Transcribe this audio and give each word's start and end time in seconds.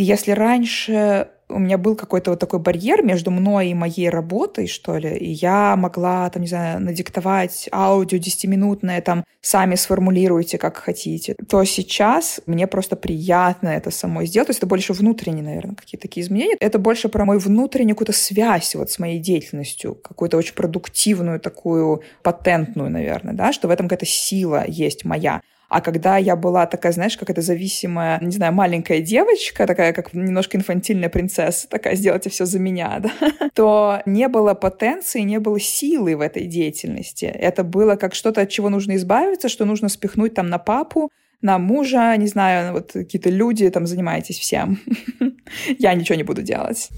И 0.00 0.02
если 0.02 0.30
раньше 0.30 1.28
у 1.50 1.58
меня 1.58 1.76
был 1.76 1.94
какой-то 1.94 2.30
вот 2.30 2.40
такой 2.40 2.58
барьер 2.58 3.02
между 3.02 3.30
мной 3.30 3.68
и 3.68 3.74
моей 3.74 4.08
работой, 4.08 4.66
что 4.66 4.96
ли, 4.96 5.14
и 5.14 5.30
я 5.30 5.76
могла, 5.76 6.30
там, 6.30 6.40
не 6.40 6.48
знаю, 6.48 6.80
надиктовать 6.80 7.68
аудио 7.70 8.16
10-минутное, 8.16 9.02
там, 9.02 9.24
сами 9.42 9.74
сформулируйте, 9.74 10.56
как 10.56 10.78
хотите, 10.78 11.36
то 11.50 11.62
сейчас 11.64 12.40
мне 12.46 12.66
просто 12.66 12.96
приятно 12.96 13.68
это 13.68 13.90
самой 13.90 14.24
сделать. 14.24 14.46
То 14.46 14.52
есть 14.52 14.60
это 14.60 14.66
больше 14.66 14.94
внутренние, 14.94 15.44
наверное, 15.44 15.74
какие-то 15.74 16.08
такие 16.08 16.24
изменения. 16.24 16.56
Это 16.60 16.78
больше 16.78 17.10
про 17.10 17.26
мою 17.26 17.38
внутреннюю 17.38 17.94
какую-то 17.94 18.14
связь 18.14 18.74
вот 18.74 18.90
с 18.90 18.98
моей 18.98 19.18
деятельностью, 19.18 19.96
какую-то 19.96 20.38
очень 20.38 20.54
продуктивную, 20.54 21.40
такую 21.40 22.00
патентную, 22.22 22.90
наверное, 22.90 23.34
да, 23.34 23.52
что 23.52 23.68
в 23.68 23.70
этом 23.70 23.86
какая-то 23.86 24.06
сила 24.06 24.64
есть 24.66 25.04
моя. 25.04 25.42
А 25.70 25.80
когда 25.80 26.16
я 26.18 26.34
была 26.34 26.66
такая, 26.66 26.92
знаешь, 26.92 27.16
как 27.16 27.30
это 27.30 27.42
зависимая, 27.42 28.18
не 28.20 28.32
знаю, 28.32 28.52
маленькая 28.52 29.00
девочка, 29.00 29.68
такая 29.68 29.92
как 29.92 30.12
немножко 30.12 30.58
инфантильная 30.58 31.08
принцесса, 31.08 31.68
такая, 31.68 31.94
сделайте 31.94 32.28
все 32.28 32.44
за 32.44 32.58
меня, 32.58 32.98
да, 33.00 33.10
то 33.54 34.02
не 34.04 34.26
было 34.26 34.54
потенции, 34.54 35.20
не 35.20 35.38
было 35.38 35.60
силы 35.60 36.16
в 36.16 36.20
этой 36.20 36.46
деятельности. 36.46 37.24
Это 37.24 37.62
было 37.62 37.94
как 37.94 38.16
что-то, 38.16 38.40
от 38.40 38.50
чего 38.50 38.68
нужно 38.68 38.96
избавиться, 38.96 39.48
что 39.48 39.64
нужно 39.64 39.88
спихнуть 39.88 40.34
там 40.34 40.48
на 40.48 40.58
папу, 40.58 41.12
на 41.40 41.58
мужа, 41.58 42.16
не 42.16 42.26
знаю, 42.26 42.72
вот 42.72 42.90
какие-то 42.92 43.30
люди 43.30 43.70
там 43.70 43.86
занимаетесь 43.86 44.40
всем. 44.40 44.80
Я 45.78 45.94
ничего 45.94 46.16
не 46.16 46.24
буду 46.24 46.42
делать. 46.42 46.90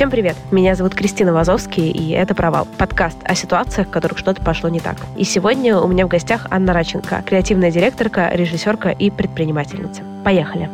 Всем 0.00 0.08
привет! 0.08 0.34
Меня 0.50 0.74
зовут 0.76 0.94
Кристина 0.94 1.34
Вазовский, 1.34 1.90
и 1.90 2.12
это 2.12 2.34
«Провал»— 2.34 2.66
подкаст 2.78 3.18
о 3.22 3.34
ситуациях, 3.34 3.88
в 3.88 3.90
которых 3.90 4.16
что-то 4.16 4.42
пошло 4.42 4.70
не 4.70 4.80
так. 4.80 4.96
И 5.18 5.24
сегодня 5.24 5.76
у 5.76 5.86
меня 5.86 6.06
в 6.06 6.08
гостях 6.08 6.46
Анна 6.48 6.72
Раченко, 6.72 7.22
креативная 7.26 7.70
директорка, 7.70 8.30
режиссерка 8.32 8.88
и 8.92 9.10
предпринимательница. 9.10 10.02
Поехали! 10.24 10.70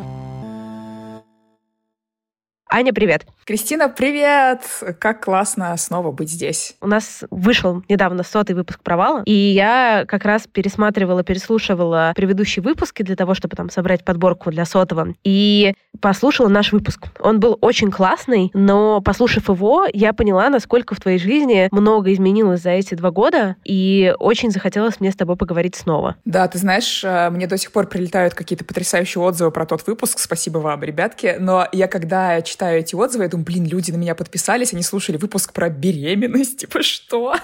Аня, 2.69 2.93
привет. 2.93 3.27
Кристина, 3.47 3.87
привет! 3.87 4.59
Как 4.99 5.23
классно 5.23 5.77
снова 5.77 6.11
быть 6.11 6.29
здесь. 6.29 6.75
У 6.81 6.87
нас 6.87 7.23
вышел 7.31 7.81
недавно 7.87 8.23
сотый 8.23 8.57
выпуск 8.57 8.81
«Провала», 8.83 9.23
и 9.23 9.31
я 9.31 10.03
как 10.05 10.25
раз 10.25 10.47
пересматривала, 10.51 11.23
переслушивала 11.23 12.11
предыдущие 12.13 12.61
выпуски 12.61 13.03
для 13.03 13.15
того, 13.15 13.35
чтобы 13.35 13.55
там 13.55 13.69
собрать 13.69 14.03
подборку 14.03 14.51
для 14.51 14.65
сотого, 14.65 15.13
и 15.23 15.73
послушала 16.01 16.49
наш 16.49 16.73
выпуск. 16.73 17.05
Он 17.21 17.39
был 17.39 17.57
очень 17.61 17.89
классный, 17.89 18.51
но 18.53 18.99
послушав 18.99 19.47
его, 19.47 19.85
я 19.93 20.11
поняла, 20.11 20.49
насколько 20.49 20.93
в 20.93 20.99
твоей 20.99 21.17
жизни 21.17 21.69
много 21.71 22.11
изменилось 22.11 22.61
за 22.61 22.71
эти 22.71 22.95
два 22.95 23.11
года, 23.11 23.55
и 23.63 24.13
очень 24.19 24.51
захотелось 24.51 24.99
мне 24.99 25.09
с 25.09 25.15
тобой 25.15 25.37
поговорить 25.37 25.77
снова. 25.77 26.17
Да, 26.25 26.49
ты 26.49 26.57
знаешь, 26.57 27.01
э, 27.01 27.29
мне 27.29 27.47
до 27.47 27.57
сих 27.57 27.71
пор 27.71 27.87
прилетают 27.87 28.33
какие-то 28.33 28.65
потрясающие 28.65 29.23
отзывы 29.23 29.51
про 29.51 29.65
тот 29.65 29.87
выпуск. 29.87 30.19
Спасибо 30.19 30.57
вам, 30.57 30.83
ребятки. 30.83 31.37
Но 31.39 31.65
я 31.71 31.87
когда 31.87 32.41
читаю 32.41 32.79
эти 32.79 32.93
отзывы, 32.93 33.23
я 33.23 33.29
думаю, 33.37 33.45
блин, 33.45 33.65
люди 33.65 33.91
на 33.91 33.97
меня 33.97 34.15
подписались, 34.15 34.73
они 34.73 34.83
слушали 34.83 35.17
выпуск 35.17 35.53
про 35.53 35.69
беременность, 35.69 36.57
типа 36.59 36.81
что? 36.81 37.35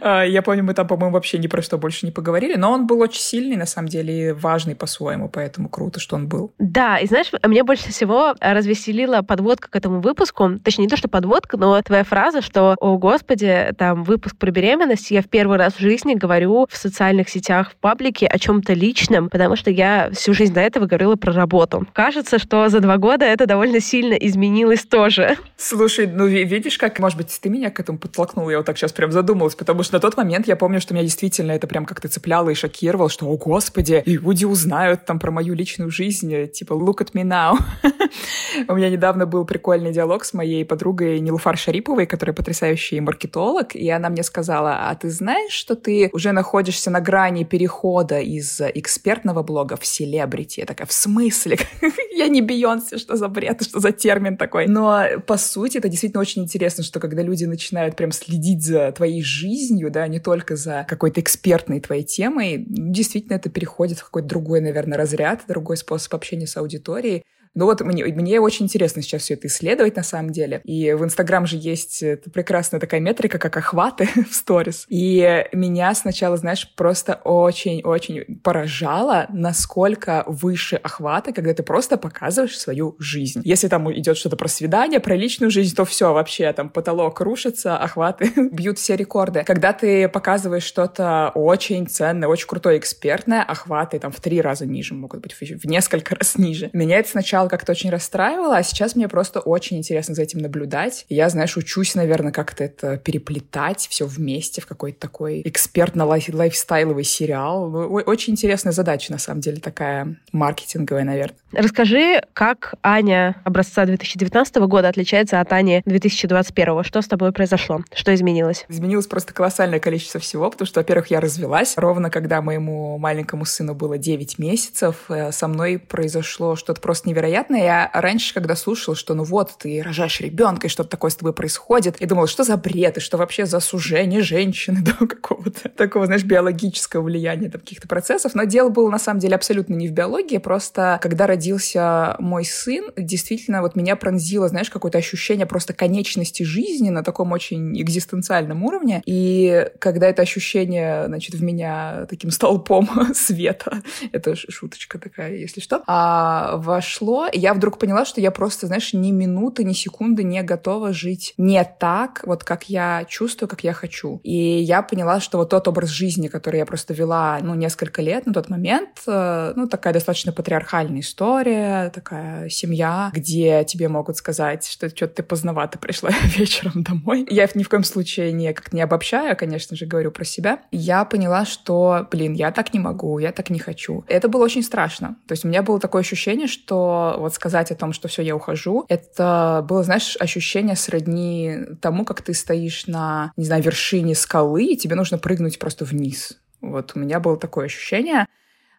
А, 0.00 0.22
я 0.22 0.42
помню, 0.42 0.64
мы 0.64 0.74
там, 0.74 0.86
по-моему, 0.86 1.14
вообще 1.14 1.38
ни 1.38 1.46
про 1.46 1.62
что 1.62 1.78
больше 1.78 2.06
не 2.06 2.12
поговорили, 2.12 2.56
но 2.56 2.72
он 2.72 2.86
был 2.86 3.00
очень 3.00 3.20
сильный, 3.20 3.56
на 3.56 3.66
самом 3.66 3.88
деле, 3.88 4.28
и 4.28 4.32
важный 4.32 4.74
по-своему, 4.74 5.28
поэтому 5.28 5.68
круто, 5.68 6.00
что 6.00 6.16
он 6.16 6.28
был. 6.28 6.52
Да, 6.58 6.98
и 6.98 7.06
знаешь, 7.06 7.30
мне 7.42 7.62
больше 7.62 7.90
всего 7.90 8.34
развеселила 8.40 9.22
подводка 9.22 9.70
к 9.70 9.76
этому 9.76 10.00
выпуску, 10.00 10.58
точнее, 10.62 10.84
не 10.84 10.88
то, 10.88 10.96
что 10.96 11.08
подводка, 11.08 11.56
но 11.56 11.80
твоя 11.82 12.04
фраза, 12.04 12.42
что, 12.42 12.76
о 12.80 12.98
господи, 12.98 13.72
там, 13.78 14.04
выпуск 14.04 14.36
про 14.36 14.50
беременность, 14.50 15.10
я 15.10 15.22
в 15.22 15.28
первый 15.28 15.58
раз 15.58 15.74
в 15.74 15.80
жизни 15.80 16.14
говорю 16.14 16.66
в 16.70 16.76
социальных 16.76 17.28
сетях, 17.28 17.72
в 17.72 17.76
паблике 17.76 18.26
о 18.26 18.38
чем-то 18.38 18.72
личном, 18.72 19.28
потому 19.28 19.56
что 19.56 19.70
я 19.70 20.10
всю 20.12 20.34
жизнь 20.34 20.54
до 20.54 20.60
этого 20.60 20.86
говорила 20.86 21.16
про 21.16 21.32
работу. 21.32 21.86
Кажется, 21.92 22.38
что 22.38 22.68
за 22.68 22.80
два 22.80 22.96
года 22.96 23.24
это 23.24 23.46
довольно 23.46 23.80
сильно 23.80 24.14
изменилось 24.14 24.79
тоже. 24.88 25.36
Слушай, 25.56 26.06
ну 26.06 26.26
видишь, 26.26 26.78
как, 26.78 26.98
может 26.98 27.16
быть, 27.18 27.38
ты 27.40 27.48
меня 27.48 27.70
к 27.70 27.80
этому 27.80 27.98
подтолкнула, 27.98 28.50
я 28.50 28.56
вот 28.58 28.66
так 28.66 28.78
сейчас 28.78 28.92
прям 28.92 29.12
задумалась, 29.12 29.54
потому 29.54 29.82
что 29.82 29.94
на 29.94 30.00
тот 30.00 30.16
момент 30.16 30.46
я 30.48 30.56
помню, 30.56 30.80
что 30.80 30.94
меня 30.94 31.04
действительно 31.04 31.52
это 31.52 31.66
прям 31.66 31.86
как-то 31.86 32.08
цепляло 32.08 32.50
и 32.50 32.54
шокировало, 32.54 33.10
что, 33.10 33.26
о 33.26 33.36
господи, 33.36 34.02
люди 34.06 34.44
узнают 34.44 35.04
там 35.04 35.18
про 35.18 35.30
мою 35.30 35.54
личную 35.54 35.90
жизнь, 35.90 36.48
типа, 36.48 36.74
look 36.74 36.98
at 36.98 37.12
me 37.12 37.24
now. 37.24 37.58
У 38.68 38.74
меня 38.74 38.90
недавно 38.90 39.26
был 39.26 39.44
прикольный 39.44 39.92
диалог 39.92 40.24
с 40.24 40.34
моей 40.34 40.64
подругой 40.64 41.20
Нилуфар 41.20 41.56
Шариповой, 41.56 42.06
которая 42.06 42.34
потрясающий 42.34 43.00
маркетолог, 43.00 43.74
и 43.74 43.88
она 43.90 44.08
мне 44.08 44.22
сказала, 44.22 44.88
а 44.88 44.94
ты 44.94 45.10
знаешь, 45.10 45.52
что 45.52 45.76
ты 45.76 46.10
уже 46.12 46.32
находишься 46.32 46.90
на 46.90 47.00
грани 47.00 47.44
перехода 47.44 48.20
из 48.20 48.60
экспертного 48.60 49.42
блога 49.42 49.76
в 49.76 49.86
селебрити? 49.86 50.60
Я 50.60 50.66
такая, 50.66 50.86
в 50.86 50.92
смысле? 50.92 51.58
Я 52.14 52.28
не 52.28 52.42
Бейонсе, 52.42 52.98
что 52.98 53.16
за 53.16 53.28
бред, 53.28 53.62
что 53.62 53.80
за 53.80 53.92
термин 53.92 54.36
такой? 54.36 54.66
Но, 54.72 55.04
по 55.26 55.36
сути, 55.36 55.78
это 55.78 55.88
действительно 55.88 56.20
очень 56.20 56.42
интересно, 56.42 56.84
что 56.84 57.00
когда 57.00 57.22
люди 57.22 57.44
начинают 57.44 57.96
прям 57.96 58.12
следить 58.12 58.62
за 58.62 58.92
твоей 58.92 59.20
жизнью, 59.20 59.90
да, 59.90 60.06
не 60.06 60.20
только 60.20 60.54
за 60.54 60.86
какой-то 60.88 61.20
экспертной 61.20 61.80
твоей 61.80 62.04
темой, 62.04 62.64
действительно 62.68 63.34
это 63.34 63.50
переходит 63.50 63.98
в 63.98 64.04
какой-то 64.04 64.28
другой, 64.28 64.60
наверное, 64.60 64.96
разряд, 64.96 65.42
другой 65.48 65.76
способ 65.76 66.14
общения 66.14 66.46
с 66.46 66.56
аудиторией. 66.56 67.24
Ну 67.54 67.64
вот 67.66 67.80
мне, 67.80 68.04
мне 68.04 68.40
очень 68.40 68.66
интересно 68.66 69.02
сейчас 69.02 69.22
все 69.22 69.34
это 69.34 69.48
исследовать 69.48 69.96
на 69.96 70.02
самом 70.02 70.30
деле. 70.30 70.60
И 70.64 70.92
в 70.92 71.04
Инстаграм 71.04 71.46
же 71.46 71.56
есть 71.56 72.02
прекрасная 72.32 72.80
такая 72.80 73.00
метрика, 73.00 73.38
как 73.38 73.56
охваты 73.56 74.08
в 74.30 74.34
сторис. 74.34 74.86
И 74.88 75.46
меня 75.52 75.94
сначала, 75.94 76.36
знаешь, 76.36 76.72
просто 76.76 77.20
очень-очень 77.24 78.40
поражало, 78.42 79.26
насколько 79.30 80.24
выше 80.26 80.76
охваты, 80.76 81.32
когда 81.32 81.52
ты 81.52 81.62
просто 81.62 81.96
показываешь 81.96 82.58
свою 82.58 82.94
жизнь. 82.98 83.42
Если 83.44 83.68
там 83.68 83.92
идет 83.92 84.16
что-то 84.16 84.36
про 84.36 84.48
свидание, 84.48 85.00
про 85.00 85.16
личную 85.16 85.50
жизнь, 85.50 85.74
то 85.74 85.84
все, 85.84 86.12
вообще 86.12 86.52
там 86.52 86.70
потолок 86.70 87.20
рушится, 87.20 87.76
охваты 87.76 88.30
бьют 88.52 88.78
все 88.78 88.94
рекорды. 88.96 89.42
Когда 89.44 89.72
ты 89.72 90.08
показываешь 90.08 90.62
что-то 90.62 91.32
очень 91.34 91.88
ценное, 91.88 92.28
очень 92.28 92.46
крутое, 92.46 92.78
экспертное, 92.78 93.42
охваты 93.42 93.98
там 93.98 94.12
в 94.12 94.20
три 94.20 94.40
раза 94.40 94.66
ниже 94.66 94.94
могут 94.94 95.20
быть, 95.20 95.32
в 95.32 95.64
несколько 95.66 96.14
раз 96.14 96.38
ниже. 96.38 96.70
Меня 96.72 96.98
это 96.98 97.08
сначала 97.08 97.39
сначала 97.40 97.48
как-то 97.48 97.72
очень 97.72 97.90
расстраивало, 97.90 98.56
а 98.56 98.62
сейчас 98.62 98.96
мне 98.96 99.08
просто 99.08 99.40
очень 99.40 99.78
интересно 99.78 100.14
за 100.14 100.22
этим 100.22 100.40
наблюдать. 100.40 101.06
я, 101.08 101.28
знаешь, 101.28 101.56
учусь, 101.56 101.94
наверное, 101.94 102.32
как-то 102.32 102.64
это 102.64 102.96
переплетать 102.98 103.86
все 103.90 104.06
вместе 104.06 104.60
в 104.60 104.66
какой-то 104.66 105.00
такой 105.00 105.42
экспертно-лайфстайловый 105.44 107.04
сериал. 107.04 107.72
Очень 108.06 108.34
интересная 108.34 108.72
задача, 108.72 109.12
на 109.12 109.18
самом 109.18 109.40
деле, 109.40 109.58
такая 109.60 110.16
маркетинговая, 110.32 111.04
наверное. 111.04 111.36
Расскажи, 111.52 112.22
как 112.32 112.74
Аня 112.82 113.36
образца 113.44 113.84
2019 113.86 114.56
года 114.56 114.88
отличается 114.88 115.40
от 115.40 115.52
Ани 115.52 115.82
2021? 115.86 116.84
Что 116.84 117.02
с 117.02 117.08
тобой 117.08 117.32
произошло? 117.32 117.80
Что 117.94 118.14
изменилось? 118.14 118.66
Изменилось 118.68 119.06
просто 119.06 119.32
колоссальное 119.32 119.80
количество 119.80 120.20
всего, 120.20 120.50
потому 120.50 120.66
что, 120.66 120.80
во-первых, 120.80 121.10
я 121.10 121.20
развелась. 121.20 121.74
Ровно 121.76 122.10
когда 122.10 122.42
моему 122.42 122.98
маленькому 122.98 123.44
сыну 123.44 123.74
было 123.74 123.98
9 123.98 124.38
месяцев, 124.38 124.96
э, 125.08 125.32
со 125.32 125.48
мной 125.48 125.78
произошло 125.78 126.56
что-то 126.56 126.80
просто 126.80 127.08
невероятное 127.08 127.29
невероятно. 127.30 127.56
Я 127.56 127.90
раньше, 127.92 128.34
когда 128.34 128.56
слушала, 128.56 128.96
что 128.96 129.14
ну 129.14 129.24
вот, 129.24 129.52
ты 129.58 129.82
рожаешь 129.82 130.20
ребенка, 130.20 130.66
и 130.66 130.70
что-то 130.70 130.90
такое 130.90 131.10
с 131.10 131.16
тобой 131.16 131.32
происходит, 131.32 132.00
я 132.00 132.06
думала, 132.06 132.26
что 132.26 132.44
за 132.44 132.56
бред, 132.56 132.96
и 132.96 133.00
что 133.00 133.16
вообще 133.16 133.46
за 133.46 133.60
сужение 133.60 134.22
женщины 134.22 134.80
до 134.82 135.06
какого-то 135.06 135.68
такого, 135.68 136.06
знаешь, 136.06 136.24
биологического 136.24 137.02
влияния 137.02 137.48
там, 137.48 137.60
каких-то 137.60 137.88
процессов. 137.88 138.34
Но 138.34 138.44
дело 138.44 138.68
было, 138.68 138.90
на 138.90 138.98
самом 138.98 139.20
деле, 139.20 139.34
абсолютно 139.34 139.74
не 139.74 139.88
в 139.88 139.92
биологии, 139.92 140.38
просто 140.38 140.98
когда 141.02 141.26
родился 141.26 142.16
мой 142.18 142.44
сын, 142.44 142.90
действительно 142.96 143.62
вот 143.62 143.76
меня 143.76 143.96
пронзило, 143.96 144.48
знаешь, 144.48 144.70
какое-то 144.70 144.98
ощущение 144.98 145.46
просто 145.46 145.72
конечности 145.72 146.42
жизни 146.42 146.90
на 146.90 147.02
таком 147.02 147.32
очень 147.32 147.80
экзистенциальном 147.80 148.64
уровне. 148.64 149.02
И 149.06 149.66
когда 149.78 150.08
это 150.08 150.22
ощущение, 150.22 151.04
значит, 151.06 151.34
в 151.34 151.42
меня 151.42 152.06
таким 152.08 152.30
столпом 152.30 152.88
света, 153.14 153.82
это 154.12 154.34
шуточка 154.36 154.98
такая, 154.98 155.36
если 155.36 155.60
что, 155.60 155.82
а 155.86 156.56
вошло 156.56 157.19
я 157.32 157.54
вдруг 157.54 157.78
поняла, 157.78 158.04
что 158.04 158.20
я 158.20 158.30
просто, 158.30 158.66
знаешь, 158.66 158.92
ни 158.92 159.10
минуты, 159.10 159.64
ни 159.64 159.72
секунды 159.72 160.22
не 160.22 160.42
готова 160.42 160.92
жить 160.92 161.34
не 161.36 161.64
так, 161.64 162.22
вот 162.24 162.44
как 162.44 162.68
я 162.68 163.04
чувствую, 163.08 163.48
как 163.48 163.64
я 163.64 163.72
хочу. 163.72 164.20
И 164.22 164.34
я 164.34 164.82
поняла, 164.82 165.20
что 165.20 165.38
вот 165.38 165.50
тот 165.50 165.68
образ 165.68 165.90
жизни, 165.90 166.28
который 166.28 166.58
я 166.58 166.66
просто 166.66 166.94
вела, 166.94 167.38
ну, 167.42 167.54
несколько 167.54 168.02
лет 168.02 168.26
на 168.26 168.32
тот 168.32 168.48
момент, 168.48 169.02
э, 169.06 169.52
ну, 169.56 169.66
такая 169.68 169.92
достаточно 169.92 170.32
патриархальная 170.32 171.00
история, 171.00 171.90
такая 171.90 172.48
семья, 172.48 173.10
где 173.14 173.64
тебе 173.64 173.88
могут 173.88 174.16
сказать, 174.16 174.66
что 174.66 174.88
что-то 174.88 175.16
ты 175.16 175.22
поздновато 175.22 175.78
пришла 175.78 176.10
вечером 176.36 176.82
домой. 176.82 177.26
Я 177.30 177.48
ни 177.54 177.62
в 177.62 177.68
коем 177.68 177.84
случае 177.84 178.32
не 178.32 178.52
как 178.52 178.72
не 178.72 178.80
обобщаю, 178.80 179.36
конечно 179.36 179.76
же, 179.76 179.86
говорю 179.86 180.10
про 180.10 180.24
себя. 180.24 180.60
Я 180.70 181.04
поняла, 181.04 181.44
что, 181.44 182.06
блин, 182.10 182.34
я 182.34 182.50
так 182.52 182.72
не 182.74 182.80
могу, 182.80 183.18
я 183.18 183.32
так 183.32 183.50
не 183.50 183.58
хочу. 183.58 184.04
Это 184.08 184.28
было 184.28 184.44
очень 184.44 184.62
страшно. 184.62 185.16
То 185.26 185.32
есть 185.32 185.44
у 185.44 185.48
меня 185.48 185.62
было 185.62 185.80
такое 185.80 186.02
ощущение, 186.02 186.46
что 186.46 187.09
вот 187.18 187.34
сказать 187.34 187.70
о 187.70 187.74
том, 187.74 187.92
что 187.92 188.08
все, 188.08 188.22
я 188.22 188.36
ухожу, 188.36 188.84
это 188.88 189.64
было, 189.68 189.82
знаешь, 189.82 190.16
ощущение 190.20 190.76
сродни 190.76 191.56
тому, 191.80 192.04
как 192.04 192.22
ты 192.22 192.34
стоишь 192.34 192.86
на, 192.86 193.32
не 193.36 193.44
знаю, 193.44 193.62
вершине 193.62 194.14
скалы, 194.14 194.64
и 194.64 194.76
тебе 194.76 194.94
нужно 194.94 195.18
прыгнуть 195.18 195.58
просто 195.58 195.84
вниз 195.84 196.38
Вот 196.60 196.92
у 196.94 196.98
меня 196.98 197.20
было 197.20 197.36
такое 197.36 197.66
ощущение. 197.66 198.26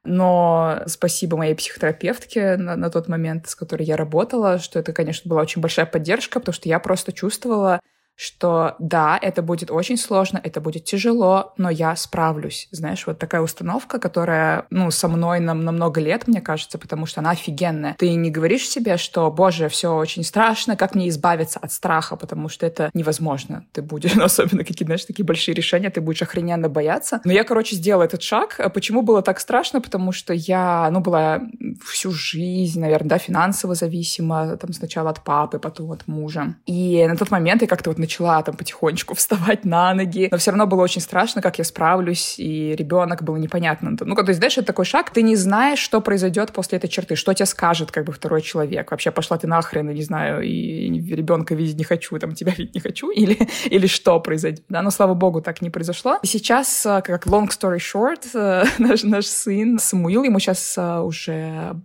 Но 0.03 0.81
спасибо 0.87 1.37
моей 1.37 1.53
психотерапевтке 1.53 2.57
на, 2.57 2.75
на 2.75 2.89
тот 2.89 3.07
момент, 3.07 3.47
с 3.47 3.55
которой 3.55 3.83
я 3.83 3.95
работала, 3.95 4.57
что 4.57 4.79
это, 4.79 4.93
конечно, 4.93 5.29
была 5.29 5.41
очень 5.41 5.61
большая 5.61 5.85
поддержка, 5.85 6.39
потому 6.39 6.53
что 6.53 6.67
я 6.67 6.79
просто 6.79 7.11
чувствовала, 7.11 7.79
что 8.15 8.75
да, 8.79 9.17
это 9.21 9.41
будет 9.41 9.71
очень 9.71 9.97
сложно, 9.97 10.39
это 10.43 10.61
будет 10.61 10.85
тяжело, 10.85 11.53
но 11.57 11.69
я 11.69 11.95
справлюсь. 11.95 12.67
Знаешь, 12.71 13.07
вот 13.07 13.17
такая 13.17 13.41
установка, 13.41 13.99
которая, 13.99 14.67
ну, 14.69 14.91
со 14.91 15.07
мной 15.07 15.39
на, 15.39 15.53
на 15.53 15.71
много 15.71 16.01
лет, 16.01 16.27
мне 16.27 16.41
кажется, 16.41 16.77
потому 16.77 17.05
что 17.05 17.21
она 17.21 17.31
офигенная. 17.31 17.95
Ты 17.97 18.13
не 18.13 18.29
говоришь 18.29 18.67
себе, 18.67 18.97
что, 18.97 19.31
боже, 19.31 19.69
все 19.69 19.95
очень 19.95 20.23
страшно, 20.23 20.75
как 20.75 20.93
мне 20.93 21.09
избавиться 21.09 21.59
от 21.59 21.71
страха, 21.71 22.15
потому 22.15 22.49
что 22.49 22.65
это 22.65 22.91
невозможно. 22.93 23.65
Ты 23.71 23.81
будешь, 23.81 24.13
ну, 24.15 24.23
особенно 24.23 24.63
какие-то, 24.63 24.85
знаешь, 24.85 25.05
такие 25.05 25.25
большие 25.25 25.55
решения, 25.55 25.89
ты 25.89 26.01
будешь 26.01 26.21
охрененно 26.21 26.69
бояться. 26.69 27.21
Но 27.25 27.31
я, 27.31 27.43
короче, 27.43 27.75
сделала 27.75 28.03
этот 28.03 28.21
шаг. 28.21 28.55
А 28.59 28.69
почему 28.69 29.01
было 29.01 29.21
так 29.21 29.39
страшно? 29.39 29.81
Потому 29.81 30.11
что 30.11 30.33
я, 30.33 30.89
ну, 30.91 30.99
была 30.99 31.41
всю 31.83 32.11
жизнь, 32.11 32.79
наверное, 32.79 33.09
да, 33.09 33.17
финансово 33.17 33.73
зависима, 33.75 34.57
там, 34.57 34.73
сначала 34.73 35.09
от 35.09 35.23
папы, 35.23 35.59
потом 35.59 35.91
от 35.91 36.07
мужа. 36.07 36.55
И 36.65 37.05
на 37.07 37.15
тот 37.15 37.31
момент 37.31 37.61
я 37.61 37.67
как-то 37.67 37.89
вот 37.89 37.97
начала 38.01 38.41
там 38.43 38.55
потихонечку 38.55 39.15
вставать 39.15 39.65
на 39.65 39.93
ноги, 39.93 40.27
но 40.31 40.37
все 40.37 40.51
равно 40.51 40.67
было 40.67 40.81
очень 40.81 41.01
страшно, 41.01 41.41
как 41.41 41.57
я 41.57 41.63
справлюсь, 41.63 42.35
и 42.37 42.75
ребенок 42.75 43.23
было 43.23 43.37
непонятно. 43.37 43.95
Ну, 43.99 44.15
то 44.15 44.23
есть, 44.27 44.37
знаешь, 44.37 44.57
это 44.57 44.67
такой 44.67 44.85
шаг, 44.85 45.09
ты 45.11 45.21
не 45.21 45.35
знаешь, 45.35 45.79
что 45.79 46.01
произойдет 46.01 46.51
после 46.51 46.77
этой 46.77 46.87
черты, 46.87 47.15
что 47.15 47.33
тебе 47.33 47.45
скажет 47.45 47.91
как 47.91 48.05
бы 48.05 48.11
второй 48.11 48.41
человек. 48.41 48.91
Вообще 48.91 49.11
пошла 49.11 49.37
ты 49.37 49.47
нахрен, 49.47 49.89
и 49.89 49.93
не 49.93 50.03
знаю, 50.03 50.41
и 50.41 50.89
ребенка 51.15 51.55
видеть 51.55 51.77
не 51.77 51.83
хочу, 51.83 52.17
там, 52.19 52.33
тебя 52.35 52.53
видеть 52.57 52.75
не 52.75 52.81
хочу, 52.81 53.09
или, 53.11 53.47
или 53.65 53.87
что 53.87 54.19
произойдет. 54.19 54.63
Да, 54.69 54.81
но, 54.81 54.91
слава 54.91 55.13
богу, 55.13 55.41
так 55.41 55.61
не 55.61 55.69
произошло. 55.69 56.19
И 56.23 56.27
сейчас, 56.27 56.85
э, 56.85 57.01
как 57.03 57.27
long 57.27 57.47
story 57.47 57.77
short, 57.77 58.23
э, 58.33 58.65
наш, 58.79 59.03
наш 59.03 59.25
сын 59.25 59.79
Самуил, 59.79 60.23
ему 60.23 60.39
сейчас 60.39 60.75
э, 60.77 60.99
уже 60.99 61.75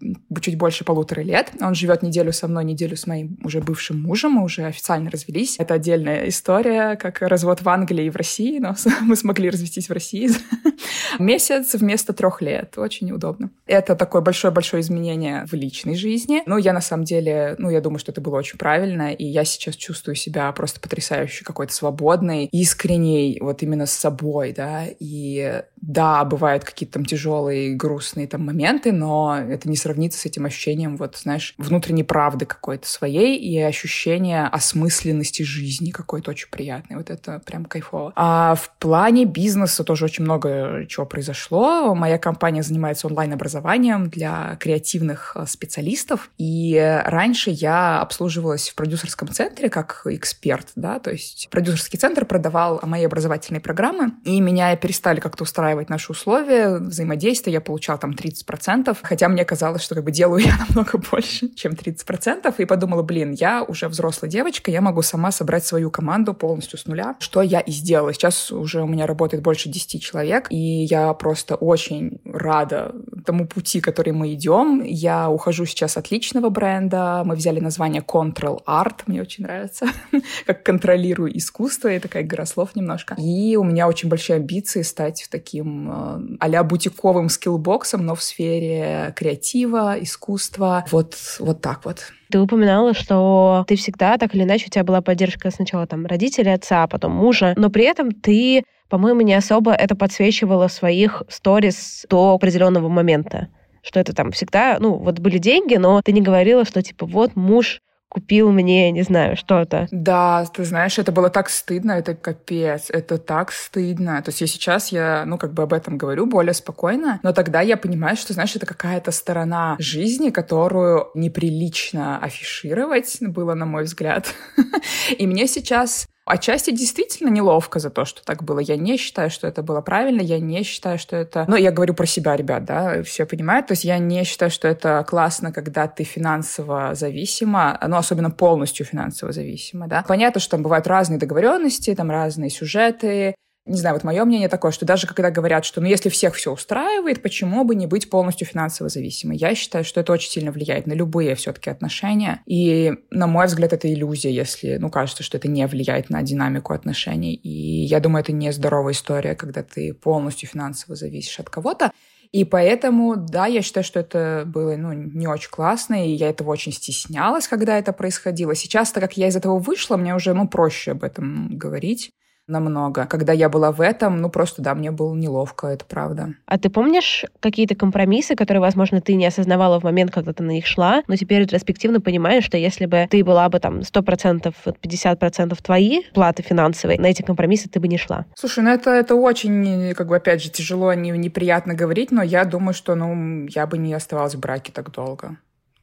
чуть 0.40 0.56
больше 0.56 0.84
полутора 0.84 1.22
лет. 1.22 1.52
Он 1.60 1.74
живет 1.74 2.02
неделю 2.02 2.32
со 2.32 2.48
мной, 2.48 2.64
неделю 2.64 2.96
с 2.96 3.06
моим 3.06 3.38
уже 3.42 3.60
бывшим 3.60 4.00
мужем, 4.00 4.32
мы 4.32 4.44
уже 4.44 4.64
официально 4.64 5.10
развелись. 5.10 5.56
Это 5.58 5.74
отдельная 6.06 6.28
история, 6.28 6.96
как 6.96 7.20
развод 7.22 7.62
в 7.62 7.68
Англии 7.68 8.06
и 8.06 8.10
в 8.10 8.16
России, 8.16 8.58
но 8.58 8.74
мы 9.02 9.16
смогли 9.16 9.50
развестись 9.50 9.88
в 9.88 9.92
России. 9.92 10.30
Месяц 11.18 11.74
вместо 11.74 12.12
трех 12.12 12.42
лет. 12.42 12.78
Очень 12.78 13.12
удобно. 13.12 13.50
Это 13.66 13.96
такое 13.96 14.22
большое-большое 14.22 14.80
изменение 14.80 15.44
в 15.46 15.52
личной 15.54 15.96
жизни. 15.96 16.42
Ну, 16.46 16.58
я 16.58 16.72
на 16.72 16.80
самом 16.80 17.04
деле, 17.04 17.56
ну, 17.58 17.70
я 17.70 17.80
думаю, 17.80 17.98
что 17.98 18.12
это 18.12 18.20
было 18.20 18.36
очень 18.36 18.58
правильно, 18.58 19.12
и 19.12 19.24
я 19.24 19.44
сейчас 19.44 19.76
чувствую 19.76 20.14
себя 20.14 20.50
просто 20.52 20.80
потрясающе 20.80 21.44
какой-то 21.44 21.72
свободной, 21.72 22.46
искренней, 22.52 23.38
вот 23.40 23.62
именно 23.62 23.86
с 23.86 23.92
собой, 23.92 24.52
да, 24.52 24.84
и 24.98 25.62
да, 25.80 26.24
бывают 26.24 26.64
какие-то 26.64 26.94
там 26.94 27.04
тяжелые, 27.04 27.74
грустные 27.74 28.26
там 28.26 28.44
моменты, 28.44 28.92
но 28.92 29.38
это 29.38 29.68
не 29.68 29.76
сравнится 29.76 30.18
с 30.18 30.26
этим 30.26 30.46
ощущением, 30.46 30.96
вот, 30.96 31.16
знаешь, 31.16 31.54
внутренней 31.58 32.04
правды 32.04 32.46
какой-то 32.46 32.88
своей 32.88 33.38
и 33.38 33.58
ощущение 33.58 34.44
осмысленности 34.46 35.42
жизни 35.42 35.90
какой-то 35.96 36.30
очень 36.30 36.48
приятный. 36.50 36.96
Вот 36.96 37.10
это 37.10 37.40
прям 37.44 37.64
кайфово. 37.64 38.12
А 38.16 38.54
в 38.54 38.70
плане 38.78 39.24
бизнеса 39.24 39.82
тоже 39.82 40.04
очень 40.04 40.24
много 40.24 40.84
чего 40.88 41.06
произошло. 41.06 41.94
Моя 41.94 42.18
компания 42.18 42.62
занимается 42.62 43.06
онлайн-образованием 43.06 44.08
для 44.08 44.56
креативных 44.60 45.32
э, 45.34 45.46
специалистов. 45.46 46.30
И 46.38 47.00
раньше 47.06 47.50
я 47.50 48.00
обслуживалась 48.00 48.68
в 48.68 48.74
продюсерском 48.74 49.28
центре 49.28 49.70
как 49.70 50.02
эксперт, 50.04 50.68
да, 50.76 50.98
то 50.98 51.10
есть 51.10 51.48
продюсерский 51.50 51.98
центр 51.98 52.24
продавал 52.24 52.80
мои 52.82 53.04
образовательные 53.04 53.60
программы, 53.60 54.12
и 54.24 54.40
меня 54.40 54.76
перестали 54.76 55.20
как-то 55.20 55.44
устраивать 55.44 55.88
наши 55.88 56.12
условия 56.12 56.78
взаимодействия. 56.78 57.52
Я 57.54 57.60
получала 57.60 57.98
там 57.98 58.12
30%, 58.12 58.96
хотя 59.02 59.28
мне 59.28 59.44
казалось, 59.44 59.82
что 59.82 59.94
как 59.94 60.04
бы 60.04 60.10
делаю 60.10 60.44
я 60.44 60.56
намного 60.68 60.98
больше, 60.98 61.48
чем 61.54 61.72
30%, 61.72 62.54
и 62.58 62.64
подумала, 62.64 63.02
блин, 63.02 63.32
я 63.32 63.62
уже 63.62 63.88
взрослая 63.88 64.30
девочка, 64.30 64.70
я 64.70 64.80
могу 64.80 65.02
сама 65.02 65.30
собрать 65.32 65.64
свою 65.64 65.85
команду 65.90 66.34
полностью 66.34 66.78
с 66.78 66.86
нуля, 66.86 67.16
что 67.20 67.42
я 67.42 67.60
и 67.60 67.70
сделала. 67.70 68.12
Сейчас 68.12 68.50
уже 68.50 68.82
у 68.82 68.86
меня 68.86 69.06
работает 69.06 69.42
больше 69.42 69.68
10 69.68 70.02
человек, 70.02 70.46
и 70.50 70.56
я 70.56 71.12
просто 71.14 71.54
очень 71.56 72.20
рада 72.24 72.94
тому 73.24 73.46
пути, 73.46 73.80
который 73.80 74.12
мы 74.12 74.32
идем. 74.34 74.82
Я 74.82 75.30
ухожу 75.30 75.66
сейчас 75.66 75.96
от 75.96 76.10
личного 76.10 76.48
бренда. 76.48 77.22
Мы 77.24 77.34
взяли 77.34 77.60
название 77.60 78.02
Control 78.02 78.62
Art, 78.66 79.02
мне 79.06 79.20
очень 79.20 79.44
нравится, 79.44 79.86
как 80.46 80.62
контролирую 80.62 81.36
искусство, 81.36 81.88
и 81.88 81.98
такая 81.98 82.22
игра 82.22 82.44
немножко. 82.74 83.14
И 83.18 83.56
у 83.56 83.64
меня 83.64 83.88
очень 83.88 84.08
большие 84.08 84.36
амбиции 84.36 84.82
стать 84.82 85.26
таким 85.30 85.90
э, 85.90 86.36
а-ля 86.40 86.62
бутиковым 86.62 87.28
скиллбоксом, 87.28 88.04
но 88.04 88.14
в 88.14 88.22
сфере 88.22 89.12
креатива, 89.16 89.96
искусства. 90.00 90.84
Вот, 90.90 91.16
вот 91.38 91.60
так 91.60 91.84
вот. 91.84 92.12
Ты 92.30 92.40
упоминала, 92.40 92.94
что 92.94 93.64
ты 93.68 93.76
всегда, 93.76 94.18
так 94.18 94.34
или 94.34 94.42
иначе, 94.42 94.66
у 94.66 94.70
тебя 94.70 94.84
была 94.84 95.00
поддержка 95.00 95.50
сначала 95.50 95.86
там 95.86 96.06
родителей, 96.06 96.54
отца, 96.54 96.82
а 96.82 96.88
потом 96.88 97.12
мужа, 97.12 97.54
но 97.56 97.70
при 97.70 97.84
этом 97.84 98.10
ты, 98.12 98.64
по-моему, 98.88 99.20
не 99.20 99.34
особо 99.34 99.72
это 99.72 99.94
подсвечивала 99.94 100.68
в 100.68 100.72
своих 100.72 101.22
сторис 101.28 102.06
до 102.08 102.34
определенного 102.34 102.88
момента 102.88 103.48
что 103.86 104.00
это 104.00 104.12
там 104.12 104.32
всегда, 104.32 104.78
ну, 104.80 104.94
вот 104.94 105.20
были 105.20 105.38
деньги, 105.38 105.76
но 105.76 106.02
ты 106.02 106.10
не 106.10 106.20
говорила, 106.20 106.64
что 106.64 106.82
типа 106.82 107.06
вот 107.06 107.36
муж 107.36 107.80
купил 108.08 108.52
мне, 108.52 108.90
не 108.92 109.02
знаю, 109.02 109.36
что-то. 109.36 109.88
Да, 109.90 110.44
ты 110.46 110.64
знаешь, 110.64 110.98
это 110.98 111.12
было 111.12 111.30
так 111.30 111.48
стыдно, 111.48 111.92
это 111.92 112.14
капец, 112.14 112.90
это 112.90 113.18
так 113.18 113.52
стыдно. 113.52 114.22
То 114.22 114.30
есть 114.30 114.40
я 114.40 114.46
сейчас, 114.46 114.92
я, 114.92 115.24
ну, 115.26 115.38
как 115.38 115.52
бы 115.52 115.62
об 115.62 115.72
этом 115.72 115.98
говорю 115.98 116.26
более 116.26 116.54
спокойно, 116.54 117.20
но 117.22 117.32
тогда 117.32 117.60
я 117.60 117.76
понимаю, 117.76 118.16
что, 118.16 118.32
знаешь, 118.32 118.54
это 118.56 118.66
какая-то 118.66 119.10
сторона 119.10 119.76
жизни, 119.78 120.30
которую 120.30 121.08
неприлично 121.14 122.18
афишировать 122.18 123.18
было, 123.20 123.54
на 123.54 123.66
мой 123.66 123.84
взгляд. 123.84 124.34
И 125.18 125.26
мне 125.26 125.46
сейчас 125.46 126.06
Отчасти 126.26 126.72
действительно 126.72 127.28
неловко 127.28 127.78
за 127.78 127.88
то, 127.88 128.04
что 128.04 128.24
так 128.24 128.42
было. 128.42 128.58
Я 128.58 128.76
не 128.76 128.96
считаю, 128.96 129.30
что 129.30 129.46
это 129.46 129.62
было 129.62 129.80
правильно, 129.80 130.20
я 130.20 130.40
не 130.40 130.64
считаю, 130.64 130.98
что 130.98 131.14
это... 131.14 131.44
Ну, 131.46 131.54
я 131.54 131.70
говорю 131.70 131.94
про 131.94 132.04
себя, 132.04 132.34
ребят, 132.34 132.64
да, 132.64 133.04
все 133.04 133.26
понимают. 133.26 133.68
То 133.68 133.72
есть 133.72 133.84
я 133.84 133.98
не 133.98 134.24
считаю, 134.24 134.50
что 134.50 134.66
это 134.66 135.04
классно, 135.08 135.52
когда 135.52 135.86
ты 135.86 136.02
финансово 136.02 136.96
зависима, 136.96 137.78
ну, 137.86 137.96
особенно 137.96 138.32
полностью 138.32 138.84
финансово 138.84 139.30
зависима, 139.30 139.86
да. 139.86 140.04
Понятно, 140.06 140.40
что 140.40 140.52
там 140.52 140.64
бывают 140.64 140.88
разные 140.88 141.20
договоренности, 141.20 141.94
там 141.94 142.10
разные 142.10 142.50
сюжеты, 142.50 143.36
не 143.66 143.78
знаю, 143.78 143.96
вот 143.96 144.04
мое 144.04 144.24
мнение 144.24 144.48
такое, 144.48 144.70
что 144.70 144.86
даже 144.86 145.06
когда 145.08 145.30
говорят, 145.30 145.64
что 145.64 145.80
ну 145.80 145.88
если 145.88 146.08
всех 146.08 146.34
все 146.34 146.52
устраивает, 146.52 147.20
почему 147.20 147.64
бы 147.64 147.74
не 147.74 147.86
быть 147.86 148.08
полностью 148.08 148.46
финансово 148.46 148.88
зависимой? 148.88 149.36
Я 149.36 149.54
считаю, 149.54 149.84
что 149.84 150.00
это 150.00 150.12
очень 150.12 150.30
сильно 150.30 150.52
влияет 150.52 150.86
на 150.86 150.92
любые 150.92 151.34
все-таки 151.34 151.68
отношения. 151.68 152.42
И, 152.46 152.94
на 153.10 153.26
мой 153.26 153.46
взгляд, 153.46 153.72
это 153.72 153.92
иллюзия, 153.92 154.30
если, 154.30 154.76
ну, 154.76 154.88
кажется, 154.88 155.24
что 155.24 155.36
это 155.36 155.48
не 155.48 155.66
влияет 155.66 156.10
на 156.10 156.22
динамику 156.22 156.72
отношений. 156.72 157.34
И 157.34 157.84
я 157.84 157.98
думаю, 157.98 158.22
это 158.22 158.32
не 158.32 158.52
здоровая 158.52 158.92
история, 158.92 159.34
когда 159.34 159.62
ты 159.64 159.92
полностью 159.92 160.48
финансово 160.48 160.94
зависишь 160.94 161.40
от 161.40 161.50
кого-то. 161.50 161.90
И 162.32 162.44
поэтому, 162.44 163.16
да, 163.16 163.46
я 163.46 163.62
считаю, 163.62 163.84
что 163.84 164.00
это 164.00 164.44
было 164.46 164.76
ну, 164.76 164.92
не 164.92 165.26
очень 165.26 165.50
классно, 165.50 166.06
и 166.06 166.10
я 166.10 166.28
этого 166.28 166.50
очень 166.50 166.72
стеснялась, 166.72 167.48
когда 167.48 167.78
это 167.78 167.92
происходило. 167.92 168.54
Сейчас, 168.54 168.92
так 168.92 169.02
как 169.02 169.16
я 169.16 169.28
из 169.28 169.36
этого 169.36 169.58
вышла, 169.58 169.96
мне 169.96 170.14
уже 170.14 170.34
ну, 170.34 170.46
проще 170.46 170.92
об 170.92 171.04
этом 171.04 171.56
говорить 171.56 172.12
намного. 172.46 173.06
Когда 173.06 173.32
я 173.32 173.48
была 173.48 173.72
в 173.72 173.80
этом, 173.80 174.20
ну 174.20 174.30
просто, 174.30 174.62
да, 174.62 174.74
мне 174.74 174.90
было 174.90 175.14
неловко, 175.14 175.68
это 175.68 175.84
правда. 175.84 176.34
А 176.46 176.58
ты 176.58 176.70
помнишь 176.70 177.24
какие-то 177.40 177.74
компромиссы, 177.74 178.34
которые, 178.34 178.60
возможно, 178.60 179.00
ты 179.00 179.14
не 179.14 179.26
осознавала 179.26 179.80
в 179.80 179.84
момент, 179.84 180.12
когда 180.12 180.32
ты 180.32 180.42
на 180.42 180.52
них 180.52 180.66
шла, 180.66 181.02
но 181.08 181.16
теперь 181.16 181.42
ретроспективно 181.42 182.00
понимаешь, 182.00 182.44
что 182.44 182.56
если 182.56 182.86
бы 182.86 183.06
ты 183.10 183.24
была 183.24 183.48
бы 183.48 183.58
там 183.58 183.80
100%, 183.80 184.54
50% 184.82 185.58
твои 185.62 186.02
платы 186.14 186.42
финансовые, 186.42 187.00
на 187.00 187.06
эти 187.06 187.22
компромиссы 187.22 187.68
ты 187.68 187.80
бы 187.80 187.88
не 187.88 187.98
шла? 187.98 188.26
Слушай, 188.34 188.64
ну 188.64 188.70
это, 188.70 188.90
это 188.90 189.14
очень, 189.14 189.94
как 189.94 190.08
бы, 190.08 190.16
опять 190.16 190.42
же, 190.42 190.50
тяжело, 190.50 190.92
не, 190.94 191.10
неприятно 191.10 191.74
говорить, 191.74 192.10
но 192.10 192.22
я 192.22 192.44
думаю, 192.44 192.74
что, 192.74 192.94
ну, 192.94 193.46
я 193.48 193.66
бы 193.66 193.78
не 193.78 193.94
оставалась 193.94 194.34
в 194.34 194.40
браке 194.40 194.72
так 194.72 194.90
долго. 194.92 195.36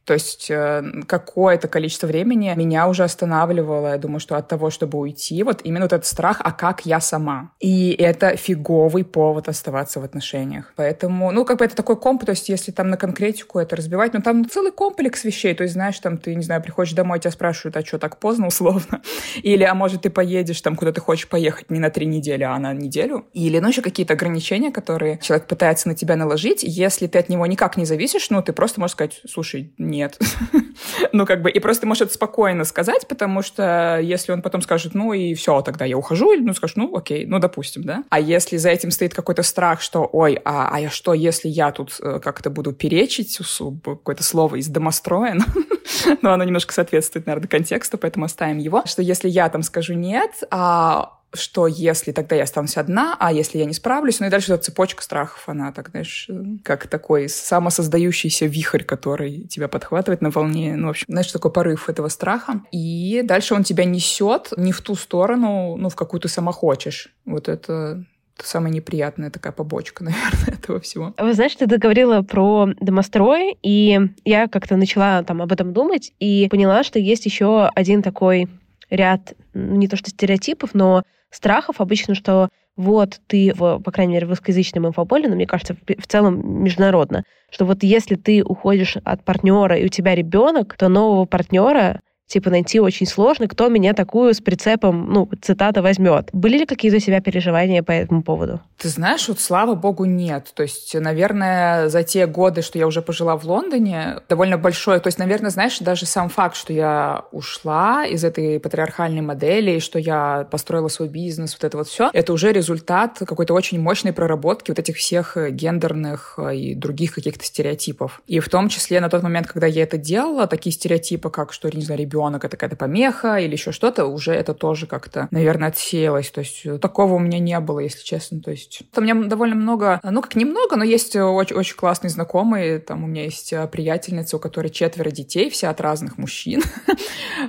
То 0.04 0.14
есть 0.14 0.50
э, 0.50 0.82
какое-то 1.06 1.68
количество 1.68 2.06
времени 2.06 2.52
меня 2.56 2.88
уже 2.88 3.04
останавливало, 3.04 3.88
я 3.88 3.98
думаю, 3.98 4.20
что 4.20 4.36
от 4.36 4.48
того, 4.48 4.70
чтобы 4.70 4.98
уйти, 4.98 5.42
вот 5.42 5.60
именно 5.64 5.84
вот 5.84 5.92
этот 5.92 6.06
страх, 6.06 6.40
а 6.44 6.52
как 6.52 6.84
я 6.84 7.00
сама. 7.00 7.50
И 7.60 7.90
это 7.92 8.36
фиговый 8.36 9.04
повод 9.04 9.48
оставаться 9.48 10.00
в 10.00 10.04
отношениях. 10.04 10.72
Поэтому, 10.76 11.32
ну, 11.32 11.44
как 11.44 11.58
бы 11.58 11.64
это 11.64 11.74
такой 11.74 11.96
комп, 11.96 12.24
то 12.24 12.30
есть 12.30 12.48
если 12.48 12.70
там 12.70 12.90
на 12.90 12.96
конкретику 12.96 13.58
это 13.58 13.76
разбивать, 13.76 14.12
ну, 14.14 14.20
там 14.20 14.48
целый 14.48 14.72
комплекс 14.72 15.24
вещей, 15.24 15.54
то 15.54 15.62
есть, 15.62 15.74
знаешь, 15.74 15.98
там 16.00 16.18
ты, 16.18 16.34
не 16.34 16.42
знаю, 16.42 16.62
приходишь 16.62 16.92
домой, 16.92 17.18
тебя 17.18 17.30
спрашивают, 17.30 17.76
а 17.76 17.84
что 17.84 17.98
так 17.98 18.18
поздно, 18.18 18.48
условно? 18.48 19.00
Или, 19.42 19.64
а 19.64 19.74
может, 19.74 20.02
ты 20.02 20.10
поедешь 20.10 20.60
там, 20.60 20.76
куда 20.76 20.92
ты 20.92 21.00
хочешь 21.00 21.28
поехать 21.28 21.70
не 21.70 21.80
на 21.80 21.90
три 21.90 22.06
недели, 22.06 22.42
а 22.42 22.58
на 22.58 22.74
неделю? 22.74 23.26
Или, 23.32 23.58
ну, 23.58 23.68
еще 23.68 23.80
какие-то 23.80 24.12
ограничения, 24.14 24.70
которые 24.70 25.18
человек 25.22 25.46
пытается 25.46 25.88
на 25.88 25.94
тебя 25.94 26.16
наложить, 26.16 26.62
если 26.62 27.06
ты 27.06 27.18
от 27.18 27.28
него 27.30 27.46
никак 27.46 27.76
не 27.76 27.86
зависишь, 27.86 28.28
ну, 28.30 28.42
ты 28.42 28.52
просто 28.52 28.80
можешь 28.80 28.92
сказать, 28.92 29.20
слушай, 29.26 29.72
нет. 29.94 30.18
ну, 31.12 31.26
как 31.26 31.42
бы, 31.42 31.50
и 31.50 31.60
просто 31.60 31.86
может 31.86 32.12
спокойно 32.12 32.64
сказать, 32.64 33.06
потому 33.08 33.42
что 33.42 33.98
если 34.02 34.32
он 34.32 34.42
потом 34.42 34.60
скажет, 34.62 34.94
ну, 34.94 35.12
и 35.12 35.34
все, 35.34 35.62
тогда 35.62 35.84
я 35.84 35.96
ухожу, 35.96 36.32
или, 36.32 36.42
ну, 36.42 36.54
скажешь, 36.54 36.76
ну, 36.76 36.94
окей, 36.96 37.26
ну, 37.26 37.38
допустим, 37.38 37.84
да. 37.84 38.04
А 38.10 38.20
если 38.20 38.56
за 38.56 38.70
этим 38.70 38.90
стоит 38.90 39.14
какой-то 39.14 39.42
страх, 39.42 39.80
что, 39.80 40.08
ой, 40.12 40.40
а, 40.44 40.76
а 40.76 40.90
что, 40.90 41.14
если 41.14 41.48
я 41.48 41.72
тут 41.72 41.96
э, 42.00 42.20
как-то 42.20 42.50
буду 42.50 42.72
перечить, 42.72 43.38
какое-то 43.84 44.22
слово 44.22 44.56
из 44.56 44.68
домостроя, 44.68 45.38
но 46.22 46.32
оно 46.32 46.44
немножко 46.44 46.72
соответствует, 46.72 47.26
наверное, 47.26 47.48
контексту, 47.48 47.98
поэтому 47.98 48.26
оставим 48.26 48.58
его, 48.58 48.82
что 48.86 49.02
если 49.02 49.28
я 49.28 49.48
там 49.48 49.62
скажу 49.62 49.94
нет, 49.94 50.30
а 50.50 51.13
что 51.34 51.66
если 51.66 52.12
тогда 52.12 52.36
я 52.36 52.44
останусь 52.44 52.76
одна, 52.76 53.16
а 53.18 53.32
если 53.32 53.58
я 53.58 53.64
не 53.64 53.74
справлюсь, 53.74 54.20
ну 54.20 54.26
и 54.26 54.30
дальше 54.30 54.52
эта 54.52 54.64
цепочка 54.64 55.02
страхов, 55.02 55.42
она 55.46 55.72
так, 55.72 55.90
знаешь, 55.90 56.28
как 56.62 56.86
такой 56.86 57.28
самосоздающийся 57.28 58.46
вихрь, 58.46 58.84
который 58.84 59.42
тебя 59.42 59.68
подхватывает 59.68 60.22
на 60.22 60.30
волне, 60.30 60.76
ну, 60.76 60.88
в 60.88 60.90
общем, 60.90 61.06
знаешь, 61.08 61.30
такой 61.30 61.52
порыв 61.52 61.88
этого 61.88 62.08
страха, 62.08 62.62
и 62.70 63.22
дальше 63.24 63.54
он 63.54 63.64
тебя 63.64 63.84
несет 63.84 64.52
не 64.56 64.72
в 64.72 64.80
ту 64.80 64.94
сторону, 64.94 65.76
ну, 65.76 65.88
в 65.88 65.96
какую 65.96 66.20
ты 66.20 66.28
сама 66.28 66.52
хочешь. 66.52 67.14
Вот 67.24 67.48
это 67.48 68.04
самая 68.42 68.72
неприятная 68.72 69.30
такая 69.30 69.52
побочка, 69.52 70.04
наверное, 70.04 70.54
этого 70.54 70.80
всего. 70.80 71.14
Вы 71.18 71.34
знаете, 71.34 71.56
ты 71.58 71.66
договорила 71.66 72.22
про 72.22 72.68
домострой, 72.80 73.56
и 73.62 74.00
я 74.24 74.48
как-то 74.48 74.76
начала 74.76 75.22
там 75.22 75.42
об 75.42 75.52
этом 75.52 75.72
думать 75.72 76.12
и 76.18 76.48
поняла, 76.50 76.82
что 76.82 76.98
есть 76.98 77.26
еще 77.26 77.70
один 77.74 78.02
такой 78.02 78.48
ряд, 78.90 79.34
не 79.54 79.88
то 79.88 79.96
что 79.96 80.10
стереотипов, 80.10 80.70
но 80.74 81.02
страхов. 81.34 81.80
Обычно, 81.80 82.14
что 82.14 82.48
вот 82.76 83.20
ты, 83.26 83.52
в, 83.54 83.80
по 83.80 83.90
крайней 83.92 84.14
мере, 84.14 84.26
в 84.26 84.30
русскоязычном 84.30 84.88
инфополе, 84.88 85.28
но 85.28 85.36
мне 85.36 85.46
кажется, 85.46 85.74
в, 85.74 86.06
целом 86.06 86.62
международно, 86.64 87.24
что 87.50 87.64
вот 87.64 87.82
если 87.82 88.16
ты 88.16 88.42
уходишь 88.42 88.96
от 89.04 89.24
партнера 89.24 89.76
и 89.76 89.84
у 89.84 89.88
тебя 89.88 90.14
ребенок, 90.14 90.76
то 90.76 90.88
нового 90.88 91.24
партнера 91.24 92.00
типа 92.26 92.50
найти 92.50 92.80
очень 92.80 93.06
сложно, 93.06 93.48
кто 93.48 93.68
меня 93.68 93.92
такую 93.92 94.34
с 94.34 94.40
прицепом, 94.40 95.12
ну, 95.12 95.28
цитата, 95.40 95.82
возьмет. 95.82 96.28
Были 96.32 96.58
ли 96.58 96.66
какие-то 96.66 96.96
у 96.96 97.00
себя 97.00 97.20
переживания 97.20 97.82
по 97.82 97.92
этому 97.92 98.22
поводу? 98.22 98.60
Ты 98.78 98.88
знаешь, 98.88 99.28
вот 99.28 99.40
слава 99.40 99.74
богу, 99.74 100.04
нет. 100.04 100.52
То 100.54 100.62
есть, 100.62 100.94
наверное, 100.94 101.88
за 101.88 102.02
те 102.02 102.26
годы, 102.26 102.62
что 102.62 102.78
я 102.78 102.86
уже 102.86 103.02
пожила 103.02 103.36
в 103.36 103.44
Лондоне, 103.44 104.20
довольно 104.28 104.58
большое. 104.58 105.00
То 105.00 105.08
есть, 105.08 105.18
наверное, 105.18 105.50
знаешь, 105.50 105.78
даже 105.78 106.06
сам 106.06 106.28
факт, 106.28 106.56
что 106.56 106.72
я 106.72 107.24
ушла 107.32 108.04
из 108.06 108.24
этой 108.24 108.58
патриархальной 108.58 109.22
модели, 109.22 109.72
и 109.72 109.80
что 109.80 109.98
я 109.98 110.46
построила 110.50 110.88
свой 110.88 111.08
бизнес, 111.08 111.54
вот 111.54 111.64
это 111.64 111.76
вот 111.76 111.88
все, 111.88 112.10
это 112.12 112.32
уже 112.32 112.52
результат 112.52 113.18
какой-то 113.18 113.54
очень 113.54 113.80
мощной 113.80 114.12
проработки 114.12 114.70
вот 114.70 114.78
этих 114.78 114.96
всех 114.96 115.36
гендерных 115.50 116.38
и 116.52 116.74
других 116.74 117.14
каких-то 117.14 117.44
стереотипов. 117.44 118.22
И 118.26 118.40
в 118.40 118.48
том 118.48 118.68
числе 118.68 119.00
на 119.00 119.08
тот 119.08 119.22
момент, 119.22 119.46
когда 119.46 119.66
я 119.66 119.82
это 119.82 119.98
делала, 119.98 120.46
такие 120.46 120.72
стереотипы, 120.72 121.30
как, 121.30 121.52
что, 121.52 121.68
не 121.74 121.82
знаю, 121.82 122.00
ребенок 122.14 122.44
это 122.44 122.56
какая-то 122.56 122.76
помеха 122.76 123.36
или 123.36 123.52
еще 123.52 123.72
что-то, 123.72 124.06
уже 124.06 124.32
это 124.32 124.54
тоже 124.54 124.86
как-то, 124.86 125.28
наверное, 125.30 125.68
отсеялось. 125.68 126.30
То 126.30 126.40
есть 126.40 126.62
э, 126.64 126.78
такого 126.78 127.14
у 127.14 127.18
меня 127.18 127.38
не 127.38 127.58
было, 127.60 127.80
если 127.80 128.02
честно. 128.02 128.40
То 128.40 128.50
есть 128.50 128.82
у 128.96 129.00
меня 129.00 129.14
довольно 129.14 129.56
много, 129.56 130.00
ну 130.02 130.22
как 130.22 130.36
немного, 130.36 130.76
но 130.76 130.84
есть 130.84 131.16
очень, 131.16 131.56
очень 131.56 131.76
классные 131.76 132.10
знакомые. 132.10 132.78
Там 132.78 133.04
у 133.04 133.06
меня 133.06 133.24
есть 133.24 133.52
э, 133.52 133.66
приятельница, 133.66 134.36
у 134.36 134.40
которой 134.40 134.68
четверо 134.68 135.10
детей, 135.10 135.50
все 135.50 135.68
от 135.68 135.80
разных 135.80 136.18
мужчин. 136.18 136.62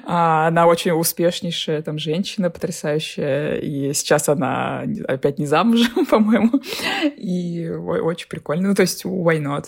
А, 0.08 0.48
она 0.48 0.68
очень 0.68 0.92
успешнейшая 0.92 1.82
там 1.82 1.98
женщина, 1.98 2.50
потрясающая. 2.50 3.56
И 3.56 3.94
сейчас 3.94 4.30
она 4.30 4.84
опять 5.08 5.40
не 5.40 5.46
замужем, 5.46 6.06
по-моему. 6.10 6.62
И 7.16 7.70
очень 7.70 8.28
прикольно. 8.28 8.70
Ну, 8.70 8.76
то 8.76 8.82
есть, 8.82 9.06
why 9.06 9.40
not? 9.40 9.66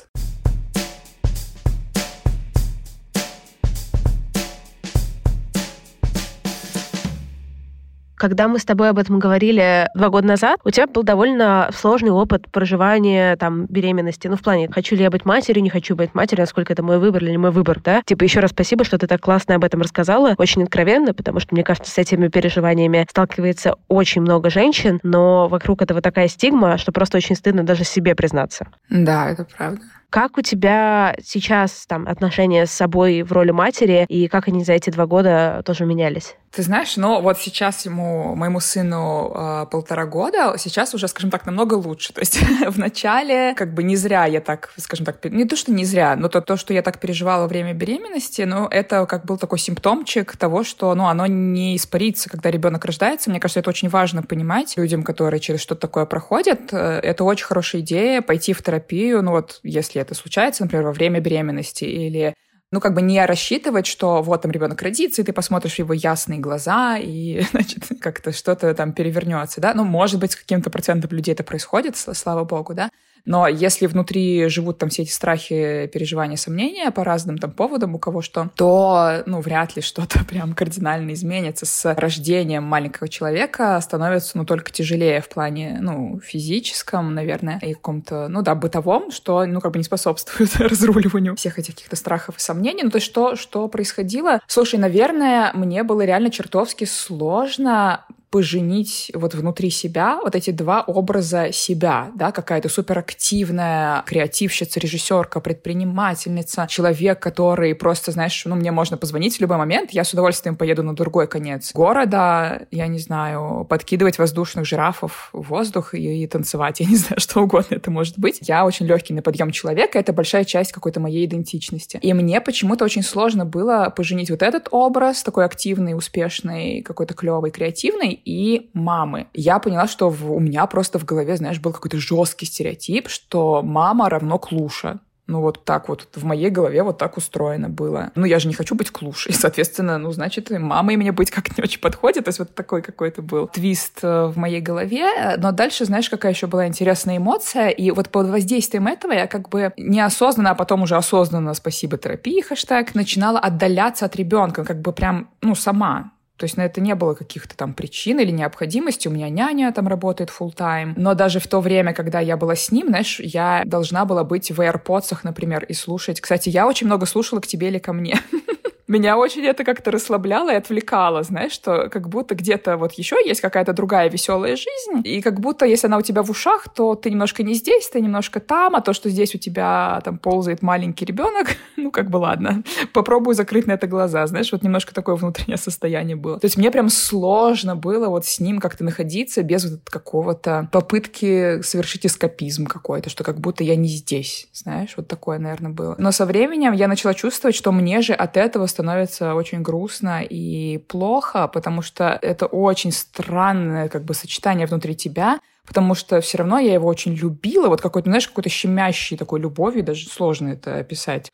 Когда 8.17 8.47
мы 8.47 8.57
с 8.57 8.65
тобой 8.65 8.89
об 8.89 8.97
этом 8.97 9.19
говорили 9.19 9.89
два 9.93 10.09
года 10.09 10.27
назад, 10.27 10.59
у 10.63 10.71
тебя 10.71 10.87
был 10.87 11.03
довольно 11.03 11.69
сложный 11.71 12.09
опыт 12.09 12.49
проживания 12.51 13.35
там 13.35 13.67
беременности. 13.67 14.27
Ну, 14.27 14.35
в 14.35 14.41
плане, 14.41 14.69
хочу 14.71 14.95
ли 14.95 15.03
я 15.03 15.11
быть 15.11 15.23
матерью, 15.23 15.61
не 15.61 15.69
хочу 15.69 15.95
быть 15.95 16.15
матерью, 16.15 16.41
насколько 16.41 16.73
это 16.73 16.81
мой 16.81 16.97
выбор 16.97 17.23
или 17.23 17.31
не 17.31 17.37
мой 17.37 17.51
выбор, 17.51 17.79
да? 17.79 18.01
Типа, 18.03 18.23
еще 18.23 18.39
раз 18.39 18.51
спасибо, 18.51 18.83
что 18.83 18.97
ты 18.97 19.05
так 19.05 19.21
классно 19.21 19.55
об 19.55 19.63
этом 19.63 19.81
рассказала, 19.81 20.33
очень 20.39 20.63
откровенно, 20.63 21.13
потому 21.13 21.39
что, 21.39 21.53
мне 21.53 21.63
кажется, 21.63 21.91
с 21.91 21.97
этими 21.99 22.27
переживаниями 22.27 23.05
сталкивается 23.07 23.75
очень 23.87 24.21
много 24.21 24.49
женщин, 24.49 24.99
но 25.03 25.47
вокруг 25.47 25.83
этого 25.83 26.01
такая 26.01 26.27
стигма, 26.27 26.79
что 26.79 26.91
просто 26.91 27.17
очень 27.17 27.35
стыдно 27.35 27.63
даже 27.63 27.83
себе 27.83 28.15
признаться. 28.15 28.67
Да, 28.89 29.29
это 29.29 29.45
правда. 29.45 29.81
Как 30.09 30.37
у 30.37 30.41
тебя 30.41 31.15
сейчас 31.21 31.85
там 31.85 32.07
отношения 32.07 32.65
с 32.65 32.71
собой 32.71 33.23
в 33.23 33.31
роли 33.33 33.51
матери, 33.51 34.05
и 34.07 34.27
как 34.27 34.47
они 34.47 34.63
за 34.63 34.73
эти 34.73 34.89
два 34.89 35.05
года 35.05 35.61
тоже 35.65 35.85
менялись? 35.85 36.35
Ты 36.51 36.63
знаешь, 36.63 36.95
ну 36.97 37.21
вот 37.21 37.37
сейчас 37.37 37.85
ему, 37.85 38.33
моему 38.33 38.59
сыну 38.61 39.31
э, 39.35 39.65
полтора 39.69 40.05
года, 40.05 40.55
сейчас 40.57 40.93
уже, 40.95 41.07
скажем 41.07 41.29
так, 41.29 41.45
намного 41.45 41.75
лучше. 41.75 42.13
То 42.13 42.21
есть 42.21 42.39
в 42.67 42.79
начале 42.79 43.53
как 43.53 43.73
бы 43.73 43.83
не 43.83 43.95
зря 43.95 44.25
я 44.25 44.41
так, 44.41 44.73
скажем 44.77 45.05
так, 45.05 45.23
не 45.25 45.45
то, 45.45 45.55
что 45.55 45.71
не 45.71 45.85
зря, 45.85 46.15
но 46.15 46.29
то, 46.29 46.41
то, 46.41 46.57
что 46.57 46.73
я 46.73 46.81
так 46.81 46.99
переживала 46.99 47.41
во 47.41 47.47
время 47.47 47.73
беременности, 47.73 48.41
ну 48.43 48.65
это 48.67 49.05
как 49.05 49.25
был 49.25 49.37
такой 49.37 49.59
симптомчик 49.59 50.35
того, 50.37 50.63
что 50.63 50.95
ну, 50.95 51.07
оно 51.07 51.27
не 51.27 51.75
испарится, 51.75 52.29
когда 52.29 52.49
ребенок 52.49 52.85
рождается. 52.85 53.29
Мне 53.29 53.39
кажется, 53.39 53.59
это 53.59 53.69
очень 53.69 53.89
важно 53.89 54.23
понимать 54.23 54.77
людям, 54.77 55.03
которые 55.03 55.39
через 55.39 55.59
что-то 55.59 55.81
такое 55.81 56.05
проходят. 56.05 56.71
Э, 56.71 56.99
это 57.03 57.23
очень 57.23 57.45
хорошая 57.45 57.81
идея 57.81 58.21
пойти 58.21 58.53
в 58.53 58.63
терапию, 58.63 59.21
ну 59.21 59.31
вот 59.31 59.59
если 59.63 59.96
если 59.97 60.01
это 60.01 60.15
случается, 60.15 60.63
например, 60.63 60.85
во 60.85 60.93
время 60.93 61.19
беременности 61.19 61.85
или 61.85 62.33
ну, 62.71 62.81
как 62.81 62.93
бы 62.93 63.01
не 63.01 63.25
рассчитывать, 63.25 63.87
что 63.87 64.21
вот 64.21 64.41
там 64.41 64.51
ребенок 64.51 64.81
родится, 64.81 65.21
и 65.21 65.25
ты 65.25 65.31
посмотришь 65.31 65.75
в 65.75 65.79
его 65.79 65.93
ясные 65.93 66.39
глаза, 66.39 66.97
и, 66.97 67.41
значит, 67.51 67.85
как-то 68.01 68.33
что-то 68.33 68.73
там 68.73 68.91
перевернется, 68.91 69.61
да. 69.61 69.73
Ну, 69.73 69.85
может 69.85 70.19
быть, 70.19 70.33
с 70.33 70.35
каким-то 70.35 70.69
процентом 70.69 71.11
людей 71.11 71.33
это 71.33 71.43
происходит, 71.43 71.95
слава 71.95 72.43
богу, 72.43 72.73
да. 72.73 72.89
Но 73.27 73.45
если 73.47 73.87
внутри 73.87 74.47
живут 74.47 74.77
там 74.77 74.87
все 74.87 75.03
эти 75.03 75.11
страхи, 75.11 75.89
переживания, 75.93 76.37
сомнения 76.37 76.89
по 76.91 77.03
разным 77.03 77.37
там 77.37 77.51
поводам, 77.51 77.93
у 77.93 77.99
кого 77.99 78.21
что, 78.21 78.49
то, 78.55 79.21
ну, 79.25 79.41
вряд 79.41 79.75
ли 79.75 79.81
что-то 79.81 80.23
прям 80.29 80.53
кардинально 80.53 81.11
изменится. 81.11 81.65
С 81.65 81.93
рождением 81.93 82.63
маленького 82.63 83.09
человека 83.09 83.79
становится, 83.81 84.37
ну, 84.37 84.45
только 84.45 84.71
тяжелее 84.71 85.19
в 85.19 85.27
плане, 85.27 85.77
ну, 85.81 86.21
физическом, 86.23 87.13
наверное, 87.13 87.59
и 87.61 87.73
каком-то, 87.73 88.29
ну, 88.29 88.41
да, 88.41 88.55
бытовом, 88.55 89.11
что, 89.11 89.45
ну, 89.45 89.59
как 89.59 89.73
бы 89.73 89.77
не 89.79 89.83
способствует 89.83 90.55
разруливанию 90.59 91.35
всех 91.35 91.59
этих 91.59 91.75
каких-то 91.75 91.97
страхов 91.97 92.37
и 92.37 92.39
сомнений. 92.39 92.83
Ну, 92.83 92.91
то 92.91 92.97
есть 92.97 93.07
что, 93.07 93.35
что 93.35 93.67
происходило? 93.67 94.39
Слушай, 94.47 94.79
наверное, 94.79 95.51
мне 95.53 95.83
было 95.83 96.05
реально 96.05 96.31
чертовски 96.31 96.85
сложно 96.85 98.05
поженить 98.37 99.09
вот 99.15 99.33
внутри 99.33 99.71
себя 99.71 100.19
вот 100.21 100.35
эти 100.35 100.51
два 100.51 100.83
образа 100.83 101.51
себя, 101.51 102.11
да, 102.13 102.31
какая-то 102.31 102.69
суперактивная 102.69 104.03
креативщица, 104.05 104.79
режиссерка, 104.79 105.39
предпринимательница, 105.39 106.67
человек, 106.69 107.19
который 107.19 107.73
просто, 107.73 108.11
знаешь, 108.11 108.43
ну, 108.45 108.55
мне 108.55 108.71
можно 108.71 108.95
позвонить 108.95 109.37
в 109.37 109.41
любой 109.41 109.57
момент, 109.57 109.89
я 109.89 110.03
с 110.03 110.13
удовольствием 110.13 110.55
поеду 110.55 110.83
на 110.83 110.95
другой 110.95 111.25
конец 111.25 111.71
города, 111.73 112.67
я 112.69 112.85
не 112.85 112.99
знаю, 112.99 113.65
подкидывать 113.67 114.19
воздушных 114.19 114.67
жирафов 114.67 115.29
в 115.33 115.47
воздух 115.47 115.95
и, 115.95 116.21
и 116.21 116.27
танцевать, 116.27 116.79
я 116.79 116.85
не 116.85 116.95
знаю, 117.03 117.19
что 117.19 117.41
угодно 117.41 117.73
это 117.73 117.89
может 117.89 118.19
быть. 118.19 118.37
Я 118.41 118.65
очень 118.65 118.85
легкий 118.85 119.15
на 119.15 119.23
подъем 119.23 119.49
человека, 119.49 119.97
это 119.97 120.13
большая 120.13 120.43
часть 120.43 120.73
какой-то 120.73 120.99
моей 120.99 121.25
идентичности. 121.25 121.97
И 122.03 122.13
мне 122.13 122.39
почему-то 122.39 122.85
очень 122.85 123.01
сложно 123.01 123.45
было 123.45 123.91
поженить 123.95 124.29
вот 124.29 124.43
этот 124.43 124.67
образ, 124.69 125.23
такой 125.23 125.43
активный, 125.43 125.97
успешный, 125.97 126.83
какой-то 126.83 127.15
клевый, 127.15 127.49
креативный, 127.49 128.21
и 128.27 128.69
мамы. 128.73 129.27
Я 129.33 129.57
поняла, 129.59 129.87
что 129.87 130.09
в, 130.09 130.33
у 130.33 130.39
меня 130.39 130.65
просто 130.65 130.99
в 130.99 131.05
голове, 131.05 131.37
знаешь, 131.37 131.61
был 131.61 131.71
какой-то 131.71 131.97
жесткий 131.97 132.45
стереотип, 132.45 133.07
что 133.07 133.61
мама 133.63 134.09
равно 134.09 134.37
клуша. 134.37 134.99
Ну, 135.27 135.41
вот 135.41 135.63
так 135.63 135.89
вот 135.89 136.07
в 136.15 136.23
моей 136.25 136.49
голове 136.49 136.83
вот 136.83 136.97
так 136.97 137.17
устроено 137.17 137.69
было. 137.69 138.11
Ну, 138.15 138.25
я 138.25 138.39
же 138.39 138.49
не 138.49 138.53
хочу 138.53 138.75
быть 138.75 138.91
клушей, 138.91 139.33
соответственно, 139.33 139.97
ну, 139.97 140.11
значит, 140.11 140.51
и 140.51 140.57
мамой 140.57 140.97
мне 140.97 141.13
быть 141.13 141.31
как 141.31 141.57
не 141.57 141.63
очень 141.63 141.79
подходит. 141.79 142.25
То 142.25 142.29
есть 142.29 142.39
вот 142.39 142.53
такой 142.53 142.81
какой-то 142.81 143.21
был 143.21 143.47
твист 143.47 143.99
э, 144.01 144.25
в 144.25 144.37
моей 144.37 144.59
голове. 144.59 145.37
Но 145.37 145.53
дальше, 145.53 145.85
знаешь, 145.85 146.09
какая 146.09 146.33
еще 146.33 146.47
была 146.47 146.67
интересная 146.67 147.17
эмоция. 147.17 147.69
И 147.69 147.91
вот 147.91 148.09
под 148.09 148.27
воздействием 148.27 148.87
этого 148.87 149.13
я 149.13 149.27
как 149.27 149.47
бы 149.47 149.71
неосознанно, 149.77 150.51
а 150.51 150.55
потом 150.55 150.81
уже 150.81 150.97
осознанно, 150.97 151.53
спасибо 151.53 151.97
терапии, 151.97 152.41
хэштег, 152.41 152.93
начинала 152.93 153.39
отдаляться 153.39 154.05
от 154.05 154.17
ребенка, 154.17 154.65
как 154.65 154.81
бы 154.81 154.91
прям, 154.91 155.29
ну, 155.41 155.55
сама. 155.55 156.11
То 156.37 156.43
есть 156.43 156.55
на 156.55 156.61
это 156.65 156.81
не 156.81 156.93
было 156.95 157.15
каких-то 157.15 157.57
там 157.57 157.73
причин 157.73 158.19
или 158.19 158.31
необходимости. 158.31 159.07
У 159.07 159.11
меня 159.11 159.29
няня 159.29 159.71
там 159.73 159.87
работает 159.87 160.29
full 160.29 160.55
time. 160.55 160.93
Но 160.95 161.15
даже 161.15 161.39
в 161.39 161.47
то 161.47 161.59
время, 161.61 161.93
когда 161.93 162.19
я 162.19 162.37
была 162.37 162.55
с 162.55 162.71
ним, 162.71 162.87
знаешь, 162.87 163.19
я 163.19 163.63
должна 163.65 164.05
была 164.05 164.23
быть 164.23 164.51
в 164.51 164.59
AirPods, 164.59 165.17
например, 165.23 165.65
и 165.65 165.73
слушать. 165.73 166.21
Кстати, 166.21 166.49
я 166.49 166.67
очень 166.67 166.87
много 166.87 167.05
слушала 167.05 167.39
к 167.39 167.47
тебе 167.47 167.67
или 167.69 167.79
ко 167.79 167.91
мне. 167.91 168.15
меня 168.87 169.17
очень 169.17 169.45
это 169.45 169.63
как-то 169.63 169.91
расслабляло 169.91 170.51
и 170.51 170.55
отвлекало, 170.55 171.23
знаешь, 171.23 171.51
что 171.51 171.89
как 171.89 172.07
будто 172.07 172.35
где-то 172.35 172.77
вот 172.77 172.93
еще 172.93 173.17
есть 173.25 173.41
какая-то 173.41 173.73
другая 173.73 174.09
веселая 174.09 174.55
жизнь, 174.55 175.01
и 175.03 175.21
как 175.21 175.39
будто 175.39 175.65
если 175.65 175.87
она 175.87 175.97
у 175.97 176.01
тебя 176.01 176.23
в 176.23 176.29
ушах, 176.29 176.69
то 176.73 176.95
ты 176.95 177.09
немножко 177.09 177.43
не 177.43 177.53
здесь, 177.53 177.89
ты 177.89 177.99
немножко 177.99 178.39
там, 178.39 178.75
а 178.75 178.81
то, 178.81 178.93
что 178.93 179.09
здесь 179.09 179.35
у 179.35 179.37
тебя 179.37 180.01
там 180.05 180.17
ползает 180.17 180.61
маленький 180.61 181.05
ребенок, 181.05 181.57
ну 181.75 181.91
как 181.91 182.09
бы 182.09 182.17
ладно, 182.17 182.63
попробую 182.93 183.35
закрыть 183.35 183.67
на 183.67 183.73
это 183.73 183.87
глаза, 183.87 184.25
знаешь, 184.27 184.51
вот 184.51 184.63
немножко 184.63 184.93
такое 184.93 185.15
внутреннее 185.15 185.57
состояние 185.57 186.15
было. 186.15 186.39
То 186.39 186.45
есть 186.45 186.57
мне 186.57 186.71
прям 186.71 186.89
сложно 186.89 187.75
было 187.75 188.07
вот 188.07 188.25
с 188.25 188.39
ним 188.39 188.59
как-то 188.59 188.83
находиться 188.83 189.43
без 189.43 189.69
вот 189.69 189.81
какого-то 189.89 190.69
попытки 190.71 191.61
совершить 191.61 192.05
эскапизм 192.05 192.65
какой-то, 192.65 193.09
что 193.09 193.23
как 193.23 193.39
будто 193.39 193.63
я 193.63 193.75
не 193.75 193.89
здесь, 193.89 194.47
знаешь, 194.53 194.93
вот 194.95 195.07
такое, 195.07 195.39
наверное, 195.39 195.71
было. 195.71 195.95
Но 195.97 196.11
со 196.11 196.25
временем 196.25 196.71
я 196.71 196.87
начала 196.87 197.13
чувствовать, 197.13 197.55
что 197.55 197.71
мне 197.71 198.01
же 198.01 198.13
от 198.13 198.37
этого 198.37 198.65
становится 198.77 199.33
очень 199.33 199.63
грустно 199.63 200.21
и 200.21 200.77
плохо, 200.77 201.47
потому 201.47 201.81
что 201.81 202.19
это 202.21 202.45
очень 202.45 202.91
странное 202.91 203.89
как 203.89 204.03
бы 204.05 204.13
сочетание 204.13 204.67
внутри 204.67 204.95
тебя, 204.95 205.39
потому 205.65 205.95
что 205.95 206.21
все 206.21 206.37
равно 206.37 206.59
я 206.59 206.75
его 206.75 206.87
очень 206.87 207.15
любила, 207.15 207.69
вот 207.69 207.81
какой-то, 207.81 208.11
знаешь, 208.11 208.27
какой-то 208.27 208.49
щемящей 208.49 209.17
такой 209.17 209.39
любовью, 209.39 209.83
даже 209.83 210.07
сложно 210.07 210.49
это 210.49 210.77
описать. 210.77 211.31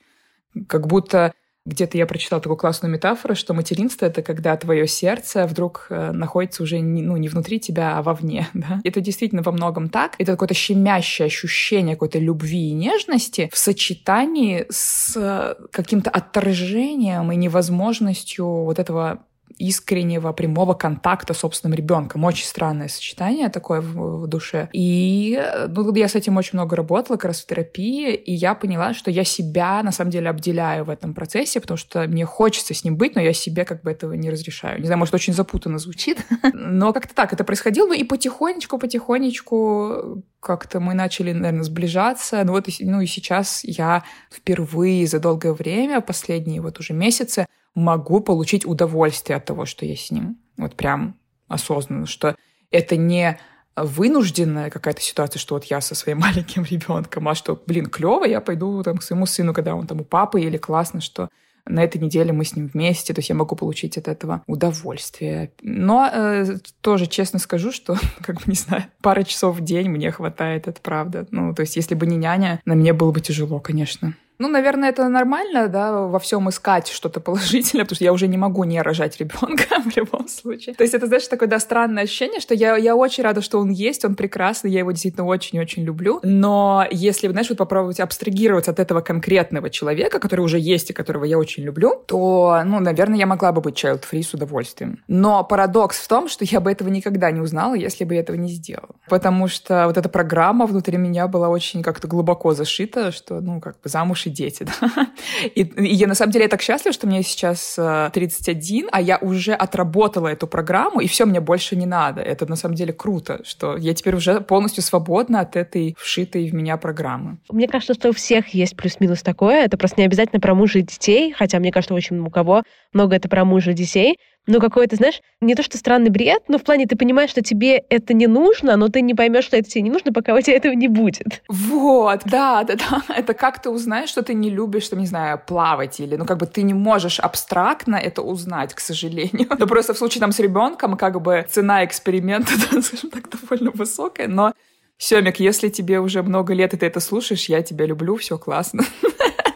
Как 0.67 0.87
будто 0.87 1.33
где-то 1.65 1.97
я 1.97 2.05
прочитала 2.05 2.41
такую 2.41 2.57
классную 2.57 2.91
метафору, 2.91 3.35
что 3.35 3.53
материнство— 3.53 4.05
это 4.07 4.21
когда 4.21 4.55
твое 4.57 4.87
сердце 4.87 5.47
вдруг 5.47 5.87
э, 5.89 6.11
находится 6.11 6.63
уже 6.63 6.79
не, 6.79 7.01
ну, 7.01 7.15
не 7.15 7.29
внутри 7.29 7.59
тебя, 7.59 7.97
а 7.97 8.01
вовне. 8.01 8.47
Да? 8.63 8.79
Это 8.83 9.01
действительно 9.01 9.41
во 9.41 9.51
многом 9.51 9.89
так. 9.89 10.15
Это 10.19 10.33
какое-то 10.33 10.53
щемящее 10.53 11.25
ощущение 11.25 11.95
какой-то 11.95 12.19
любви 12.19 12.69
и 12.69 12.73
нежности 12.73 13.49
в 13.51 13.57
сочетании 13.57 14.65
с 14.69 15.15
э, 15.17 15.55
каким-то 15.71 16.09
отторжением 16.09 17.31
и 17.31 17.35
невозможностью 17.35 18.45
вот 18.45 18.79
этого 18.79 19.25
искреннего 19.57 20.31
прямого 20.33 20.73
контакта 20.73 21.33
с 21.33 21.39
собственным 21.39 21.75
ребенком. 21.75 22.23
Очень 22.23 22.45
странное 22.45 22.87
сочетание 22.87 23.49
такое 23.49 23.81
в, 23.81 24.23
в 24.23 24.27
душе. 24.27 24.69
И 24.73 25.41
ну, 25.69 25.93
я 25.95 26.07
с 26.07 26.15
этим 26.15 26.37
очень 26.37 26.57
много 26.57 26.75
работала, 26.75 27.17
как 27.17 27.25
раз 27.25 27.41
в 27.41 27.47
терапии, 27.47 28.13
и 28.13 28.33
я 28.33 28.55
поняла, 28.55 28.93
что 28.93 29.11
я 29.11 29.23
себя 29.23 29.81
на 29.83 29.91
самом 29.91 30.11
деле 30.11 30.29
обделяю 30.29 30.85
в 30.85 30.89
этом 30.89 31.13
процессе, 31.13 31.59
потому 31.59 31.77
что 31.77 32.07
мне 32.07 32.25
хочется 32.25 32.73
с 32.73 32.83
ним 32.83 32.97
быть, 32.97 33.15
но 33.15 33.21
я 33.21 33.33
себе 33.33 33.65
как 33.65 33.81
бы 33.83 33.91
этого 33.91 34.13
не 34.13 34.29
разрешаю. 34.29 34.79
Не 34.79 34.85
знаю, 34.85 34.99
может, 34.99 35.13
очень 35.13 35.33
запутанно 35.33 35.77
звучит, 35.77 36.25
но 36.53 36.93
как-то 36.93 37.13
так 37.13 37.33
это 37.33 37.43
происходило, 37.43 37.87
ну 37.87 37.93
и 37.93 38.03
потихонечку, 38.03 38.77
потихонечку 38.77 40.23
как-то 40.39 40.79
мы 40.79 40.93
начали, 40.93 41.31
наверное, 41.31 41.63
сближаться. 41.63 42.43
Ну 42.43 42.51
вот, 42.51 42.67
ну 42.79 43.01
и 43.01 43.05
сейчас 43.07 43.63
я 43.63 44.03
впервые 44.31 45.07
за 45.07 45.19
долгое 45.19 45.53
время, 45.53 46.01
последние 46.01 46.61
вот 46.61 46.79
уже 46.79 46.93
месяцы, 46.93 47.45
могу 47.75 48.19
получить 48.19 48.65
удовольствие 48.65 49.37
от 49.37 49.45
того, 49.45 49.65
что 49.65 49.85
я 49.85 49.95
с 49.95 50.11
ним. 50.11 50.37
Вот 50.57 50.75
прям 50.75 51.15
осознанно, 51.47 52.05
что 52.05 52.35
это 52.71 52.97
не 52.97 53.39
вынужденная 53.75 54.69
какая-то 54.69 55.01
ситуация, 55.01 55.39
что 55.39 55.55
вот 55.55 55.65
я 55.65 55.81
со 55.81 55.95
своим 55.95 56.19
маленьким 56.21 56.63
ребенком, 56.63 57.27
а 57.27 57.35
что, 57.35 57.61
блин, 57.65 57.87
клево, 57.87 58.25
я 58.25 58.41
пойду 58.41 58.83
там 58.83 58.97
к 58.97 59.03
своему 59.03 59.25
сыну, 59.25 59.53
когда 59.53 59.75
он 59.75 59.87
там 59.87 60.01
у 60.01 60.03
папы, 60.03 60.41
или 60.41 60.57
классно, 60.57 61.01
что 61.01 61.29
на 61.65 61.81
этой 61.81 61.97
неделе 61.97 62.33
мы 62.33 62.43
с 62.43 62.55
ним 62.55 62.67
вместе, 62.67 63.13
то 63.13 63.19
есть 63.19 63.29
я 63.29 63.35
могу 63.35 63.55
получить 63.55 63.97
от 63.97 64.09
этого 64.09 64.43
удовольствие. 64.47 65.51
Но 65.61 66.09
э, 66.11 66.57
тоже 66.81 67.07
честно 67.07 67.39
скажу, 67.39 67.71
что, 67.71 67.95
как 68.21 68.37
бы, 68.37 68.41
не 68.47 68.55
знаю, 68.55 68.83
пара 69.01 69.23
часов 69.23 69.57
в 69.57 69.63
день 69.63 69.89
мне 69.89 70.11
хватает, 70.11 70.67
это 70.67 70.81
правда. 70.81 71.25
Ну, 71.31 71.55
то 71.55 71.61
есть 71.61 71.75
если 71.77 71.95
бы 71.95 72.05
не 72.05 72.17
няня, 72.17 72.61
на 72.65 72.75
мне 72.75 72.91
было 72.91 73.11
бы 73.11 73.21
тяжело, 73.21 73.59
конечно. 73.59 74.13
Ну, 74.39 74.47
наверное, 74.47 74.89
это 74.89 75.07
нормально, 75.09 75.67
да, 75.67 76.07
во 76.07 76.19
всем 76.19 76.49
искать 76.49 76.87
что-то 76.87 77.19
положительное, 77.19 77.83
потому 77.85 77.95
что 77.95 78.05
я 78.05 78.13
уже 78.13 78.27
не 78.27 78.37
могу 78.37 78.63
не 78.63 78.81
рожать 78.81 79.17
ребенка 79.19 79.81
в 79.85 79.95
любом 79.95 80.27
случае. 80.27 80.75
То 80.75 80.83
есть 80.83 80.93
это, 80.93 81.07
знаешь, 81.07 81.27
такое, 81.27 81.47
да, 81.47 81.59
странное 81.59 82.03
ощущение, 82.03 82.39
что 82.39 82.53
я, 82.53 82.75
я 82.77 82.95
очень 82.95 83.23
рада, 83.23 83.41
что 83.41 83.59
он 83.59 83.69
есть, 83.69 84.05
он 84.05 84.15
прекрасный, 84.15 84.71
я 84.71 84.79
его 84.79 84.91
действительно 84.91 85.25
очень-очень 85.25 85.83
люблю. 85.83 86.19
Но 86.23 86.85
если, 86.91 87.27
знаешь, 87.27 87.49
вот 87.49 87.57
попробовать 87.57 87.99
абстрагироваться 87.99 88.71
от 88.71 88.79
этого 88.79 89.01
конкретного 89.01 89.69
человека, 89.69 90.19
который 90.19 90.41
уже 90.41 90.59
есть 90.59 90.89
и 90.89 90.93
которого 90.93 91.25
я 91.25 91.37
очень 91.37 91.63
люблю, 91.63 92.01
то, 92.07 92.61
ну, 92.65 92.79
наверное, 92.79 93.17
я 93.17 93.25
могла 93.25 93.51
бы 93.51 93.61
быть 93.61 93.81
child-free 93.83 94.23
с 94.23 94.33
удовольствием. 94.33 95.03
Но 95.07 95.43
парадокс 95.43 95.99
в 95.99 96.07
том, 96.07 96.27
что 96.27 96.45
я 96.45 96.59
бы 96.59 96.71
этого 96.71 96.89
никогда 96.89 97.31
не 97.31 97.39
узнала, 97.39 97.75
если 97.75 98.03
бы 98.03 98.15
я 98.15 98.21
этого 98.21 98.35
не 98.35 98.49
сделала. 98.49 98.95
Потому 99.07 99.47
что 99.47 99.85
вот 99.87 99.97
эта 99.97 100.09
программа 100.09 100.65
внутри 100.65 100.97
меня 100.97 101.27
была 101.27 101.49
очень 101.49 101.83
как-то 101.83 102.07
глубоко 102.07 102.53
зашита, 102.53 103.11
что, 103.11 103.39
ну, 103.41 103.61
как 103.61 103.79
бы 103.81 103.89
замуж 103.89 104.22
и 104.27 104.29
дети, 104.29 104.63
да. 104.81 105.07
И, 105.55 105.61
и 105.61 105.93
я 105.93 106.07
на 106.07 106.15
самом 106.15 106.31
деле 106.31 106.43
я 106.43 106.49
так 106.49 106.61
счастлива, 106.61 106.93
что 106.93 107.07
мне 107.07 107.23
сейчас 107.23 107.79
31, 108.13 108.85
э, 108.85 108.89
а 108.91 109.01
я 109.01 109.17
уже 109.17 109.53
отработала 109.53 110.27
эту 110.27 110.47
программу, 110.47 110.99
и 110.99 111.07
все, 111.07 111.25
мне 111.25 111.39
больше 111.39 111.75
не 111.75 111.85
надо. 111.85 112.21
Это 112.21 112.45
на 112.45 112.55
самом 112.55 112.75
деле 112.75 112.93
круто, 112.93 113.41
что 113.43 113.77
я 113.77 113.93
теперь 113.93 114.15
уже 114.15 114.41
полностью 114.41 114.83
свободна 114.83 115.41
от 115.41 115.55
этой 115.55 115.95
вшитой 115.99 116.49
в 116.49 116.53
меня 116.53 116.77
программы. 116.77 117.37
Мне 117.49 117.67
кажется, 117.67 117.93
что 117.93 118.09
у 118.09 118.13
всех 118.13 118.49
есть 118.49 118.75
плюс-минус 118.75 119.21
такое. 119.21 119.65
Это 119.65 119.77
просто 119.77 120.01
не 120.01 120.05
обязательно 120.05 120.39
про 120.39 120.53
мужа 120.53 120.79
и 120.79 120.81
детей, 120.81 121.33
хотя 121.33 121.59
мне 121.59 121.71
кажется, 121.71 121.93
очень 121.93 122.19
у 122.19 122.29
кого 122.29 122.63
много 122.93 123.15
это 123.15 123.29
про 123.29 123.45
мужа 123.45 123.71
и 123.71 123.73
детей 123.73 124.17
ну, 124.45 124.59
какой-то, 124.59 124.95
знаешь, 124.95 125.21
не 125.41 125.55
то 125.55 125.63
что 125.63 125.77
странный 125.77 126.09
бред, 126.09 126.43
но 126.47 126.57
в 126.57 126.63
плане 126.63 126.85
ты 126.85 126.95
понимаешь, 126.95 127.29
что 127.29 127.41
тебе 127.41 127.77
это 127.89 128.13
не 128.13 128.27
нужно, 128.27 128.75
но 128.75 128.89
ты 128.89 129.01
не 129.01 129.13
поймешь, 129.13 129.45
что 129.45 129.57
это 129.57 129.69
тебе 129.69 129.83
не 129.83 129.89
нужно, 129.89 130.11
пока 130.11 130.33
у 130.33 130.41
тебя 130.41 130.57
этого 130.57 130.73
не 130.73 130.87
будет. 130.87 131.43
Вот, 131.47 132.21
да, 132.25 132.63
да, 132.63 132.75
да. 132.75 133.01
Это 133.15 133.33
как 133.33 133.61
ты 133.61 133.69
узнаешь, 133.69 134.09
что 134.09 134.21
ты 134.21 134.33
не 134.33 134.49
любишь, 134.49 134.89
там, 134.89 134.99
не 134.99 135.05
знаю, 135.05 135.41
плавать 135.45 135.99
или, 135.99 136.15
ну, 136.15 136.25
как 136.25 136.37
бы 136.37 136.45
ты 136.45 136.63
не 136.63 136.73
можешь 136.73 137.19
абстрактно 137.19 137.95
это 137.95 138.21
узнать, 138.21 138.73
к 138.73 138.79
сожалению. 138.79 139.47
Но 139.59 139.67
просто 139.67 139.93
в 139.93 139.97
случае 139.97 140.21
там 140.21 140.31
с 140.31 140.39
ребенком, 140.39 140.97
как 140.97 141.21
бы 141.21 141.45
цена 141.49 141.85
эксперимента, 141.85 142.51
да, 142.71 142.81
скажем 142.81 143.09
так, 143.09 143.29
довольно 143.29 143.71
высокая, 143.71 144.27
но 144.27 144.53
Семик, 144.97 145.39
если 145.39 145.69
тебе 145.69 145.99
уже 145.99 146.21
много 146.23 146.53
лет, 146.53 146.73
и 146.73 146.77
ты 146.77 146.85
это 146.85 146.99
слушаешь, 146.99 147.49
я 147.49 147.61
тебя 147.61 147.85
люблю, 147.85 148.15
все 148.15 148.37
классно. 148.37 148.83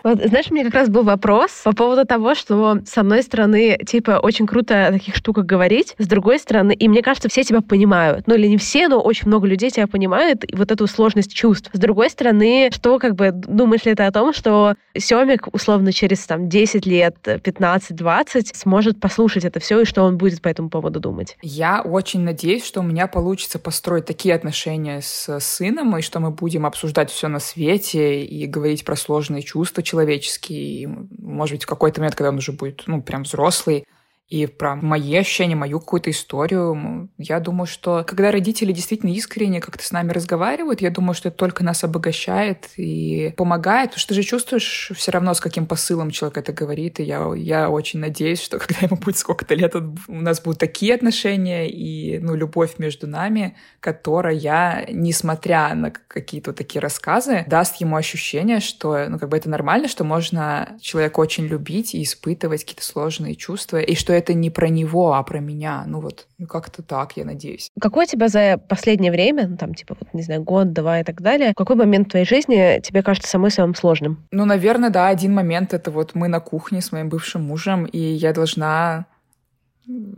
Вот, 0.03 0.19
знаешь, 0.23 0.51
меня 0.51 0.65
как 0.65 0.73
раз 0.73 0.89
был 0.89 1.03
вопрос 1.03 1.61
по 1.63 1.73
поводу 1.73 2.05
того, 2.05 2.35
что 2.35 2.79
с 2.85 2.97
одной 2.97 3.23
стороны, 3.23 3.77
типа, 3.85 4.19
очень 4.21 4.47
круто 4.47 4.87
о 4.87 4.91
таких 4.91 5.15
штуках 5.15 5.45
говорить, 5.45 5.95
с 5.97 6.07
другой 6.07 6.39
стороны, 6.39 6.73
и 6.73 6.87
мне 6.87 7.01
кажется, 7.01 7.29
все 7.29 7.43
тебя 7.43 7.61
понимают. 7.61 8.27
Ну, 8.27 8.35
или 8.35 8.47
не 8.47 8.57
все, 8.57 8.87
но 8.87 8.99
очень 9.01 9.27
много 9.27 9.47
людей 9.47 9.69
тебя 9.69 9.87
понимают, 9.87 10.43
и 10.43 10.55
вот 10.55 10.71
эту 10.71 10.87
сложность 10.87 11.33
чувств. 11.33 11.69
С 11.73 11.79
другой 11.79 12.09
стороны, 12.09 12.69
что, 12.73 12.99
как 12.99 13.15
бы, 13.15 13.31
думаешь 13.31 13.85
ли 13.85 13.95
ты 13.95 14.03
о 14.03 14.11
том, 14.11 14.33
что 14.33 14.75
Семик, 14.97 15.47
условно, 15.53 15.91
через, 15.91 16.25
там, 16.25 16.49
10 16.49 16.85
лет, 16.85 17.15
15-20 17.25 18.55
сможет 18.55 18.99
послушать 18.99 19.45
это 19.45 19.59
все, 19.59 19.81
и 19.81 19.85
что 19.85 20.03
он 20.03 20.17
будет 20.17 20.41
по 20.41 20.47
этому 20.47 20.69
поводу 20.69 20.99
думать? 20.99 21.37
Я 21.41 21.81
очень 21.81 22.21
надеюсь, 22.21 22.65
что 22.65 22.81
у 22.81 22.83
меня 22.83 23.07
получится 23.07 23.59
построить 23.59 24.05
такие 24.05 24.35
отношения 24.35 25.01
с 25.01 25.39
сыном, 25.39 25.97
и 25.97 26.01
что 26.01 26.19
мы 26.19 26.31
будем 26.31 26.65
обсуждать 26.65 27.11
все 27.11 27.27
на 27.27 27.39
свете 27.39 28.23
и 28.23 28.45
говорить 28.47 28.85
про 28.85 28.95
сложные 28.95 29.43
чувства 29.43 29.83
человеческий. 29.87 30.87
Может 31.17 31.55
быть, 31.55 31.63
в 31.63 31.67
какой-то 31.67 32.01
момент, 32.01 32.15
когда 32.15 32.29
он 32.29 32.37
уже 32.37 32.51
будет, 32.51 32.83
ну, 32.87 33.01
прям 33.01 33.23
взрослый, 33.23 33.85
и 34.27 34.45
про 34.45 34.75
мои 34.75 35.15
ощущения, 35.15 35.55
мою 35.55 35.79
какую-то 35.79 36.11
историю. 36.11 37.09
Я 37.17 37.39
думаю, 37.39 37.65
что 37.65 38.03
когда 38.05 38.29
родители 38.29 38.73
действительно 38.73 39.11
искренне 39.11 39.61
как-то 39.61 39.85
с 39.85 39.91
нами 39.91 40.11
разговаривают, 40.11 40.81
я 40.81 40.91
думаю, 40.91 41.13
что 41.13 41.29
это 41.29 41.37
только 41.37 41.63
нас 41.63 41.85
обогащает 41.85 42.67
и 42.75 43.33
помогает, 43.37 43.91
потому 43.91 43.99
что 43.99 44.09
ты 44.09 44.15
же 44.15 44.23
чувствуешь 44.23 44.91
все 44.95 45.11
равно, 45.11 45.33
с 45.33 45.39
каким 45.39 45.65
посылом 45.65 46.11
человек 46.11 46.39
это 46.39 46.51
говорит, 46.51 46.99
и 46.99 47.03
я, 47.03 47.31
я 47.35 47.69
очень 47.69 47.99
надеюсь, 47.99 48.41
что 48.41 48.59
когда 48.59 48.79
ему 48.81 48.97
будет 48.97 49.17
сколько-то 49.17 49.55
лет, 49.55 49.75
у 49.75 49.95
нас 50.07 50.41
будут 50.41 50.59
такие 50.59 50.93
отношения 50.95 51.69
и 51.69 52.19
ну, 52.19 52.35
любовь 52.35 52.79
между 52.79 53.07
нами, 53.07 53.55
которая, 53.79 54.87
несмотря 54.91 55.73
на 55.73 55.91
какие-то 55.91 56.51
такие 56.51 56.81
рассказы, 56.81 57.45
даст 57.47 57.79
ему 57.79 57.95
ощущение, 57.95 58.59
что 58.59 59.07
ну, 59.07 59.19
как 59.19 59.29
бы 59.29 59.37
это 59.37 59.49
нормально, 59.49 59.87
что 59.87 60.03
можно 60.03 60.77
человека 60.81 61.21
очень 61.21 61.45
любить 61.45 61.95
и 61.95 62.03
испытывать 62.03 62.61
какие-то 62.61 62.83
сложные 62.83 63.35
чувства, 63.35 63.77
и 63.77 63.95
что 63.95 64.16
это 64.17 64.33
не 64.33 64.49
про 64.49 64.69
него, 64.69 65.13
а 65.13 65.23
про 65.23 65.39
меня. 65.39 65.83
Ну 65.87 65.99
вот, 65.99 66.27
ну 66.37 66.47
как-то 66.47 66.83
так, 66.83 67.17
я 67.17 67.25
надеюсь. 67.25 67.69
Какой 67.79 68.05
у 68.05 68.07
тебя 68.07 68.27
за 68.27 68.57
последнее 68.57 69.11
время, 69.11 69.47
ну 69.47 69.57
там 69.57 69.73
типа, 69.73 69.95
вот, 69.99 70.13
не 70.13 70.23
знаю, 70.23 70.43
год, 70.43 70.73
два 70.73 70.99
и 70.99 71.03
так 71.03 71.21
далее, 71.21 71.53
какой 71.55 71.75
момент 71.75 72.07
в 72.07 72.11
твоей 72.11 72.25
жизни 72.25 72.81
тебе 72.81 73.03
кажется 73.03 73.29
самым 73.29 73.49
самым 73.49 73.75
сложным? 73.75 74.27
Ну, 74.31 74.45
наверное, 74.45 74.89
да, 74.89 75.07
один 75.07 75.33
момент— 75.33 75.73
это 75.75 75.91
вот 75.91 76.15
мы 76.15 76.27
на 76.27 76.39
кухне 76.39 76.81
с 76.81 76.91
моим 76.91 77.09
бывшим 77.09 77.43
мужем, 77.43 77.85
и 77.85 77.99
я 77.99 78.33
должна 78.33 79.05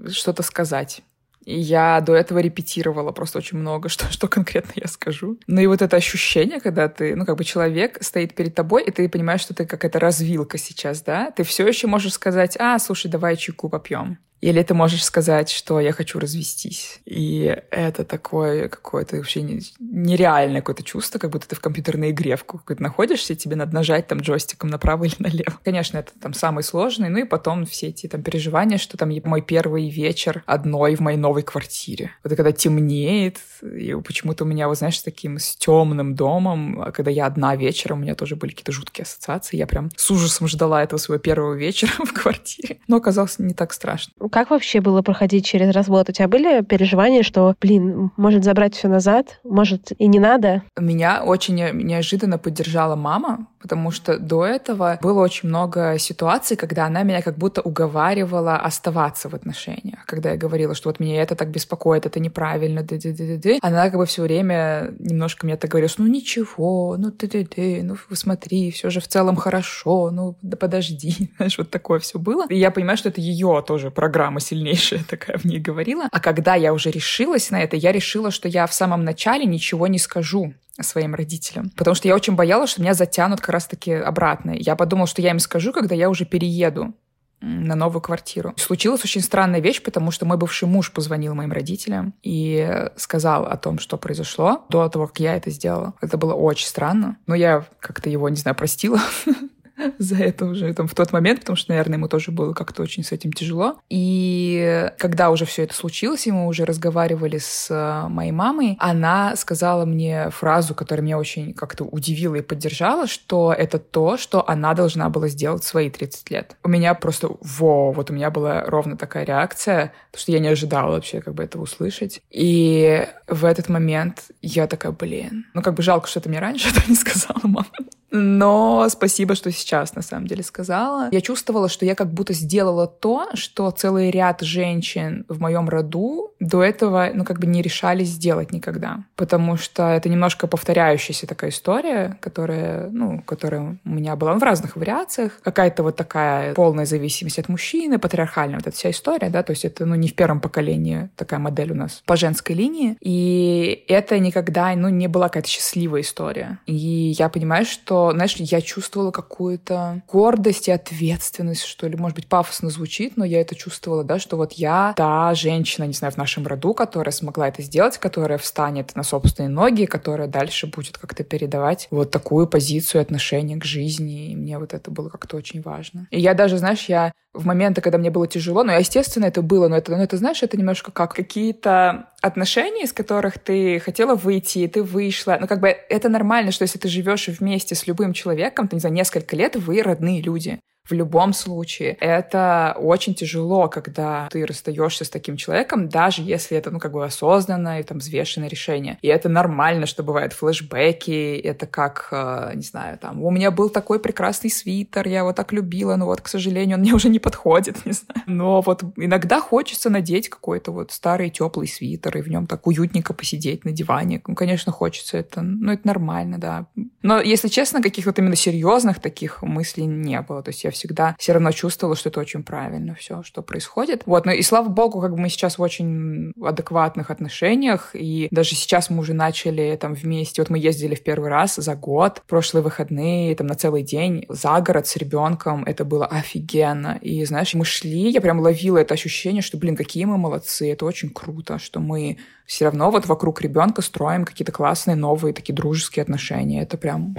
что-то 0.09 0.43
сказать. 0.43 1.01
Я 1.45 2.01
до 2.01 2.15
этого 2.15 2.39
репетировала 2.39 3.11
просто 3.11 3.39
очень 3.39 3.57
много, 3.57 3.89
что, 3.89 4.11
что 4.11 4.27
конкретно 4.27 4.73
я 4.75 4.87
скажу. 4.87 5.37
Ну 5.47 5.61
и 5.61 5.67
вот 5.67 5.81
это 5.81 5.97
ощущение, 5.97 6.59
когда 6.59 6.87
ты, 6.87 7.15
ну 7.15 7.25
как 7.25 7.37
бы 7.37 7.43
человек 7.43 7.97
стоит 8.01 8.35
перед 8.35 8.55
тобой, 8.55 8.83
и 8.83 8.91
ты 8.91 9.07
понимаешь, 9.09 9.41
что 9.41 9.53
ты 9.53 9.65
какая-то 9.65 9.99
развилка 9.99 10.57
сейчас, 10.57 11.01
да? 11.01 11.31
Ты 11.31 11.43
все 11.43 11.67
еще 11.67 11.87
можешь 11.87 12.13
сказать, 12.13 12.57
а, 12.59 12.77
слушай, 12.79 13.09
давай 13.09 13.35
чайку 13.37 13.69
попьем. 13.69 14.19
Или 14.41 14.63
ты 14.63 14.73
можешь 14.73 15.03
сказать, 15.03 15.49
что 15.49 15.79
я 15.79 15.91
хочу 15.91 16.19
развестись. 16.19 17.01
И 17.05 17.55
это 17.71 18.05
такое 18.05 18.69
какое-то 18.69 19.17
вообще 19.17 19.41
нереальное 19.79 20.61
какое-то 20.61 20.83
чувство, 20.83 21.19
как 21.19 21.31
будто 21.31 21.47
ты 21.47 21.55
в 21.55 21.59
компьютерной 21.59 22.11
игре 22.11 22.35
в 22.35 22.43
какой-то 22.43 22.81
находишься, 22.81 23.33
и 23.33 23.35
тебе 23.35 23.55
надо 23.55 23.73
нажать 23.73 24.07
там 24.07 24.19
джойстиком 24.19 24.69
направо 24.69 25.05
или 25.05 25.15
налево. 25.19 25.59
Конечно, 25.63 25.97
это 25.97 26.11
там 26.19 26.33
самый 26.33 26.63
сложный, 26.63 27.09
ну 27.09 27.19
и 27.19 27.23
потом 27.23 27.65
все 27.65 27.87
эти 27.87 28.07
там 28.07 28.23
переживания, 28.23 28.77
что 28.77 28.97
там 28.97 29.11
мой 29.25 29.41
первый 29.41 29.89
вечер 29.89 30.43
одной 30.45 30.95
в 30.95 30.99
моей 30.99 31.17
новой 31.17 31.43
квартире. 31.43 32.11
Вот 32.23 32.35
когда 32.35 32.51
темнеет, 32.51 33.39
и 33.61 33.95
почему-то 34.05 34.43
у 34.43 34.47
меня, 34.47 34.67
вот 34.67 34.77
знаешь, 34.77 34.99
с 34.99 35.03
таким 35.03 35.37
с 35.39 35.55
темным 35.55 36.15
домом, 36.15 36.81
а 36.81 36.91
когда 36.91 37.11
я 37.11 37.25
одна 37.25 37.55
вечером, 37.55 37.99
у 37.99 38.01
меня 38.01 38.15
тоже 38.15 38.35
были 38.35 38.51
какие-то 38.51 38.71
жуткие 38.71 39.03
ассоциации. 39.03 39.57
Я 39.57 39.67
прям 39.67 39.89
с 39.95 40.09
ужасом 40.11 40.47
ждала 40.47 40.83
этого 40.83 40.99
своего 40.99 41.21
первого 41.21 41.53
вечера 41.53 41.91
в 42.05 42.13
квартире. 42.13 42.77
Но 42.87 42.97
оказалось 42.97 43.39
не 43.39 43.53
так 43.53 43.73
страшно. 43.73 44.13
Как 44.31 44.49
вообще 44.49 44.81
было 44.81 45.01
проходить 45.01 45.45
через 45.45 45.73
развод? 45.73 46.09
У 46.09 46.11
тебя 46.11 46.27
были 46.27 46.61
переживания, 46.63 47.23
что, 47.23 47.55
блин, 47.59 48.11
может 48.17 48.43
забрать 48.43 48.75
все 48.75 48.87
назад, 48.87 49.39
может 49.43 49.91
и 49.97 50.07
не 50.07 50.19
надо? 50.19 50.63
Меня 50.77 51.23
очень 51.23 51.55
неожиданно 51.55 52.37
поддержала 52.37 52.95
мама, 52.95 53.47
потому 53.61 53.91
что 53.91 54.17
до 54.17 54.45
этого 54.45 54.97
было 55.01 55.21
очень 55.21 55.49
много 55.49 55.97
ситуаций, 55.97 56.57
когда 56.57 56.85
она 56.85 57.03
меня 57.03 57.21
как 57.21 57.37
будто 57.37 57.61
уговаривала 57.61 58.55
оставаться 58.57 59.29
в 59.29 59.33
отношениях. 59.33 60.05
Когда 60.05 60.31
я 60.31 60.37
говорила, 60.37 60.75
что 60.75 60.89
вот 60.89 60.99
меня 60.99 61.21
это 61.21 61.35
так 61.35 61.49
беспокоит, 61.49 62.05
это 62.05 62.19
неправильно, 62.19 62.83
ды 62.83 62.95
-ды 62.95 63.13
-ды 63.15 63.39
-ды. 63.39 63.57
она 63.61 63.89
как 63.89 63.97
бы 63.97 64.05
все 64.05 64.21
время 64.21 64.93
немножко 64.99 65.45
мне 65.45 65.57
так 65.57 65.71
говорила, 65.71 65.89
что 65.89 66.03
ну 66.03 66.07
ничего, 66.07 66.95
ну 66.97 67.11
ты 67.11 67.27
ты 67.27 67.45
ты 67.45 67.83
ну 67.83 67.95
смотри, 68.13 68.71
все 68.71 68.89
же 68.89 68.99
в 68.99 69.07
целом 69.07 69.35
хорошо, 69.35 70.11
ну 70.11 70.35
да 70.41 70.57
подожди, 70.57 71.31
знаешь, 71.37 71.57
вот 71.57 71.69
такое 71.69 71.99
все 71.99 72.19
было. 72.19 72.45
И 72.49 72.55
я 72.55 72.71
понимаю, 72.71 72.97
что 72.97 73.09
это 73.09 73.21
ее 73.21 73.63
тоже 73.65 73.91
программа 73.91 74.18
сильнейшая 74.39 75.03
такая 75.03 75.37
в 75.37 75.45
ней 75.45 75.59
говорила. 75.59 76.07
А 76.11 76.19
когда 76.19 76.55
я 76.55 76.73
уже 76.73 76.91
решилась 76.91 77.51
на 77.51 77.61
это, 77.61 77.75
я 77.75 77.91
решила, 77.91 78.31
что 78.31 78.47
я 78.47 78.67
в 78.67 78.73
самом 78.73 79.03
начале 79.03 79.45
ничего 79.45 79.87
не 79.87 79.99
скажу 79.99 80.53
своим 80.81 81.15
родителям. 81.15 81.71
Потому 81.75 81.95
что 81.95 82.07
я 82.07 82.15
очень 82.15 82.35
боялась, 82.35 82.71
что 82.71 82.81
меня 82.81 82.93
затянут 82.93 83.41
как 83.41 83.49
раз-таки 83.49 83.91
обратно. 83.91 84.51
Я 84.51 84.75
подумала, 84.75 85.07
что 85.07 85.21
я 85.21 85.31
им 85.31 85.39
скажу, 85.39 85.73
когда 85.73 85.95
я 85.95 86.09
уже 86.09 86.25
перееду 86.25 86.93
на 87.41 87.75
новую 87.75 88.01
квартиру. 88.01 88.53
Случилась 88.57 89.03
очень 89.05 89.21
странная 89.21 89.61
вещь, 89.61 89.81
потому 89.81 90.11
что 90.11 90.25
мой 90.25 90.37
бывший 90.37 90.67
муж 90.67 90.91
позвонил 90.91 91.35
моим 91.35 91.51
родителям 91.51 92.13
и 92.21 92.89
сказал 92.97 93.45
о 93.45 93.55
том, 93.55 93.79
что 93.79 93.97
произошло 93.97 94.65
до 94.69 94.89
того, 94.89 95.07
как 95.07 95.19
я 95.19 95.35
это 95.35 95.49
сделала. 95.49 95.93
Это 96.01 96.17
было 96.17 96.33
очень 96.33 96.67
странно. 96.67 97.17
Но 97.27 97.35
я 97.35 97.65
как-то 97.79 98.09
его, 98.09 98.27
не 98.29 98.35
знаю, 98.35 98.55
простила. 98.55 98.99
за 99.97 100.17
это 100.17 100.45
уже 100.45 100.73
там 100.73 100.87
в 100.87 100.95
тот 100.95 101.11
момент, 101.11 101.41
потому 101.41 101.55
что, 101.55 101.71
наверное, 101.71 101.97
ему 101.97 102.07
тоже 102.07 102.31
было 102.31 102.53
как-то 102.53 102.83
очень 102.83 103.03
с 103.03 103.11
этим 103.11 103.31
тяжело. 103.31 103.79
И 103.89 104.91
когда 104.97 105.29
уже 105.29 105.45
все 105.45 105.63
это 105.63 105.73
случилось, 105.73 106.27
и 106.27 106.31
мы 106.31 106.47
уже 106.47 106.65
разговаривали 106.65 107.37
с 107.37 107.67
э, 107.69 108.07
моей 108.09 108.31
мамой, 108.31 108.77
она 108.79 109.35
сказала 109.35 109.85
мне 109.85 110.29
фразу, 110.29 110.75
которая 110.75 111.03
меня 111.03 111.17
очень 111.17 111.53
как-то 111.53 111.83
удивила 111.83 112.35
и 112.35 112.41
поддержала, 112.41 113.07
что 113.07 113.53
это 113.53 113.79
то, 113.79 114.17
что 114.17 114.47
она 114.47 114.73
должна 114.73 115.09
была 115.09 115.27
сделать 115.27 115.63
в 115.63 115.67
свои 115.67 115.89
30 115.89 116.29
лет. 116.31 116.57
У 116.63 116.69
меня 116.69 116.93
просто, 116.93 117.29
во, 117.41 117.91
вот 117.91 118.09
у 118.09 118.13
меня 118.13 118.29
была 118.31 118.63
ровно 118.65 118.97
такая 118.97 119.25
реакция, 119.25 119.93
потому 120.11 120.21
что 120.21 120.31
я 120.31 120.39
не 120.39 120.47
ожидала 120.47 120.91
вообще 120.91 121.21
как 121.21 121.33
бы 121.33 121.43
этого 121.43 121.63
услышать. 121.63 122.21
И 122.29 123.07
в 123.27 123.45
этот 123.45 123.69
момент 123.69 124.25
я 124.41 124.67
такая, 124.67 124.91
блин, 124.91 125.45
ну 125.53 125.61
как 125.61 125.73
бы 125.75 125.83
жалко, 125.83 126.07
что 126.07 126.19
ты 126.19 126.29
мне 126.29 126.39
раньше 126.39 126.69
это 126.75 126.89
не 126.89 126.95
сказала, 126.95 127.39
мама. 127.43 127.67
Но 128.11 128.87
спасибо, 128.89 129.35
что 129.35 129.51
сейчас 129.51 129.95
на 129.95 130.01
самом 130.01 130.27
деле 130.27 130.43
сказала. 130.43 131.09
Я 131.11 131.21
чувствовала, 131.21 131.69
что 131.69 131.85
я 131.85 131.95
как 131.95 132.11
будто 132.11 132.33
сделала 132.33 132.87
то, 132.87 133.27
что 133.33 133.69
целый 133.71 134.11
ряд 134.11 134.41
женщин 134.41 135.25
в 135.27 135.39
моем 135.39 135.69
роду 135.69 136.31
до 136.39 136.63
этого, 136.63 137.09
ну, 137.13 137.23
как 137.23 137.39
бы 137.39 137.45
не 137.45 137.61
решались 137.61 138.09
сделать 138.09 138.51
никогда. 138.51 139.03
Потому 139.15 139.57
что 139.57 139.89
это 139.89 140.09
немножко 140.09 140.47
повторяющаяся 140.47 141.27
такая 141.27 141.51
история, 141.51 142.17
которая, 142.21 142.89
ну, 142.89 143.21
которая 143.21 143.77
у 143.83 143.89
меня 143.89 144.15
была 144.15 144.33
в 144.33 144.43
разных 144.43 144.75
вариациях. 144.75 145.39
Какая-то 145.43 145.83
вот 145.83 145.95
такая 145.95 146.53
полная 146.53 146.85
зависимость 146.85 147.39
от 147.39 147.49
мужчины, 147.49 147.99
патриархальная 147.99 148.57
вот 148.57 148.67
эта 148.67 148.75
вся 148.75 148.89
история, 148.91 149.29
да, 149.29 149.43
то 149.43 149.51
есть 149.51 149.65
это, 149.65 149.85
ну, 149.85 149.95
не 149.95 150.07
в 150.07 150.15
первом 150.15 150.39
поколении 150.39 151.09
такая 151.15 151.39
модель 151.39 151.71
у 151.71 151.75
нас 151.75 152.01
по 152.05 152.15
женской 152.15 152.55
линии. 152.55 152.97
И 153.01 153.83
это 153.87 154.17
никогда, 154.19 154.73
ну, 154.75 154.89
не 154.89 155.07
была 155.07 155.27
какая-то 155.27 155.49
счастливая 155.49 156.01
история. 156.01 156.59
И 156.65 157.13
я 157.17 157.29
понимаю, 157.29 157.65
что 157.65 157.98
знаешь, 158.13 158.35
я 158.35 158.61
чувствовала 158.61 159.11
какую-то 159.11 160.01
гордость 160.07 160.67
и 160.67 160.71
ответственность, 160.71 161.63
что 161.63 161.87
ли. 161.87 161.95
Может 161.95 162.15
быть, 162.15 162.27
пафосно 162.27 162.69
звучит, 162.69 163.17
но 163.17 163.25
я 163.25 163.41
это 163.41 163.55
чувствовала, 163.55 164.03
да, 164.03 164.19
что 164.19 164.37
вот 164.37 164.53
я 164.53 164.93
та 164.95 165.33
женщина, 165.35 165.85
не 165.85 165.93
знаю, 165.93 166.13
в 166.13 166.17
нашем 166.17 166.47
роду, 166.47 166.73
которая 166.73 167.11
смогла 167.11 167.47
это 167.47 167.61
сделать, 167.61 167.97
которая 167.97 168.37
встанет 168.37 168.95
на 168.95 169.03
собственные 169.03 169.49
ноги, 169.49 169.85
которая 169.85 170.27
дальше 170.27 170.67
будет 170.67 170.97
как-то 170.97 171.23
передавать 171.23 171.87
вот 171.91 172.11
такую 172.11 172.47
позицию 172.47 173.01
отношения 173.01 173.57
к 173.57 173.65
жизни. 173.65 174.31
И 174.31 174.35
мне 174.35 174.57
вот 174.57 174.73
это 174.73 174.91
было 174.91 175.09
как-то 175.09 175.37
очень 175.37 175.61
важно. 175.61 176.07
И 176.11 176.19
я 176.19 176.33
даже, 176.33 176.57
знаешь, 176.57 176.85
я 176.85 177.11
в 177.39 177.45
моменты, 177.45 177.81
когда 177.81 177.97
мне 177.97 178.11
было 178.11 178.27
тяжело, 178.27 178.63
ну, 178.63 178.77
естественно, 178.77 179.25
это 179.25 179.41
было, 179.41 179.67
но 179.67 179.77
это, 179.77 179.91
ну, 179.91 180.01
это, 180.01 180.17
знаешь, 180.17 180.43
это 180.43 180.57
немножко 180.57 180.91
как 180.91 181.13
какие-то 181.13 182.09
отношения, 182.21 182.83
из 182.83 182.93
которых 182.93 183.39
ты 183.39 183.79
хотела 183.79 184.15
выйти, 184.15 184.59
и 184.59 184.67
ты 184.67 184.83
вышла. 184.83 185.37
Ну, 185.39 185.47
как 185.47 185.59
бы 185.59 185.67
это 185.67 186.09
нормально, 186.09 186.51
что 186.51 186.63
если 186.63 186.77
ты 186.77 186.87
живешь 186.87 187.27
вместе 187.27 187.75
с 187.75 187.87
любым 187.87 188.13
человеком, 188.13 188.67
то, 188.67 188.75
не 188.75 188.79
знаю, 188.79 188.95
несколько 188.95 189.35
лет, 189.35 189.55
вы 189.55 189.81
родные 189.81 190.21
люди 190.21 190.59
в 190.89 190.93
любом 190.93 191.33
случае. 191.33 191.97
Это 191.99 192.75
очень 192.79 193.13
тяжело, 193.13 193.67
когда 193.67 194.27
ты 194.31 194.45
расстаешься 194.45 195.05
с 195.05 195.09
таким 195.09 195.37
человеком, 195.37 195.89
даже 195.89 196.21
если 196.21 196.57
это, 196.57 196.71
ну, 196.71 196.79
как 196.79 196.91
бы 196.91 197.05
осознанное 197.05 197.81
и 197.81 197.83
там 197.83 197.99
взвешенное 197.99 198.49
решение. 198.49 198.97
И 199.01 199.07
это 199.07 199.29
нормально, 199.29 199.85
что 199.85 200.03
бывают 200.03 200.33
флешбеки, 200.33 201.37
это 201.37 201.67
как, 201.67 202.09
э, 202.11 202.51
не 202.55 202.63
знаю, 202.63 202.97
там, 202.97 203.23
у 203.23 203.31
меня 203.31 203.51
был 203.51 203.69
такой 203.69 203.99
прекрасный 203.99 204.49
свитер, 204.49 205.07
я 205.07 205.19
его 205.19 205.33
так 205.33 205.53
любила, 205.53 205.95
но 205.95 206.05
вот, 206.05 206.21
к 206.21 206.27
сожалению, 206.27 206.77
он 206.77 206.81
мне 206.81 206.93
уже 206.93 207.09
не 207.09 207.19
подходит, 207.19 207.85
не 207.85 207.93
знаю. 207.93 208.23
Но 208.25 208.61
вот 208.61 208.83
иногда 208.95 209.39
хочется 209.41 209.89
надеть 209.89 210.29
какой-то 210.29 210.71
вот 210.71 210.91
старый 210.91 211.29
теплый 211.29 211.67
свитер 211.67 212.17
и 212.17 212.21
в 212.21 212.27
нем 212.27 212.47
так 212.47 212.67
уютненько 212.67 213.13
посидеть 213.13 213.65
на 213.65 213.71
диване. 213.71 214.21
Ну, 214.27 214.35
конечно, 214.35 214.71
хочется 214.71 215.17
это, 215.17 215.41
ну, 215.41 215.71
это 215.71 215.85
нормально, 215.87 216.37
да. 216.37 216.65
Но, 217.01 217.19
если 217.21 217.47
честно, 217.47 217.81
каких 217.81 218.05
вот 218.05 218.19
именно 218.19 218.35
серьезных 218.35 218.99
таких 218.99 219.41
мыслей 219.41 219.85
не 219.85 220.21
было. 220.21 220.41
То 220.43 220.49
есть 220.49 220.63
я 220.63 220.71
всегда 220.79 221.15
все 221.19 221.33
равно 221.33 221.51
чувствовала, 221.51 221.95
что 221.95 222.09
это 222.09 222.19
очень 222.19 222.43
правильно 222.43 222.95
все, 222.95 223.21
что 223.23 223.41
происходит. 223.41 224.03
Вот, 224.05 224.25
ну 224.25 224.31
и 224.31 224.41
слава 224.41 224.69
богу, 224.69 225.01
как 225.01 225.11
бы 225.11 225.17
мы 225.17 225.29
сейчас 225.29 225.57
в 225.57 225.61
очень 225.61 226.31
адекватных 226.41 227.11
отношениях, 227.11 227.91
и 227.93 228.27
даже 228.31 228.55
сейчас 228.55 228.89
мы 228.89 228.99
уже 228.99 229.13
начали 229.13 229.77
там 229.79 229.93
вместе, 229.93 230.41
вот 230.41 230.49
мы 230.49 230.57
ездили 230.57 230.95
в 230.95 231.03
первый 231.03 231.29
раз 231.29 231.55
за 231.55 231.75
год, 231.75 232.23
прошлые 232.27 232.63
выходные, 232.63 233.35
там 233.35 233.47
на 233.47 233.55
целый 233.55 233.83
день 233.83 234.25
за 234.29 234.59
город 234.61 234.87
с 234.87 234.95
ребенком, 234.95 235.63
это 235.65 235.85
было 235.85 236.05
офигенно. 236.05 236.97
И 237.01 237.23
знаешь, 237.25 237.53
мы 237.53 237.65
шли, 237.65 238.09
я 238.09 238.21
прям 238.21 238.39
ловила 238.39 238.77
это 238.77 238.93
ощущение, 238.93 239.41
что, 239.41 239.57
блин, 239.57 239.75
какие 239.75 240.05
мы 240.05 240.17
молодцы, 240.17 240.71
это 240.71 240.85
очень 240.85 241.09
круто, 241.09 241.59
что 241.59 241.79
мы 241.79 242.17
все 242.45 242.65
равно 242.65 242.89
вот 242.89 243.05
вокруг 243.05 243.41
ребенка 243.41 243.81
строим 243.81 244.25
какие-то 244.25 244.51
классные 244.51 244.95
новые 244.95 245.33
такие 245.33 245.53
дружеские 245.53 246.03
отношения. 246.03 246.63
Это 246.63 246.77
прям 246.77 247.15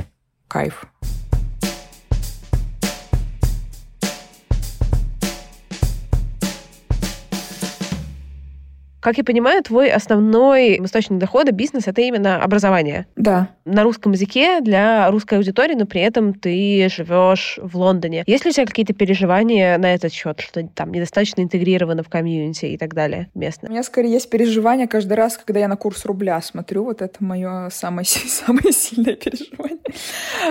кайф. 0.48 0.86
Как 9.00 9.16
я 9.16 9.24
понимаю, 9.24 9.62
твой 9.62 9.90
основной 9.90 10.84
источник 10.84 11.18
дохода, 11.18 11.52
бизнес, 11.52 11.88
это 11.88 12.02
именно 12.02 12.42
образование. 12.42 13.06
Да. 13.16 13.48
На 13.64 13.82
русском 13.82 14.12
языке 14.12 14.60
для 14.60 15.10
русской 15.10 15.36
аудитории, 15.36 15.74
но 15.74 15.86
при 15.86 16.02
этом 16.02 16.34
ты 16.34 16.86
живешь 16.90 17.58
в 17.62 17.76
Лондоне. 17.76 18.24
Есть 18.26 18.44
ли 18.44 18.50
у 18.50 18.52
тебя 18.52 18.66
какие-то 18.66 18.92
переживания 18.92 19.78
на 19.78 19.94
этот 19.94 20.12
счет, 20.12 20.40
что 20.40 20.62
там 20.68 20.92
недостаточно 20.92 21.40
интегрировано 21.40 22.02
в 22.02 22.08
комьюнити 22.08 22.66
и 22.66 22.76
так 22.76 22.94
далее 22.94 23.30
местно? 23.34 23.68
У 23.68 23.72
меня 23.72 23.82
скорее 23.82 24.12
есть 24.12 24.28
переживания 24.28 24.86
каждый 24.86 25.14
раз, 25.14 25.38
когда 25.38 25.60
я 25.60 25.68
на 25.68 25.76
курс 25.76 26.04
рубля 26.04 26.40
смотрю. 26.42 26.84
Вот 26.84 27.00
это 27.00 27.24
мое 27.24 27.70
самое, 27.70 28.04
самое 28.06 28.72
сильное 28.72 29.14
переживание. 29.14 29.78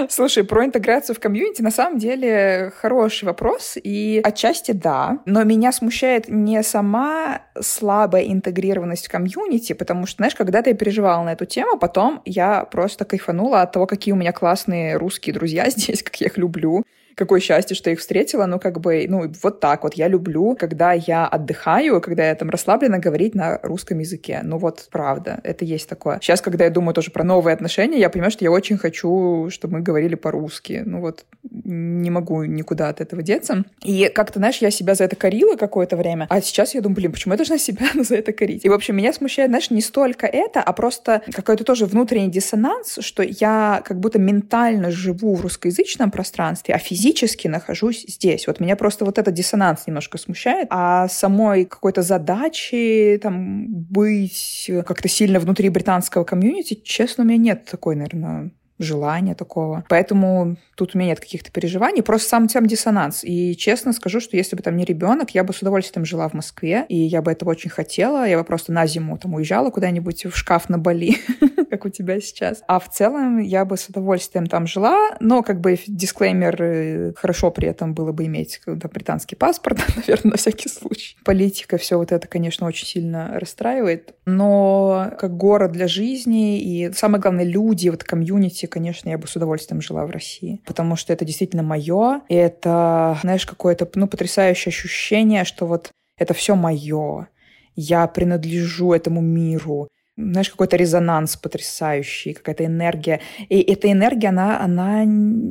Слушай, 0.09 0.43
про 0.43 0.65
интеграцию 0.65 1.15
в 1.15 1.19
комьюнити 1.19 1.61
на 1.61 1.71
самом 1.71 1.99
деле 1.99 2.71
хороший 2.75 3.25
вопрос. 3.25 3.77
И 3.81 4.21
отчасти 4.23 4.71
да. 4.71 5.19
Но 5.25 5.43
меня 5.43 5.71
смущает 5.71 6.27
не 6.27 6.63
сама 6.63 7.41
слабая 7.59 8.23
интегрированность 8.39 9.07
в 9.07 9.11
комьюнити, 9.11 9.73
потому 9.73 10.05
что, 10.05 10.17
знаешь, 10.17 10.35
когда-то 10.35 10.69
я 10.69 10.75
переживала 10.75 11.23
на 11.23 11.33
эту 11.33 11.45
тему, 11.45 11.77
потом 11.77 12.21
я 12.25 12.65
просто 12.65 13.05
кайфанула 13.05 13.61
от 13.61 13.71
того, 13.71 13.85
какие 13.85 14.13
у 14.13 14.17
меня 14.17 14.31
классные 14.31 14.97
русские 14.97 15.33
друзья 15.33 15.69
здесь, 15.69 16.03
как 16.03 16.15
я 16.21 16.27
их 16.27 16.37
люблю, 16.37 16.83
какое 17.19 17.39
счастье, 17.39 17.75
что 17.75 17.89
я 17.89 17.93
их 17.93 17.99
встретила, 17.99 18.45
ну, 18.45 18.59
как 18.59 18.79
бы, 18.79 19.05
ну, 19.07 19.31
вот 19.43 19.59
так 19.59 19.83
вот. 19.83 19.93
Я 19.93 20.07
люблю, 20.07 20.55
когда 20.59 20.93
я 20.93 21.27
отдыхаю, 21.27 22.01
когда 22.01 22.27
я 22.27 22.35
там 22.35 22.49
расслабленно 22.49 22.97
говорить 22.97 23.35
на 23.35 23.59
русском 23.61 23.99
языке. 23.99 24.39
Ну, 24.43 24.57
вот 24.57 24.87
правда, 24.89 25.39
это 25.43 25.65
есть 25.65 25.87
такое. 25.87 26.19
Сейчас, 26.21 26.41
когда 26.41 26.63
я 26.63 26.69
думаю 26.69 26.93
тоже 26.93 27.11
про 27.11 27.23
новые 27.23 27.53
отношения, 27.53 27.99
я 27.99 28.09
понимаю, 28.09 28.31
что 28.31 28.45
я 28.45 28.51
очень 28.51 28.77
хочу, 28.77 29.49
чтобы 29.51 29.77
мы 29.77 29.81
говорили 29.81 30.15
по-русски. 30.15 30.83
Ну, 30.85 31.01
вот 31.01 31.25
не 31.43 32.09
могу 32.09 32.43
никуда 32.43 32.89
от 32.89 33.01
этого 33.01 33.21
деться. 33.21 33.63
И 33.83 34.09
как-то, 34.13 34.39
знаешь, 34.39 34.57
я 34.57 34.71
себя 34.71 34.95
за 34.95 35.03
это 35.03 35.15
корила 35.15 35.55
какое-то 35.55 35.97
время, 35.97 36.25
а 36.29 36.41
сейчас 36.41 36.73
я 36.73 36.81
думаю, 36.81 36.95
блин, 36.95 37.11
почему 37.11 37.33
я 37.33 37.37
должна 37.37 37.57
себя 37.57 37.87
за 37.93 38.15
это 38.15 38.31
корить? 38.31 38.65
И, 38.65 38.69
в 38.69 38.73
общем, 38.73 38.95
меня 38.95 39.11
смущает, 39.13 39.49
знаешь, 39.49 39.69
не 39.71 39.81
столько 39.81 40.25
это, 40.25 40.61
а 40.61 40.73
просто 40.73 41.21
какой-то 41.33 41.63
тоже 41.63 41.85
внутренний 41.85 42.31
диссонанс, 42.31 42.99
что 43.01 43.23
я 43.23 43.81
как 43.85 43.99
будто 43.99 44.19
ментально 44.19 44.89
живу 44.89 45.35
в 45.35 45.41
русскоязычном 45.41 46.11
пространстве, 46.11 46.75
а 46.75 46.77
физически 46.77 47.08
нахожусь 47.47 48.05
здесь. 48.07 48.47
Вот 48.47 48.59
меня 48.59 48.75
просто 48.75 49.05
вот 49.05 49.17
этот 49.17 49.33
диссонанс 49.33 49.87
немножко 49.87 50.17
смущает, 50.17 50.67
а 50.69 51.07
самой 51.07 51.65
какой-то 51.65 52.01
задачи 52.01 53.19
там 53.21 53.67
быть 53.67 54.69
как-то 54.85 55.07
сильно 55.07 55.39
внутри 55.39 55.69
британского 55.69 56.23
комьюнити, 56.23 56.75
честно, 56.75 57.23
у 57.23 57.27
меня 57.27 57.37
нет 57.37 57.65
такой, 57.65 57.95
наверное, 57.95 58.51
желания 58.79 59.35
такого. 59.35 59.83
Поэтому 59.89 60.55
тут 60.75 60.95
у 60.95 60.97
меня 60.97 61.09
нет 61.09 61.19
каких-то 61.19 61.51
переживаний, 61.51 62.01
просто 62.01 62.29
сам 62.29 62.47
тем 62.47 62.65
диссонанс. 62.65 63.23
И 63.23 63.55
честно 63.55 63.93
скажу, 63.93 64.19
что 64.19 64.37
если 64.37 64.55
бы 64.55 64.63
там 64.63 64.77
не 64.77 64.85
ребенок, 64.85 65.31
я 65.31 65.43
бы 65.43 65.53
с 65.53 65.61
удовольствием 65.61 66.05
жила 66.05 66.27
в 66.29 66.33
Москве, 66.33 66.85
и 66.87 66.95
я 66.95 67.21
бы 67.21 67.31
этого 67.31 67.51
очень 67.51 67.69
хотела. 67.69 68.27
Я 68.27 68.37
бы 68.37 68.43
просто 68.43 68.71
на 68.71 68.87
зиму 68.87 69.17
там 69.17 69.33
уезжала 69.33 69.69
куда-нибудь 69.69 70.25
в 70.25 70.35
шкаф 70.35 70.69
на 70.69 70.77
Бали, 70.77 71.17
как 71.69 71.85
у 71.85 71.89
тебя 71.89 72.19
сейчас. 72.19 72.63
А 72.67 72.79
в 72.79 72.89
целом 72.89 73.39
я 73.39 73.65
бы 73.65 73.77
с 73.77 73.87
удовольствием 73.87 74.47
там 74.47 74.67
жила, 74.67 75.15
но 75.19 75.43
как 75.43 75.61
бы 75.61 75.79
дисклеймер, 75.87 76.61
э, 76.61 77.13
хорошо 77.15 77.51
при 77.51 77.67
этом 77.67 77.93
было 77.93 78.11
бы 78.11 78.25
иметь 78.25 78.61
британский 78.65 79.35
паспорт, 79.35 79.79
наверное, 79.95 80.31
на 80.31 80.37
всякий 80.37 80.69
случай. 80.69 81.17
Политика, 81.23 81.77
все 81.77 81.97
вот 81.97 82.11
это, 82.11 82.27
конечно, 82.27 82.67
очень 82.67 82.87
сильно 82.87 83.39
расстраивает. 83.39 84.15
Но 84.25 85.11
как 85.19 85.37
город 85.37 85.71
для 85.71 85.87
жизни 85.87 86.59
и 86.59 86.91
самое 86.93 87.21
главное, 87.21 87.45
люди, 87.45 87.89
вот 87.89 88.03
комьюнити, 88.03 88.65
конечно, 88.65 89.09
я 89.09 89.17
бы 89.17 89.27
с 89.27 89.35
удовольствием 89.35 89.81
жила 89.81 90.05
в 90.05 90.11
России, 90.11 90.61
потому 90.65 90.95
что 90.95 91.13
это 91.13 91.25
действительно 91.25 91.63
мое, 91.63 92.21
и 92.29 92.35
это, 92.35 93.17
знаешь, 93.21 93.45
какое-то, 93.45 93.89
ну, 93.95 94.07
потрясающее 94.07 94.71
ощущение, 94.71 95.43
что 95.43 95.65
вот 95.65 95.91
это 96.17 96.33
все 96.33 96.55
мое, 96.55 97.27
я 97.75 98.07
принадлежу 98.07 98.93
этому 98.93 99.21
миру, 99.21 99.87
знаешь, 100.19 100.49
какой-то 100.49 100.75
резонанс 100.75 101.37
потрясающий, 101.37 102.33
какая-то 102.33 102.65
энергия. 102.65 103.21
И 103.47 103.61
эта 103.61 103.91
энергия, 103.91 104.29
она, 104.29 104.61
она 104.61 105.03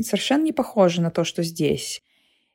совершенно 0.02 0.44
не 0.44 0.52
похожа 0.52 1.00
на 1.00 1.10
то, 1.10 1.24
что 1.24 1.42
здесь. 1.42 2.02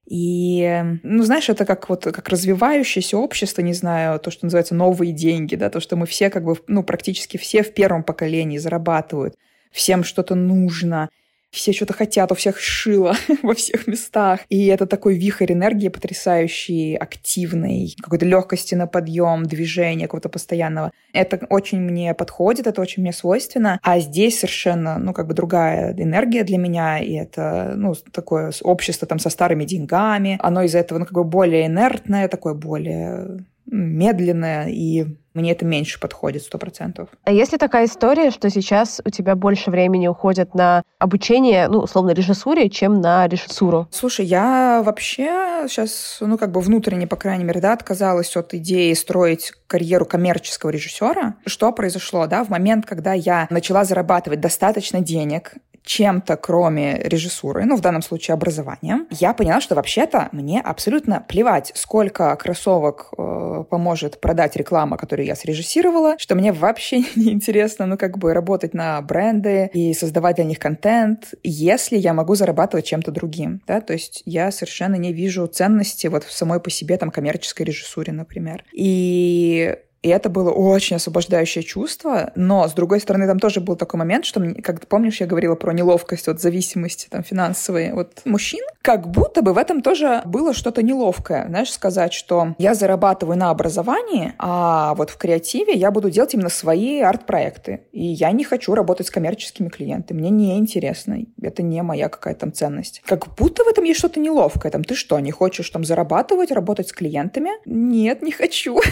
И, 0.06 0.84
ну, 1.04 1.23
знаешь, 1.23 1.49
это 1.49 1.65
как 1.65 1.89
вот 1.89 2.04
как 2.04 2.28
развивающееся 2.30 3.17
общество, 3.17 3.62
не 3.62 3.73
знаю, 3.73 4.19
то, 4.19 4.32
что 4.32 4.45
называется 4.45 4.76
новые 4.76 5.13
деньги, 5.13 5.56
да, 5.56 5.69
то, 5.69 5.80
что 5.80 5.95
мы 5.95 6.06
все 6.06 6.30
как 6.30 6.43
бы, 6.43 6.58
ну, 6.67 6.84
практически 6.84 7.38
все 7.38 7.63
в 7.63 7.73
первом 7.73 8.04
поколении 8.04 8.58
зарабатывают 8.58 9.36
всем 9.73 10.04
что-то 10.04 10.36
нужно, 10.36 11.10
все 11.54 11.72
что-то 11.72 11.94
хотят, 11.94 12.32
у 12.32 12.36
всех 12.36 12.60
шило 12.60 13.16
во 13.44 13.54
всех 13.54 13.86
местах. 13.88 14.42
И 14.50 14.66
это 14.66 14.88
такой 14.88 15.18
вихрь 15.18 15.54
энергии 15.54 15.88
потрясающий, 15.88 16.96
активный, 16.96 17.96
какой-то 18.02 18.26
легкости 18.26 18.74
на 18.74 18.88
подъем, 18.88 19.44
движения 19.44 20.08
какого-то 20.08 20.30
постоянного. 20.30 20.92
Это 21.13 21.46
очень 21.50 21.80
мне 21.80 22.16
подходит, 22.16 22.66
это 22.66 22.82
очень 22.82 23.04
мне 23.04 23.13
свойственно. 23.13 23.80
А 23.84 24.00
здесь 24.00 24.39
совершенно, 24.39 24.98
ну, 24.98 25.13
как 25.13 25.28
бы 25.28 25.36
другая 25.36 25.94
энергия 25.94 26.44
для 26.44 26.58
меня, 26.58 27.00
и 27.00 27.13
это, 27.13 27.74
ну, 27.76 27.94
такое 28.12 28.52
общество 28.63 29.08
там 29.08 29.20
со 29.20 29.30
старыми 29.30 29.63
деньгами. 29.63 30.38
Оно 30.42 30.63
из-за 30.63 30.80
этого, 30.80 31.00
ну, 31.00 31.06
как 31.06 31.13
бы 31.13 31.24
более 31.24 31.68
инертное, 31.68 32.28
такое 32.28 32.56
более 32.56 33.46
медленное 33.65 34.67
и 34.67 35.06
мне 35.34 35.52
это 35.52 35.65
меньше 35.65 35.99
подходит, 35.99 36.43
сто 36.43 36.58
процентов. 36.58 37.10
А 37.23 37.32
если 37.32 37.58
такая 37.58 37.86
история, 37.86 38.30
что 38.30 38.49
сейчас 38.49 39.02
у 39.04 39.10
тебя 39.10 39.36
больше 39.36 39.71
времени 39.71 40.08
уходит 40.08 40.54
на 40.54 40.84
обучение, 40.99 41.67
ну, 41.67 41.80
условно, 41.80 42.12
режиссуре, 42.12 42.69
чем 42.69 43.02
на 43.02 43.28
режиссуру? 43.28 43.88
Слушай, 43.91 44.26
я 44.26 44.84
вообще 44.86 45.65
сейчас, 45.67 46.17
ну, 46.21 46.38
как 46.38 46.52
бы 46.52 46.62
внутренне, 46.62 47.08
по 47.08 47.15
крайней 47.15 47.45
мере, 47.45 47.62
да, 47.62 47.73
отказалась 47.73 48.36
от 48.36 48.54
идеи 48.54 48.93
строить 48.93 49.54
карьеру 49.67 50.06
коммерческого 50.06 50.69
режиссера. 50.69 51.36
Что 51.45 51.71
произошло, 51.71 52.28
да, 52.28 52.43
в 52.43 52.49
момент, 52.49 52.86
когда 52.86 53.13
я 53.13 53.47
начала 53.49 53.86
зарабатывать 53.86 54.39
достаточно 54.39 55.02
денег, 55.02 55.56
чем-то, 55.84 56.38
кроме 56.38 56.98
режиссуры, 57.00 57.65
ну, 57.65 57.76
в 57.76 57.82
данном 57.82 58.02
случае 58.02 58.34
образованием, 58.34 59.08
я 59.10 59.34
поняла, 59.34 59.62
что 59.62 59.76
вообще-то 59.76 60.30
мне 60.32 60.62
абсолютно 60.62 61.24
плевать, 61.28 61.72
сколько 61.76 62.36
кроссовок 62.36 63.10
э, 63.17 63.63
поможет 63.69 64.19
продать 64.22 64.56
реклама, 64.56 64.98
которую 64.98 65.26
я 65.26 65.36
срежиссировала, 65.36 66.17
что 66.17 66.36
мне 66.36 66.52
вообще 66.52 67.00
не 67.15 67.32
интересно, 67.32 67.86
ну, 67.86 67.98
как 67.98 68.17
бы 68.17 68.34
работать 68.34 68.74
на 68.74 69.02
бренды 69.02 69.69
и 69.74 69.93
создавать 69.93 70.38
для 70.38 70.46
них 70.46 70.60
контент, 70.60 71.34
если 71.43 71.98
я 71.98 72.13
могу 72.13 72.36
зарабатывать 72.36 72.86
чем-то 72.86 73.12
другим, 73.12 73.62
да, 73.67 73.82
то 73.82 73.93
есть 73.93 74.24
я 74.26 74.52
совершенно 74.52 74.96
не 74.96 75.13
вижу 75.13 75.48
ценности 75.48 76.08
вот 76.08 76.24
в 76.24 76.32
самой 76.32 76.60
по 76.60 76.69
себе 76.69 76.98
там 76.98 77.12
коммерческой 77.12 77.63
режиссуре, 77.63 78.13
например. 78.13 78.63
И 78.72 79.78
и 80.04 80.10
это 80.10 80.30
было 80.30 80.52
очень 80.52 80.98
освобождающее 80.98 81.63
чувство, 81.63 82.32
но, 82.36 82.68
с 82.68 82.74
другой 82.74 83.00
стороны, 83.00 83.26
там 83.26 83.39
тоже 83.39 83.62
был 83.62 83.78
такой 83.78 83.98
момент, 83.98 84.26
что, 84.26 84.42
как 84.62 84.82
ты 84.82 84.86
помнишь, 84.86 85.22
я 85.22 85.26
говорила 85.28 85.56
про 85.56 85.72
неловкость 85.72 86.28
от 86.28 86.42
зависимости 86.42 87.08
там, 87.10 87.24
финансовой 87.24 87.92
от 87.94 88.22
мужчин, 88.26 88.63
как 88.82 89.10
будто 89.10 89.42
бы 89.42 89.54
в 89.54 89.58
этом 89.58 89.82
тоже 89.82 90.22
было 90.26 90.54
что-то 90.54 90.84
неловкое, 90.84 91.48
знаешь, 91.48 91.72
сказать, 91.72 92.12
что 92.12 92.54
я 92.58 92.74
зарабатываю 92.74 93.38
на 93.38 93.50
образовании, 93.50 94.34
а 94.38 94.94
вот 94.96 95.10
в 95.10 95.18
креативе 95.18 95.74
я 95.74 95.89
буду 95.89 96.10
делать 96.10 96.34
именно 96.34 96.50
свои 96.50 97.00
арт-проекты, 97.00 97.84
и 97.94 98.04
я 98.04 98.32
не 98.32 98.44
хочу 98.44 98.76
работать 98.76 99.08
с 99.08 99.12
коммерческими 99.12 99.70
клиентами, 99.70 100.20
мне 100.20 100.30
не 100.30 100.58
интересно, 100.58 101.18
это 101.42 101.63
не 101.63 101.82
моя 101.82 102.10
какая-то 102.10 102.42
там 102.42 102.52
ценность. 102.52 103.02
Как 103.06 103.34
будто 103.36 103.63
в 103.63 103.68
этом 103.68 103.86
есть 103.86 104.00
что-то 104.00 104.20
неловкое, 104.20 104.70
там, 104.70 104.84
ты 104.84 104.96
что, 104.96 105.18
не 105.20 105.32
хочешь 105.32 105.70
там 105.70 105.86
зарабатывать, 105.86 106.52
работать 106.52 106.89
с 106.89 106.92
клиентами? 106.92 107.52
Нет, 107.66 108.22
не 108.22 108.32
хочу. 108.32 108.82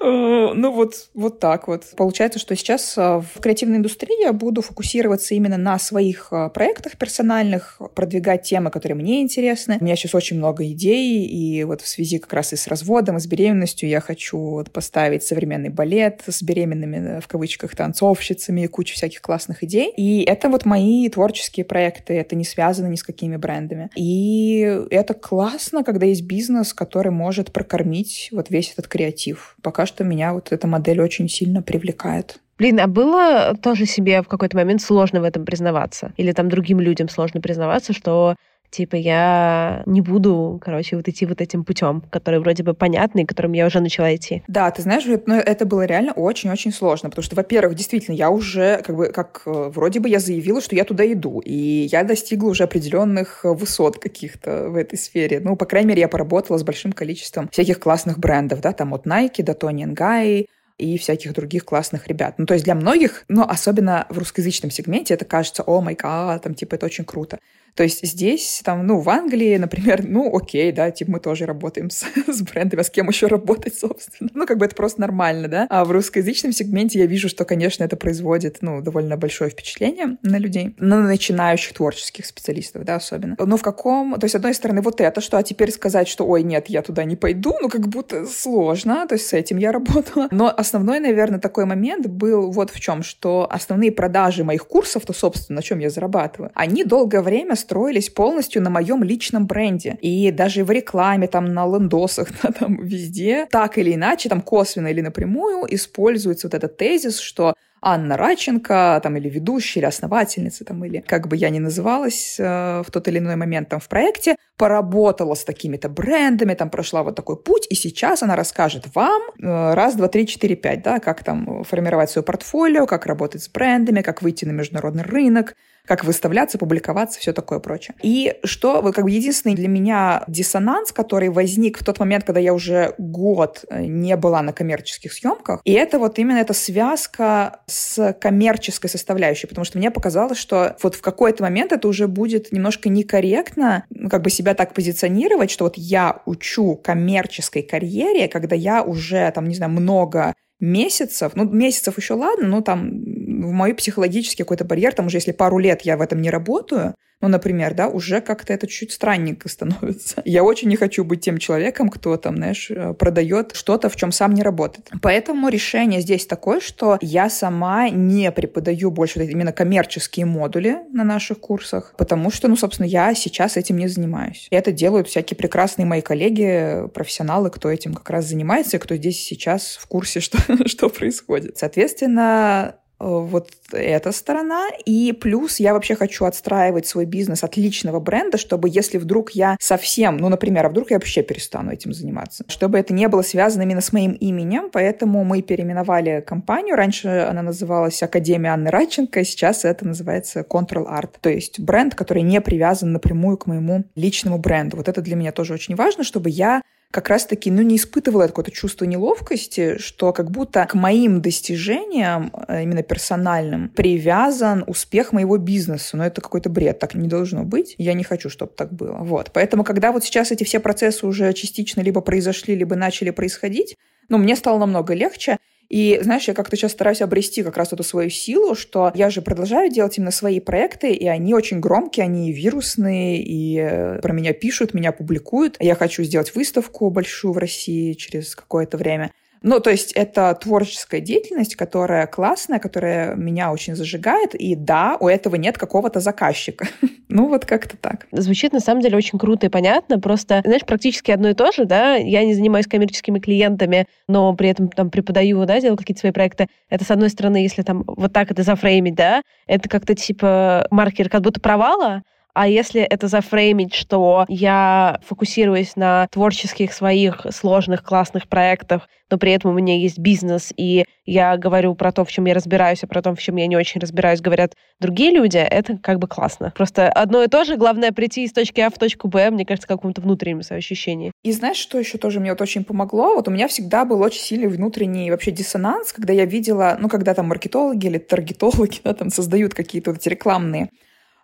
Ну 0.00 0.72
вот, 0.72 1.08
вот 1.14 1.40
так 1.40 1.68
вот. 1.68 1.84
Получается, 1.96 2.38
что 2.38 2.54
сейчас 2.56 2.94
а, 2.96 3.20
в 3.20 3.40
креативной 3.40 3.78
индустрии 3.78 4.22
я 4.22 4.32
буду 4.32 4.62
фокусироваться 4.62 5.34
именно 5.34 5.56
на 5.56 5.78
своих 5.78 6.28
а, 6.30 6.48
проектах 6.48 6.96
персональных, 6.96 7.80
продвигать 7.94 8.42
темы, 8.42 8.70
которые 8.70 8.96
мне 8.96 9.22
интересны. 9.22 9.78
У 9.80 9.84
меня 9.84 9.96
сейчас 9.96 10.14
очень 10.14 10.38
много 10.38 10.66
идей, 10.66 11.24
и 11.26 11.64
вот 11.64 11.80
в 11.80 11.88
связи 11.88 12.18
как 12.18 12.32
раз 12.32 12.52
и 12.52 12.56
с 12.56 12.66
разводом, 12.66 13.16
и 13.16 13.20
с 13.20 13.26
беременностью 13.26 13.88
я 13.88 14.00
хочу 14.00 14.64
поставить 14.72 15.22
современный 15.22 15.68
балет 15.70 16.22
с 16.26 16.42
беременными, 16.42 17.20
в 17.20 17.28
кавычках, 17.28 17.74
танцовщицами, 17.74 18.62
и 18.62 18.66
кучу 18.66 18.94
всяких 18.94 19.20
классных 19.20 19.62
идей. 19.64 19.92
И 19.96 20.22
это 20.22 20.48
вот 20.48 20.64
мои 20.64 21.08
творческие 21.08 21.64
проекты, 21.64 22.14
это 22.14 22.36
не 22.36 22.44
связано 22.44 22.88
ни 22.88 22.96
с 22.96 23.02
какими 23.02 23.36
брендами. 23.36 23.90
И 23.96 24.60
это 24.90 25.14
классно, 25.14 25.84
когда 25.84 26.06
есть 26.06 26.22
бизнес, 26.22 26.74
который 26.74 27.12
может 27.12 27.52
прокормить 27.52 28.28
вот 28.32 28.50
весь 28.50 28.72
этот 28.72 28.88
креатив. 28.88 29.56
Пока 29.72 29.86
что 29.86 30.04
меня 30.04 30.34
вот 30.34 30.52
эта 30.52 30.66
модель 30.66 31.00
очень 31.00 31.30
сильно 31.30 31.62
привлекает. 31.62 32.40
Блин, 32.58 32.78
а 32.78 32.86
было 32.86 33.56
тоже 33.56 33.86
себе 33.86 34.20
в 34.20 34.28
какой-то 34.28 34.54
момент 34.54 34.82
сложно 34.82 35.22
в 35.22 35.24
этом 35.24 35.46
признаваться? 35.46 36.12
Или 36.18 36.32
там 36.32 36.50
другим 36.50 36.78
людям 36.78 37.08
сложно 37.08 37.40
признаваться, 37.40 37.94
что 37.94 38.36
типа 38.72 38.96
я 38.96 39.82
не 39.86 40.00
буду, 40.00 40.58
короче, 40.60 40.96
вот 40.96 41.06
идти 41.06 41.26
вот 41.26 41.40
этим 41.40 41.62
путем, 41.64 42.02
который 42.10 42.40
вроде 42.40 42.62
бы 42.62 42.74
понятный, 42.74 43.24
которым 43.24 43.52
я 43.52 43.66
уже 43.66 43.80
начала 43.80 44.14
идти. 44.14 44.42
Да, 44.48 44.70
ты 44.70 44.82
знаешь, 44.82 45.04
ну, 45.26 45.36
это 45.36 45.66
было 45.66 45.84
реально 45.84 46.12
очень-очень 46.12 46.72
сложно, 46.72 47.10
потому 47.10 47.22
что, 47.22 47.36
во-первых, 47.36 47.76
действительно, 47.76 48.14
я 48.14 48.30
уже 48.30 48.82
как 48.84 48.96
бы 48.96 49.08
как 49.08 49.42
э, 49.46 49.70
вроде 49.72 50.00
бы 50.00 50.08
я 50.08 50.18
заявила, 50.18 50.60
что 50.60 50.74
я 50.74 50.84
туда 50.84 51.10
иду, 51.12 51.40
и 51.40 51.88
я 51.92 52.02
достигла 52.02 52.48
уже 52.48 52.64
определенных 52.64 53.40
высот 53.44 53.98
каких-то 53.98 54.70
в 54.70 54.76
этой 54.76 54.98
сфере. 54.98 55.40
Ну, 55.40 55.54
по 55.56 55.66
крайней 55.66 55.90
мере, 55.90 56.00
я 56.00 56.08
поработала 56.08 56.58
с 56.58 56.64
большим 56.64 56.92
количеством 56.92 57.48
всяких 57.52 57.78
классных 57.78 58.18
брендов, 58.18 58.60
да, 58.60 58.72
там 58.72 58.94
от 58.94 59.06
Nike 59.06 59.42
до 59.42 59.52
Tony 59.52 59.84
Guy, 59.94 60.46
и 60.78 60.98
всяких 60.98 61.32
других 61.32 61.64
классных 61.64 62.08
ребят. 62.08 62.34
Ну, 62.38 62.46
то 62.46 62.54
есть 62.54 62.64
для 62.64 62.74
многих, 62.74 63.24
но 63.28 63.48
особенно 63.48 64.06
в 64.08 64.18
русскоязычном 64.18 64.70
сегменте, 64.70 65.14
это 65.14 65.24
кажется, 65.24 65.62
о 65.62 65.80
май 65.80 65.94
там, 65.94 66.54
типа, 66.54 66.74
это 66.74 66.86
очень 66.86 67.04
круто. 67.04 67.38
То 67.74 67.82
есть 67.84 68.06
здесь, 68.06 68.60
там, 68.64 68.86
ну, 68.86 69.00
в 69.00 69.08
Англии, 69.08 69.56
например, 69.56 70.04
ну, 70.06 70.34
окей, 70.34 70.72
да, 70.72 70.90
типа 70.90 71.12
мы 71.12 71.20
тоже 71.20 71.46
работаем 71.46 71.90
с, 71.90 72.04
с 72.26 72.42
брендами, 72.42 72.80
а 72.80 72.84
с 72.84 72.90
кем 72.90 73.08
еще 73.08 73.26
работать, 73.26 73.74
собственно. 73.78 74.30
Ну, 74.34 74.46
как 74.46 74.58
бы 74.58 74.66
это 74.66 74.74
просто 74.74 75.00
нормально, 75.00 75.48
да. 75.48 75.66
А 75.70 75.84
в 75.84 75.90
русскоязычном 75.90 76.52
сегменте 76.52 76.98
я 76.98 77.06
вижу, 77.06 77.28
что, 77.28 77.44
конечно, 77.44 77.84
это 77.84 77.96
производит, 77.96 78.58
ну, 78.60 78.80
довольно 78.82 79.16
большое 79.16 79.50
впечатление 79.50 80.18
на 80.22 80.38
людей, 80.38 80.74
на 80.78 81.00
начинающих 81.00 81.74
творческих 81.74 82.26
специалистов, 82.26 82.84
да, 82.84 82.96
особенно. 82.96 83.36
Но 83.38 83.56
в 83.56 83.62
каком... 83.62 84.18
То 84.18 84.24
есть, 84.24 84.32
с 84.32 84.36
одной 84.36 84.54
стороны, 84.54 84.82
вот 84.82 85.00
это, 85.00 85.20
что, 85.20 85.38
а 85.38 85.42
теперь 85.42 85.70
сказать, 85.72 86.08
что, 86.08 86.26
ой, 86.26 86.42
нет, 86.42 86.68
я 86.68 86.82
туда 86.82 87.04
не 87.04 87.16
пойду, 87.16 87.54
ну, 87.60 87.68
как 87.68 87.88
будто 87.88 88.26
сложно, 88.26 89.06
то 89.06 89.14
есть 89.14 89.26
с 89.26 89.32
этим 89.32 89.56
я 89.56 89.72
работала. 89.72 90.28
Но 90.30 90.52
основной, 90.54 91.00
наверное, 91.00 91.40
такой 91.40 91.64
момент 91.64 92.06
был 92.06 92.50
вот 92.50 92.70
в 92.70 92.80
чем, 92.80 93.02
что 93.02 93.46
основные 93.50 93.92
продажи 93.92 94.44
моих 94.44 94.66
курсов, 94.66 95.04
то, 95.06 95.12
собственно, 95.12 95.56
на 95.56 95.62
чем 95.62 95.78
я 95.78 95.90
зарабатываю, 95.90 96.50
они 96.54 96.84
долгое 96.84 97.22
время 97.22 97.56
строились 97.62 98.10
полностью 98.10 98.62
на 98.62 98.70
моем 98.70 99.02
личном 99.02 99.46
бренде. 99.46 99.96
И 100.00 100.30
даже 100.30 100.64
в 100.64 100.70
рекламе, 100.70 101.26
там, 101.26 101.46
на 101.46 101.66
лендосах, 101.66 102.28
да, 102.42 102.52
там, 102.52 102.76
везде, 102.82 103.46
так 103.50 103.78
или 103.78 103.94
иначе, 103.94 104.28
там, 104.28 104.42
косвенно 104.42 104.88
или 104.88 105.00
напрямую 105.00 105.66
используется 105.74 106.46
вот 106.46 106.54
этот 106.54 106.76
тезис, 106.76 107.18
что 107.18 107.54
Анна 107.82 108.16
Раченко, 108.16 109.00
там, 109.02 109.16
или 109.16 109.28
ведущая, 109.28 109.80
или 109.80 109.86
основательница, 109.86 110.64
там, 110.64 110.84
или 110.84 111.00
как 111.00 111.26
бы 111.28 111.36
я 111.36 111.50
ни 111.50 111.58
называлась 111.58 112.36
э, 112.38 112.82
в 112.86 112.90
тот 112.90 113.08
или 113.08 113.18
иной 113.18 113.36
момент 113.36 113.68
там 113.68 113.80
в 113.80 113.88
проекте, 113.88 114.36
поработала 114.56 115.34
с 115.34 115.44
такими-то 115.44 115.88
брендами, 115.88 116.54
там 116.54 116.70
прошла 116.70 117.02
вот 117.02 117.16
такой 117.16 117.36
путь, 117.36 117.66
и 117.68 117.74
сейчас 117.74 118.22
она 118.22 118.36
расскажет 118.36 118.94
вам 118.94 119.20
э, 119.40 119.74
раз, 119.74 119.96
два, 119.96 120.06
три, 120.06 120.26
четыре, 120.26 120.54
пять, 120.54 120.82
да, 120.82 121.00
как 121.00 121.24
там 121.24 121.64
формировать 121.64 122.10
свое 122.10 122.24
портфолио, 122.24 122.86
как 122.86 123.06
работать 123.06 123.42
с 123.42 123.48
брендами, 123.48 124.02
как 124.02 124.22
выйти 124.22 124.44
на 124.44 124.52
международный 124.52 125.02
рынок, 125.02 125.56
как 125.84 126.04
выставляться, 126.04 126.58
публиковаться, 126.58 127.18
все 127.18 127.32
такое 127.32 127.58
прочее. 127.58 127.96
И 128.02 128.36
что, 128.44 128.80
вот 128.82 128.94
как 128.94 129.04
бы 129.04 129.10
единственный 129.10 129.56
для 129.56 129.68
меня 129.68 130.22
диссонанс, 130.28 130.92
который 130.92 131.28
возник 131.28 131.78
в 131.78 131.84
тот 131.84 131.98
момент, 131.98 132.24
когда 132.24 132.40
я 132.40 132.54
уже 132.54 132.94
год 132.98 133.64
э, 133.68 133.82
не 133.86 134.16
была 134.16 134.42
на 134.42 134.52
коммерческих 134.52 135.12
съемках, 135.12 135.60
и 135.64 135.72
это 135.72 135.98
вот 135.98 136.18
именно 136.18 136.38
эта 136.38 136.54
связка 136.54 137.60
с 137.72 138.12
коммерческой 138.20 138.88
составляющей, 138.88 139.46
потому 139.46 139.64
что 139.64 139.78
мне 139.78 139.90
показалось, 139.90 140.38
что 140.38 140.76
вот 140.82 140.94
в 140.94 141.00
какой-то 141.00 141.42
момент 141.42 141.72
это 141.72 141.88
уже 141.88 142.06
будет 142.06 142.52
немножко 142.52 142.88
некорректно 142.88 143.84
ну, 143.90 144.08
как 144.08 144.22
бы 144.22 144.30
себя 144.30 144.54
так 144.54 144.74
позиционировать, 144.74 145.50
что 145.50 145.64
вот 145.64 145.74
я 145.76 146.22
учу 146.26 146.76
коммерческой 146.76 147.62
карьере, 147.62 148.28
когда 148.28 148.54
я 148.54 148.82
уже 148.82 149.30
там, 149.34 149.48
не 149.48 149.54
знаю, 149.54 149.72
много 149.72 150.34
месяцев, 150.60 151.32
ну, 151.34 151.44
месяцев 151.44 151.98
еще 151.98 152.14
ладно, 152.14 152.46
но 152.46 152.60
там 152.60 152.90
в 152.90 153.50
мой 153.50 153.74
психологический 153.74 154.44
какой-то 154.44 154.64
барьер, 154.64 154.94
там 154.94 155.06
уже 155.06 155.16
если 155.16 155.32
пару 155.32 155.58
лет 155.58 155.82
я 155.82 155.96
в 155.96 156.00
этом 156.00 156.20
не 156.20 156.30
работаю, 156.30 156.94
ну, 157.22 157.28
например, 157.28 157.74
да, 157.74 157.88
уже 157.88 158.20
как-то 158.20 158.52
это 158.52 158.66
чуть 158.66 158.92
странненько 158.92 159.48
становится. 159.48 160.20
Я 160.24 160.42
очень 160.42 160.68
не 160.68 160.76
хочу 160.76 161.04
быть 161.04 161.20
тем 161.20 161.38
человеком, 161.38 161.88
кто 161.88 162.16
там, 162.16 162.36
знаешь, 162.36 162.70
э, 162.70 162.94
продает 162.94 163.52
что-то, 163.54 163.88
в 163.88 163.96
чем 163.96 164.10
сам 164.10 164.34
не 164.34 164.42
работает. 164.42 164.90
Поэтому 165.00 165.48
решение 165.48 166.00
здесь 166.00 166.26
такое, 166.26 166.60
что 166.60 166.98
я 167.00 167.30
сама 167.30 167.88
не 167.90 168.30
преподаю 168.32 168.90
больше 168.90 169.24
именно 169.24 169.52
коммерческие 169.52 170.26
модули 170.26 170.78
на 170.92 171.04
наших 171.04 171.38
курсах, 171.38 171.94
потому 171.96 172.30
что, 172.32 172.48
ну, 172.48 172.56
собственно, 172.56 172.86
я 172.86 173.14
сейчас 173.14 173.56
этим 173.56 173.76
не 173.76 173.86
занимаюсь. 173.86 174.48
И 174.50 174.56
это 174.56 174.72
делают 174.72 175.06
всякие 175.06 175.36
прекрасные 175.36 175.86
мои 175.86 176.00
коллеги, 176.00 176.88
профессионалы, 176.92 177.50
кто 177.50 177.70
этим 177.70 177.94
как 177.94 178.10
раз 178.10 178.26
занимается, 178.26 178.76
и 178.76 178.80
кто 178.80 178.96
здесь 178.96 179.20
сейчас 179.20 179.78
в 179.80 179.86
курсе, 179.86 180.20
что, 180.20 180.38
что 180.66 180.88
происходит. 180.88 181.56
Соответственно, 181.56 182.76
вот 183.02 183.50
эта 183.72 184.12
сторона. 184.12 184.68
И 184.84 185.12
плюс 185.12 185.58
я 185.58 185.74
вообще 185.74 185.94
хочу 185.96 186.24
отстраивать 186.24 186.86
свой 186.86 187.04
бизнес 187.04 187.42
от 187.42 187.56
личного 187.56 188.00
бренда, 188.00 188.38
чтобы 188.38 188.68
если 188.68 188.98
вдруг 188.98 189.32
я 189.32 189.56
совсем, 189.60 190.16
ну, 190.18 190.28
например, 190.28 190.66
а 190.66 190.68
вдруг 190.68 190.90
я 190.90 190.96
вообще 190.96 191.22
перестану 191.22 191.72
этим 191.72 191.92
заниматься, 191.92 192.44
чтобы 192.48 192.78
это 192.78 192.94
не 192.94 193.08
было 193.08 193.22
связано 193.22 193.62
именно 193.62 193.80
с 193.80 193.92
моим 193.92 194.12
именем, 194.12 194.70
поэтому 194.72 195.24
мы 195.24 195.42
переименовали 195.42 196.22
компанию. 196.26 196.76
Раньше 196.76 197.26
она 197.28 197.42
называлась 197.42 198.02
Академия 198.02 198.50
Анны 198.50 198.70
Радченко, 198.70 199.24
сейчас 199.24 199.64
это 199.64 199.86
называется 199.86 200.46
Control 200.48 200.86
Art, 200.86 201.14
то 201.20 201.28
есть 201.28 201.58
бренд, 201.58 201.94
который 201.94 202.22
не 202.22 202.40
привязан 202.40 202.92
напрямую 202.92 203.36
к 203.36 203.46
моему 203.46 203.84
личному 203.96 204.38
бренду. 204.38 204.76
Вот 204.76 204.88
это 204.88 205.00
для 205.00 205.16
меня 205.16 205.32
тоже 205.32 205.54
очень 205.54 205.74
важно, 205.74 206.04
чтобы 206.04 206.30
я 206.30 206.62
как 206.92 207.08
раз-таки, 207.08 207.50
ну, 207.50 207.62
не 207.62 207.76
испытывала 207.76 208.26
какое-то 208.26 208.50
чувство 208.50 208.84
неловкости, 208.84 209.78
что 209.78 210.12
как 210.12 210.30
будто 210.30 210.64
к 210.66 210.74
моим 210.74 211.22
достижениям, 211.22 212.30
э, 212.48 212.62
именно 212.62 212.82
персональным, 212.82 213.70
привязан 213.70 214.62
успех 214.66 215.12
моего 215.12 215.38
бизнеса. 215.38 215.96
Но 215.96 216.04
это 216.04 216.20
какой-то 216.20 216.50
бред, 216.50 216.78
так 216.78 216.94
не 216.94 217.08
должно 217.08 217.44
быть. 217.44 217.74
Я 217.78 217.94
не 217.94 218.04
хочу, 218.04 218.28
чтобы 218.28 218.52
так 218.54 218.74
было. 218.74 218.98
Вот. 218.98 219.30
Поэтому, 219.32 219.64
когда 219.64 219.90
вот 219.90 220.04
сейчас 220.04 220.32
эти 220.32 220.44
все 220.44 220.60
процессы 220.60 221.06
уже 221.06 221.32
частично 221.32 221.80
либо 221.80 222.02
произошли, 222.02 222.54
либо 222.54 222.76
начали 222.76 223.08
происходить, 223.08 223.78
ну, 224.10 224.18
мне 224.18 224.36
стало 224.36 224.58
намного 224.58 224.92
легче. 224.92 225.38
И, 225.68 225.98
знаешь, 226.02 226.28
я 226.28 226.34
как-то 226.34 226.56
сейчас 226.56 226.72
стараюсь 226.72 227.00
обрести 227.00 227.42
как 227.42 227.56
раз 227.56 227.72
эту 227.72 227.82
свою 227.82 228.10
силу, 228.10 228.54
что 228.54 228.92
я 228.94 229.08
же 229.08 229.22
продолжаю 229.22 229.70
делать 229.70 229.96
именно 229.96 230.10
свои 230.10 230.38
проекты, 230.38 230.92
и 230.92 231.06
они 231.06 231.34
очень 231.34 231.60
громкие, 231.60 232.04
они 232.04 232.30
вирусные, 232.32 233.22
и 233.22 233.58
э, 233.58 233.98
про 234.00 234.12
меня 234.12 234.34
пишут, 234.34 234.74
меня 234.74 234.92
публикуют. 234.92 235.56
Я 235.60 235.74
хочу 235.74 236.02
сделать 236.02 236.34
выставку 236.34 236.90
большую 236.90 237.32
в 237.32 237.38
России 237.38 237.94
через 237.94 238.36
какое-то 238.36 238.76
время. 238.76 239.12
Ну, 239.42 239.60
то 239.60 239.70
есть 239.70 239.92
это 239.92 240.34
творческая 240.34 241.00
деятельность, 241.00 241.56
которая 241.56 242.06
классная, 242.06 242.58
которая 242.58 243.14
меня 243.14 243.52
очень 243.52 243.74
зажигает, 243.74 244.34
и 244.34 244.54
да, 244.54 244.96
у 245.00 245.08
этого 245.08 245.36
нет 245.36 245.58
какого-то 245.58 246.00
заказчика. 246.00 246.66
ну, 247.08 247.28
вот 247.28 247.44
как-то 247.44 247.76
так. 247.76 248.06
Звучит 248.12 248.52
на 248.52 248.60
самом 248.60 248.82
деле 248.82 248.96
очень 248.96 249.18
круто 249.18 249.46
и 249.46 249.48
понятно, 249.48 249.98
просто, 249.98 250.42
знаешь, 250.44 250.64
практически 250.64 251.10
одно 251.10 251.30
и 251.30 251.34
то 251.34 251.50
же, 251.52 251.64
да, 251.64 251.94
я 251.96 252.24
не 252.24 252.34
занимаюсь 252.34 252.66
коммерческими 252.66 253.18
клиентами, 253.18 253.86
но 254.08 254.34
при 254.34 254.48
этом 254.48 254.68
там 254.68 254.90
преподаю, 254.90 255.44
да, 255.44 255.60
делаю 255.60 255.76
какие-то 255.76 256.00
свои 256.00 256.12
проекты. 256.12 256.46
Это, 256.70 256.84
с 256.84 256.90
одной 256.90 257.10
стороны, 257.10 257.36
если 257.36 257.62
там 257.62 257.84
вот 257.86 258.12
так 258.12 258.30
это 258.30 258.42
зафреймить, 258.42 258.94
да, 258.94 259.22
это 259.46 259.68
как-то 259.68 259.94
типа 259.94 260.66
маркер 260.70 261.08
как 261.08 261.22
будто 261.22 261.40
провала, 261.40 262.02
а 262.34 262.48
если 262.48 262.80
это 262.80 263.08
зафреймить, 263.08 263.74
что 263.74 264.24
я 264.28 265.00
фокусируюсь 265.06 265.76
на 265.76 266.08
творческих 266.10 266.72
своих 266.72 267.26
сложных, 267.30 267.82
классных 267.82 268.28
проектах, 268.28 268.88
но 269.10 269.18
при 269.18 269.32
этом 269.32 269.50
у 269.50 269.54
меня 269.54 269.76
есть 269.76 269.98
бизнес, 269.98 270.54
и 270.56 270.84
я 271.04 271.36
говорю 271.36 271.74
про 271.74 271.92
то, 271.92 272.04
в 272.04 272.10
чем 272.10 272.24
я 272.24 272.34
разбираюсь, 272.34 272.82
а 272.82 272.86
про 272.86 273.02
то, 273.02 273.14
в 273.14 273.20
чем 273.20 273.36
я 273.36 273.46
не 273.46 273.56
очень 273.56 273.80
разбираюсь, 273.80 274.22
говорят 274.22 274.54
другие 274.80 275.10
люди, 275.10 275.36
это 275.36 275.76
как 275.76 275.98
бы 275.98 276.08
классно. 276.08 276.52
Просто 276.56 276.88
одно 276.88 277.22
и 277.22 277.28
то 277.28 277.44
же, 277.44 277.56
главное 277.56 277.92
прийти 277.92 278.24
из 278.24 278.32
точки 278.32 278.60
А 278.60 278.70
в 278.70 278.78
точку 278.78 279.08
Б, 279.08 279.30
мне 279.30 279.44
кажется, 279.44 279.68
какому-то 279.68 280.00
внутреннему 280.00 280.42
ощущению. 280.48 281.12
И 281.22 281.32
знаешь, 281.32 281.58
что 281.58 281.78
еще 281.78 281.98
тоже 281.98 282.20
мне 282.20 282.30
вот 282.30 282.40
очень 282.40 282.64
помогло? 282.64 283.14
Вот 283.14 283.28
у 283.28 283.30
меня 283.30 283.48
всегда 283.48 283.84
был 283.84 284.00
очень 284.00 284.20
сильный 284.20 284.48
внутренний 284.48 285.10
вообще 285.10 285.30
диссонанс, 285.30 285.92
когда 285.92 286.14
я 286.14 286.24
видела, 286.24 286.78
ну, 286.80 286.88
когда 286.88 287.12
там 287.12 287.28
маркетологи 287.28 287.86
или 287.86 287.98
таргетологи, 287.98 288.80
да, 288.84 288.94
там 288.94 289.10
создают 289.10 289.52
какие-то 289.52 289.90
вот 289.90 290.00
эти 290.00 290.08
рекламные 290.08 290.70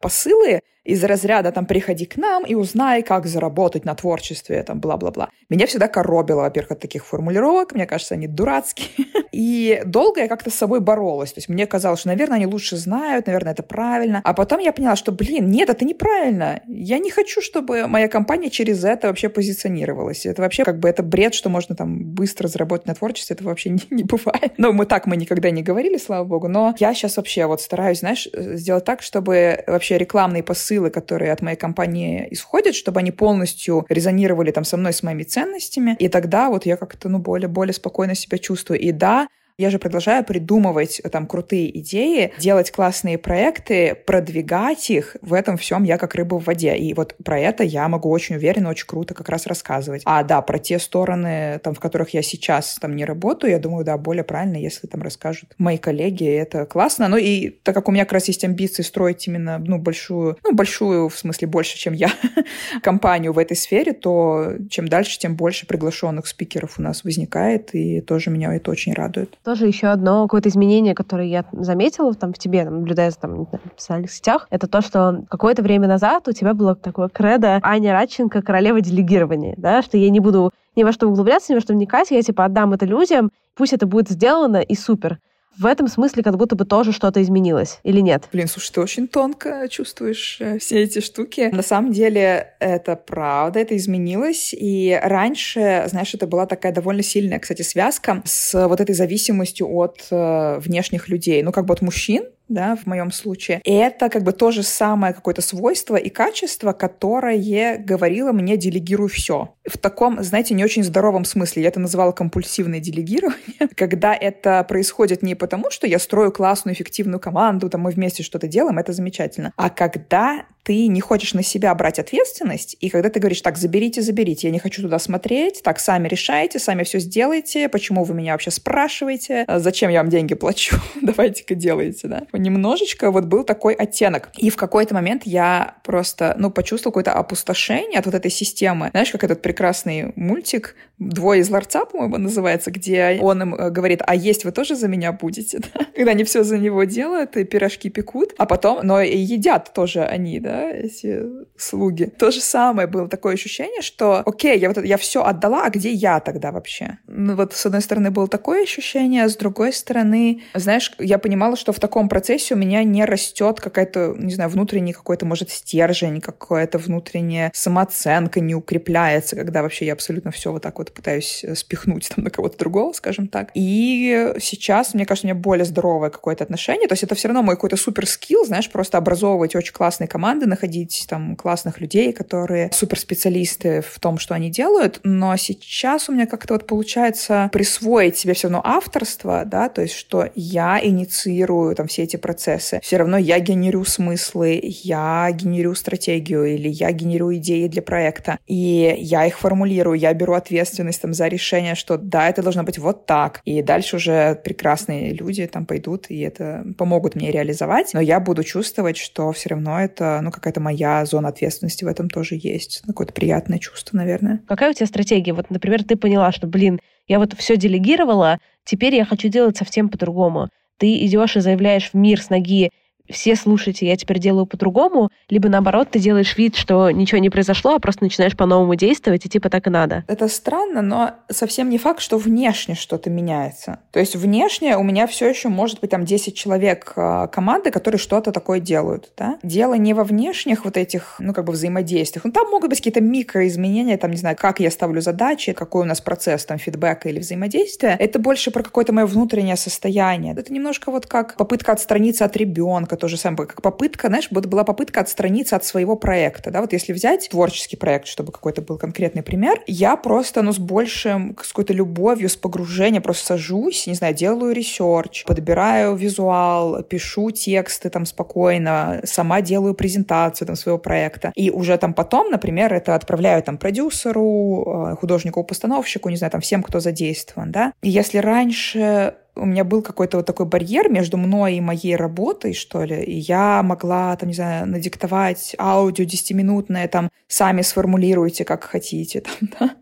посылы, 0.01 0.61
из 0.89 1.05
разряда 1.05 1.53
там 1.53 1.67
«приходи 1.67 2.07
к 2.07 2.17
нам 2.17 2.47
и 2.47 2.55
узнай, 2.55 3.03
как 3.03 3.27
заработать 3.27 3.85
на 3.85 3.95
творчестве», 3.95 4.63
там 4.63 4.81
бла-бла-бла. 4.81 5.29
Меня 5.51 5.67
всегда 5.67 5.87
коробило, 5.87 6.41
во-первых, 6.41 6.73
от 6.73 6.81
таких 6.81 7.05
формулировок, 7.05 7.75
мне 7.75 7.87
кажется, 7.87 8.15
они 8.15 8.27
дурацкие. 8.27 8.89
И 9.33 9.83
долго 9.85 10.23
я 10.23 10.29
как-то 10.29 10.51
с 10.51 10.55
собой 10.55 10.81
боролась. 10.81 11.33
То 11.33 11.39
есть 11.39 11.49
мне 11.51 11.67
казалось, 11.67 12.01
что, 12.01 12.09
наверное, 12.09 12.37
они 12.37 12.47
лучше 12.47 12.77
знают, 12.77 13.27
наверное, 13.27 13.53
это 13.53 13.63
правильно. 13.63 14.23
А 14.25 14.33
потом 14.33 14.61
я 14.61 14.73
поняла, 14.73 14.97
что, 14.97 15.13
блин, 15.13 15.51
нет, 15.51 15.69
это 15.69 15.85
неправильно. 15.85 16.63
Я 16.67 16.99
не 16.99 17.11
хочу, 17.11 17.43
чтобы 17.43 17.87
моя 17.87 18.09
компания 18.09 18.49
через 18.49 18.83
это 18.83 19.09
вообще 19.09 19.29
позиционировалась. 19.29 20.25
Это 20.25 20.41
вообще 20.41 20.65
как 20.65 20.79
бы 20.79 20.89
это 20.89 21.03
бред, 21.03 21.35
что 21.35 21.51
можно 21.51 21.75
там 21.75 22.03
быстро 22.03 22.49
заработать 22.49 22.87
на 22.87 22.95
творчестве. 22.95 23.35
Это 23.35 23.45
вообще 23.45 23.71
не, 23.71 23.83
не 23.91 24.05
бывает. 24.05 24.55
Но 24.57 24.73
мы 24.73 24.87
так 24.87 25.07
мы 25.07 25.17
никогда 25.17 25.51
не 25.51 25.63
говорили, 25.63 25.99
слава 25.99 26.25
богу. 26.25 26.49
Но 26.49 26.75
я 26.79 26.95
сейчас 26.95 27.19
вообще 27.19 27.45
вот 27.45 27.61
стараюсь, 27.61 28.01
знаешь, 28.01 28.27
сделать 28.33 28.85
так, 28.85 29.03
чтобы 29.03 29.63
вообще 29.67 29.99
рекламные 29.99 30.43
посылы 30.43 30.78
посылы, 30.79 30.91
которые 30.91 31.33
от 31.33 31.43
моей 31.43 31.57
компании 31.57 32.29
исходят, 32.31 32.75
чтобы 32.75 33.01
они 33.01 33.11
полностью 33.11 33.85
резонировали 33.89 34.51
там 34.51 34.65
со 34.65 34.77
мной, 34.77 34.93
с 34.93 35.03
моими 35.03 35.25
ценностями. 35.25 35.97
И 35.99 36.09
тогда 36.09 36.49
вот 36.49 36.67
я 36.67 36.77
как-то, 36.77 37.09
ну, 37.09 37.19
более, 37.19 37.49
более 37.49 37.73
спокойно 37.73 38.15
себя 38.15 38.39
чувствую. 38.39 38.81
И 38.81 38.93
да, 38.93 39.29
я 39.59 39.71
же 39.71 39.81
продолжаю 39.81 40.25
придумывать 40.25 41.01
э, 41.03 41.09
там 41.09 41.27
крутые 41.27 41.77
идеи, 41.81 42.33
делать 42.39 42.71
классные 42.71 43.19
проекты, 43.19 43.97
продвигать 44.07 44.89
их. 44.89 45.17
В 45.21 45.35
этом 45.35 45.57
всем 45.57 45.83
я 45.83 45.99
как 45.99 46.15
рыба 46.15 46.37
в 46.37 46.45
воде. 46.45 46.77
И 46.77 46.95
вот 46.95 47.17
про 47.25 47.41
это 47.41 47.65
я 47.65 47.89
могу 47.89 48.09
очень 48.09 48.37
уверенно, 48.37 48.71
очень 48.71 48.87
круто 48.87 49.15
как 49.15 49.29
раз 49.29 49.49
рассказывать. 49.49 50.03
А 50.05 50.23
да, 50.23 50.43
про 50.43 50.61
те 50.61 50.79
стороны, 50.79 51.59
там, 51.65 51.75
в 51.75 51.81
которых 51.81 52.15
я 52.15 52.23
сейчас 52.23 52.77
там 52.81 52.95
не 52.95 53.05
работаю, 53.05 53.51
я 53.51 53.59
думаю, 53.59 53.85
да, 53.85 53.99
более 53.99 54.23
правильно, 54.23 54.57
если 54.57 54.87
там 54.87 55.03
расскажут 55.03 55.53
мои 55.59 55.77
коллеги, 55.77 56.25
это 56.25 56.65
классно. 56.65 57.09
Ну 57.09 57.17
и 57.17 57.51
так 57.51 57.75
как 57.75 57.89
у 57.89 57.93
меня 57.93 58.05
как 58.05 58.13
раз 58.13 58.29
есть 58.29 58.45
амбиции 58.45 58.85
строить 58.85 59.27
именно, 59.27 59.59
ну, 59.59 59.79
большую, 59.79 60.39
ну, 60.45 60.55
большую, 60.55 61.09
в 61.09 61.19
смысле, 61.19 61.49
больше, 61.49 61.77
чем 61.77 61.95
я, 61.95 62.13
компанию 62.83 63.33
в 63.33 63.39
этой 63.39 63.57
сфере, 63.57 63.93
то 63.93 64.53
чем 64.71 64.87
дальше, 64.87 65.19
тем 65.19 65.35
больше 65.35 65.67
приглашенных 65.67 66.29
спикеров 66.29 66.79
у 66.79 66.83
нас 66.83 67.03
возникает, 67.03 67.75
и 67.75 68.01
тоже 68.01 68.31
меня 68.31 68.55
это 68.55 68.71
очень 68.71 68.93
радует 68.93 69.37
тоже 69.49 69.67
еще 69.67 69.87
одно 69.87 70.25
какое-то 70.25 70.51
изменение, 70.51 70.95
которое 70.95 71.27
я 71.27 71.43
заметила 71.53 72.13
там, 72.13 72.35
в 72.35 72.39
тебе, 72.39 72.69
наблюдая 72.69 73.11
там, 73.13 73.47
в 73.47 73.81
социальных 73.81 74.13
сетях, 74.13 74.47
это 74.51 74.67
то, 74.67 74.83
что 74.83 75.25
какое-то 75.31 75.63
время 75.63 75.89
назад 75.89 76.29
у 76.29 76.33
тебя 76.33 76.53
было 76.53 76.75
такое 76.75 77.09
кредо 77.09 77.59
Аня 77.63 77.95
Радченко, 77.95 78.43
королева 78.43 78.83
делегирования, 78.83 79.55
да, 79.57 79.81
что 79.81 79.97
я 79.97 80.11
не 80.11 80.21
буду 80.21 80.51
ни 80.77 80.85
во 80.85 80.93
что 80.93 81.09
углубляться, 81.09 81.51
ни 81.51 81.55
во 81.55 81.63
что 81.63 81.73
вникать, 81.73 82.11
я 82.11 82.21
типа 82.21 82.45
отдам 82.45 82.75
это 82.75 82.85
людям, 82.85 83.31
пусть 83.57 83.73
это 83.73 83.87
будет 83.87 84.11
сделано 84.11 84.59
и 84.59 84.75
супер 84.75 85.19
в 85.57 85.67
этом 85.67 85.89
смысле 85.89 86.23
как 86.23 86.37
будто 86.37 86.55
бы 86.57 86.65
тоже 86.65 86.93
что-то 86.93 87.21
изменилось, 87.23 87.81
или 87.83 88.01
нет? 88.01 88.29
Блин, 88.33 88.47
слушай, 88.49 88.73
ты 88.73 88.81
очень 88.81 89.09
тонко 89.09 89.69
чувствуешь 89.69 90.39
э, 90.41 90.59
все 90.59 90.83
эти 90.83 91.01
штуки. 91.01 91.51
На 91.53 91.63
самом 91.63 91.93
деле 91.93 92.55
это 92.61 92.97
правда, 92.97 93.61
это 93.61 93.77
изменилось. 93.77 94.55
И 94.55 94.99
раньше, 95.03 95.85
знаешь, 95.89 96.15
это 96.15 96.27
была 96.27 96.47
такая 96.47 96.73
довольно 96.73 97.03
сильная, 97.03 97.39
кстати, 97.41 97.63
связка 97.63 98.23
с 98.25 98.69
вот 98.69 98.81
этой 98.81 98.95
зависимостью 98.95 99.69
от 99.69 100.07
э, 100.11 100.59
внешних 100.61 101.09
людей. 101.09 101.43
Ну, 101.43 101.51
как 101.53 101.67
бы 101.67 101.75
от 101.75 101.83
мужчин, 101.83 102.25
да, 102.49 102.77
в 102.77 102.87
моем 102.87 103.13
случае. 103.13 103.61
И 103.65 103.73
это 103.73 104.09
как 104.09 104.23
бы 104.23 104.33
то 104.33 104.51
же 104.51 104.63
самое 104.63 105.13
какое-то 105.13 105.43
свойство 105.43 105.97
и 105.97 106.09
качество, 106.09 106.73
которое 106.73 107.79
говорило 107.79 108.33
мне 108.33 108.57
«делегируй 108.57 109.09
все». 109.09 109.55
В 109.69 109.79
таком, 109.79 110.23
знаете, 110.23 110.55
не 110.55 110.65
очень 110.65 110.83
здоровом 110.83 111.25
смысле. 111.25 111.63
Я 111.63 111.69
это 111.69 111.81
называла 111.81 112.13
компульсивное 112.13 112.81
делегирование, 112.81 113.69
когда 113.77 114.15
это 114.15 114.65
происходит 114.65 115.23
не 115.23 115.35
потому, 115.35 115.71
что 115.71 115.87
я 115.87 115.99
строю 115.99 116.33
классную, 116.33 116.75
эффективную 116.75 117.21
команду, 117.21 117.69
там 117.69 117.83
мы 117.83 117.91
вместе 117.91 118.23
что-то 118.23 118.49
делаем, 118.49 118.79
это 118.79 118.93
замечательно, 118.93 119.53
а 119.57 119.71
когда 119.71 120.47
ты 120.69 120.87
не 120.87 121.01
хочешь 121.01 121.33
на 121.33 121.43
себя 121.43 121.75
брать 121.75 121.99
ответственность, 121.99 122.77
и 122.81 122.91
когда 122.91 123.09
ты 123.09 123.21
говоришь, 123.21 123.41
так, 123.41 123.57
заберите, 123.57 124.03
заберите, 124.03 124.49
я 124.49 124.53
не 124.53 124.59
хочу 124.59 124.83
туда 124.83 124.99
смотреть, 124.99 125.63
так, 125.63 125.81
сами 125.81 126.09
решайте, 126.09 126.59
сами 126.59 126.83
все 126.83 126.99
сделайте, 126.99 127.71
почему 127.71 128.05
вы 128.05 128.13
меня 128.13 128.33
вообще 128.33 128.51
спрашиваете, 128.51 129.47
зачем 129.49 129.91
я 129.91 130.03
вам 130.03 130.11
деньги 130.11 130.35
плачу, 130.35 130.77
давайте-ка 131.01 131.55
делайте, 131.55 132.07
да. 132.09 132.27
Немножечко 132.35 133.11
вот 133.11 133.25
был 133.25 133.45
такой 133.45 133.73
оттенок. 133.73 134.29
И 134.37 134.51
в 134.51 134.57
какой-то 134.57 134.93
момент 134.93 135.23
я 135.25 135.77
просто, 135.85 136.35
ну, 136.39 136.51
почувствовал 136.51 136.93
какое-то 136.93 137.15
опустошение 137.15 137.99
от 137.99 138.05
вот 138.05 138.15
этой 138.15 138.31
системы. 138.31 138.91
Знаешь, 138.91 139.11
как 139.11 139.25
этот 139.25 139.41
прекрасный 139.59 140.13
мультик 140.15 140.77
«Двое 140.99 141.41
из 141.41 141.51
ларца», 141.51 141.85
по-моему, 141.85 142.19
называется, 142.19 142.71
где 142.71 143.19
он 143.21 143.43
им 143.43 143.55
э, 143.55 143.71
говорит, 143.71 144.03
а 144.05 144.15
есть 144.15 144.45
вы 144.45 144.53
тоже 144.53 144.75
за 144.75 144.89
меня 144.89 145.13
будете, 145.13 145.59
да? 145.75 145.85
Когда 145.97 146.13
они 146.13 146.25
все 146.25 146.45
за 146.45 146.59
него 146.59 146.85
делают, 146.85 147.37
и 147.37 147.45
пирожки 147.45 147.91
пекут, 147.91 148.35
а 148.39 148.47
потом, 148.47 148.81
но 148.85 149.01
и 149.01 149.17
едят 149.17 149.73
тоже 149.75 150.05
они, 150.05 150.41
да, 150.41 150.71
эти 150.71 151.23
слуги. 151.57 152.05
То 152.05 152.31
же 152.31 152.41
самое 152.41 152.87
было 152.89 153.09
такое 153.09 153.35
ощущение, 153.35 153.83
что, 153.83 154.23
окей, 154.27 154.59
я 154.59 154.69
вот 154.69 154.85
я 154.85 154.97
все 154.97 155.25
отдала, 155.25 155.65
а 155.65 155.71
где 155.71 155.91
я 155.91 156.21
тогда 156.21 156.53
вообще? 156.53 156.99
Ну 157.07 157.35
вот 157.35 157.53
с 157.53 157.67
одной 157.67 157.83
стороны 157.83 158.11
было 158.11 158.29
такое 158.29 158.63
ощущение, 158.63 159.25
а 159.25 159.29
с 159.29 159.37
другой 159.37 159.73
стороны, 159.73 160.43
знаешь, 160.55 160.93
я 160.99 161.19
понимала, 161.19 161.57
что 161.57 161.73
в 161.73 161.81
таком 161.81 162.09
процессе 162.09 162.55
у 162.55 162.59
меня 162.59 162.83
не 162.85 163.05
растет 163.05 163.61
какая-то, 163.61 164.15
не 164.19 164.35
знаю, 164.35 164.51
внутренний 164.51 164.93
какой-то, 164.93 165.27
может, 165.27 165.51
стержень, 165.51 166.21
какая-то 166.21 166.79
внутренняя 166.79 167.51
самооценка 167.55 168.41
не 168.41 168.55
укрепляется, 168.55 169.37
когда 169.49 169.63
вообще 169.63 169.87
я 169.87 169.95
абсолютно 169.95 170.31
все 170.31 170.53
вот 170.53 170.61
так 170.63 170.77
вот 170.77 170.93
пытаюсь 170.93 171.43
э, 171.43 171.55
спихнуть 171.55 172.11
там 172.15 172.23
на 172.23 172.29
кого-то 172.29 172.59
другого, 172.59 172.93
скажем 172.93 173.29
так. 173.29 173.51
И 173.55 174.35
сейчас, 174.39 174.93
мне 174.93 175.07
кажется, 175.07 175.27
у 175.27 175.31
меня 175.31 175.41
более 175.41 175.65
здоровое 175.65 176.11
какое-то 176.11 176.45
отношение. 176.45 176.87
То 176.87 176.93
есть 176.93 177.03
это 177.03 177.15
все 177.15 177.29
равно 177.29 177.43
мой 177.43 177.55
какой-то 177.55 177.79
супер 177.79 178.07
скилл, 178.07 178.45
знаешь, 178.45 178.71
просто 178.71 178.99
образовывать 178.99 179.57
очень 179.57 179.73
классные 179.73 180.07
команды, 180.07 180.45
находить 180.45 181.07
там 181.09 181.35
классных 181.35 181.81
людей, 181.81 182.13
которые 182.13 182.71
суперспециалисты 182.75 183.81
в 183.81 183.99
том, 184.01 184.19
что 184.19 184.35
они 184.35 184.51
делают. 184.51 185.01
Но 185.03 185.35
сейчас 185.39 186.11
у 186.11 186.13
меня 186.13 186.27
как-то 186.27 186.53
вот 186.53 186.67
получается 186.67 187.49
присвоить 187.51 188.19
себе 188.19 188.35
все 188.35 188.49
равно 188.49 188.61
авторство, 188.63 189.45
да, 189.47 189.71
то 189.71 189.81
есть 189.81 189.95
что 189.95 190.29
я 190.35 190.79
инициирую 190.83 191.75
там 191.75 191.87
все 191.87 192.03
эти 192.03 192.17
процессы. 192.17 192.81
Все 192.83 192.99
равно 192.99 193.17
я 193.17 193.39
генерю 193.39 193.87
смыслы, 193.87 194.61
я 194.63 195.31
генерю 195.33 195.75
стратегию 195.75 196.45
или 196.45 196.69
я 196.69 196.93
генерю 196.93 197.35
идеи 197.37 197.67
для 197.69 197.81
проекта. 197.81 198.39
И 198.47 198.95
я 198.99 199.27
их 199.27 199.38
формулирую, 199.39 199.99
я 199.99 200.13
беру 200.15 200.35
ответственность 200.35 201.01
там 201.01 201.13
за 201.15 201.29
решение, 201.29 201.75
что 201.75 201.97
да, 201.97 202.29
это 202.29 202.43
должно 202.43 202.63
быть 202.63 202.79
вот 202.79 203.07
так. 203.07 203.41
И 203.45 203.63
дальше 203.63 203.97
уже 203.97 204.35
прекрасные 204.45 205.13
люди 205.13 205.47
там 205.47 205.67
пойдут 205.67 206.07
и 206.11 206.21
это 206.21 206.65
помогут 206.77 207.15
мне 207.15 207.31
реализовать. 207.31 207.95
Но 207.95 208.01
я 208.01 208.21
буду 208.21 208.45
чувствовать, 208.45 208.97
что 208.97 209.33
все 209.33 209.51
равно 209.51 209.81
это, 209.81 210.21
ну, 210.23 210.31
какая-то 210.31 210.61
моя 210.61 211.05
зона 211.05 211.29
ответственности 211.29 211.85
в 211.85 211.89
этом 211.89 212.11
тоже 212.11 212.39
есть. 212.41 212.83
Какое-то 212.87 213.13
приятное 213.13 213.59
чувство, 213.59 213.97
наверное. 213.97 214.41
Какая 214.47 214.71
у 214.71 214.75
тебя 214.75 214.87
стратегия? 214.87 215.33
Вот, 215.33 215.51
например, 215.51 215.85
ты 215.85 215.97
поняла, 215.97 216.33
что, 216.33 216.47
блин, 216.47 216.81
я 217.07 217.19
вот 217.19 217.35
все 217.39 217.57
делегировала, 217.57 218.39
теперь 218.65 218.95
я 218.95 219.05
хочу 219.05 219.29
делать 219.29 219.57
совсем 219.57 219.89
по-другому. 219.89 220.49
Ты 220.79 221.05
идешь 221.05 221.37
и 221.37 221.41
заявляешь 221.41 221.91
в 221.91 221.95
мир 221.95 222.21
с 222.21 222.31
ноги, 222.31 222.71
все 223.11 223.37
слушайте, 223.37 223.87
я 223.87 223.97
теперь 223.97 224.19
делаю 224.19 224.47
по-другому, 224.47 225.11
либо 225.29 225.49
наоборот, 225.49 225.89
ты 225.91 225.99
делаешь 225.99 226.37
вид, 226.37 226.57
что 226.57 226.91
ничего 226.91 227.19
не 227.19 227.31
произошло, 227.31 227.75
а 227.75 227.79
просто 227.79 228.05
начинаешь 228.05 228.37
по-новому 228.37 228.75
действовать, 228.75 229.25
и 229.27 229.29
типа 229.29 229.51
так 229.51 229.67
и 229.67 229.71
надо. 229.71 230.05
Это 230.09 230.29
странно, 230.29 230.83
но 230.83 231.13
совсем 231.31 231.71
не 231.71 231.79
факт, 231.79 232.01
что 232.01 232.19
внешне 232.19 232.75
что-то 232.75 233.11
меняется. 233.11 233.81
То 233.93 234.01
есть 234.01 234.17
внешне 234.17 234.77
у 234.77 234.83
меня 234.83 235.07
все 235.07 235.29
еще 235.29 235.49
может 235.49 235.81
быть 235.81 235.91
там 235.91 236.05
10 236.05 236.35
человек 236.35 236.93
а, 236.97 237.27
команды, 237.29 237.71
которые 237.71 237.99
что-то 237.99 238.33
такое 238.33 238.61
делают. 238.61 239.13
Да? 239.17 239.39
Дело 239.43 239.75
не 239.75 239.95
во 239.95 240.05
внешних 240.05 240.65
вот 240.65 240.77
этих, 240.77 241.17
ну, 241.19 241.33
как 241.33 241.45
бы 241.45 241.53
взаимодействиях. 241.53 242.25
Ну, 242.25 242.33
там 242.33 242.51
могут 242.51 242.71
быть 242.71 242.79
какие-то 242.79 243.01
микроизменения, 243.01 243.97
там, 243.97 244.11
не 244.11 244.17
знаю, 244.17 244.37
как 244.37 244.61
я 244.61 244.71
ставлю 244.71 245.01
задачи, 245.01 245.53
какой 245.53 245.83
у 245.83 245.85
нас 245.87 246.01
процесс 246.01 246.45
там 246.45 246.59
фидбэка 246.59 247.09
или 247.09 247.21
взаимодействия. 247.21 247.97
Это 247.99 248.19
больше 248.19 248.51
про 248.51 248.63
какое-то 248.63 248.93
мое 248.93 249.07
внутреннее 249.07 249.57
состояние. 249.57 250.35
Это 250.37 250.53
немножко 250.53 250.91
вот 250.91 251.07
как 251.07 251.37
попытка 251.37 251.73
отстраниться 251.73 252.25
от 252.25 252.37
ребенка, 252.37 252.97
то 252.99 253.09
же 253.09 253.17
самое, 253.17 253.47
как 253.47 253.63
попытка, 253.63 254.09
знаешь, 254.09 254.29
вот 254.31 254.47
была 254.47 254.65
попытка 254.65 255.01
отстраниться 255.01 255.57
от 255.57 255.65
своего 255.65 255.97
проекта, 255.97 256.51
да, 256.51 256.61
вот 256.61 256.73
если 256.73 256.93
взять 256.93 257.29
творческий 257.31 257.77
проект, 257.77 258.07
чтобы 258.07 258.33
какой-то 258.33 258.63
был 258.63 258.79
конкретный 258.79 259.23
пример, 259.23 259.63
я 259.67 259.97
просто, 259.97 260.43
ну, 260.43 260.53
с 260.53 260.59
большим, 260.59 261.37
с 261.43 261.49
какой-то 261.49 261.73
любовью, 261.73 262.29
с 262.29 262.37
погружением 262.37 263.03
просто 263.03 263.27
сажусь, 263.27 263.87
не 263.87 263.95
знаю, 263.95 264.15
делаю 264.15 264.55
research, 264.55 265.25
подбираю 265.25 265.95
визуал, 265.97 266.83
пишу 266.83 267.31
тексты 267.31 267.91
там 267.91 268.07
спокойно, 268.07 269.01
сама 269.05 269.41
делаю 269.41 269.75
презентацию 269.75 270.47
там 270.47 270.57
своего 270.57 270.79
проекта, 270.79 271.33
и 271.35 271.51
уже 271.51 271.77
там 271.79 271.95
потом, 271.95 272.31
например, 272.31 272.73
это 272.73 272.95
отправляю 272.95 273.43
там 273.43 273.59
продюсеру, 273.59 274.91
э, 274.93 274.97
художнику-постановщику, 274.97 276.09
не 276.09 276.17
знаю, 276.17 276.31
там 276.31 276.41
всем, 276.41 276.63
кто 276.63 276.81
задействован, 276.81 277.53
да, 277.53 277.73
и 277.83 277.91
если 277.91 278.19
раньше 278.19 279.15
у 279.39 279.47
меня 279.47 279.65
был 279.65 279.83
какой-то 279.83 280.19
вот 280.19 280.27
такой 280.27 280.47
барьер 280.47 280.89
между 280.89 281.17
мной 281.17 281.55
и 281.57 281.61
моей 281.61 281.97
работой, 281.97 282.55
что 282.55 282.85
ли, 282.85 283.03
и 283.03 283.19
я 283.19 283.63
могла, 283.63 284.17
там, 284.17 284.29
не 284.29 284.35
знаю, 284.35 284.67
надиктовать 284.67 285.55
аудио 285.59 286.05
10-минутное, 286.05 286.89
там, 286.89 287.11
сами 287.27 287.63
сформулируйте, 287.63 288.45
как 288.45 288.65
хотите, 288.65 289.21
там, 289.39 289.51
да, 289.59 289.77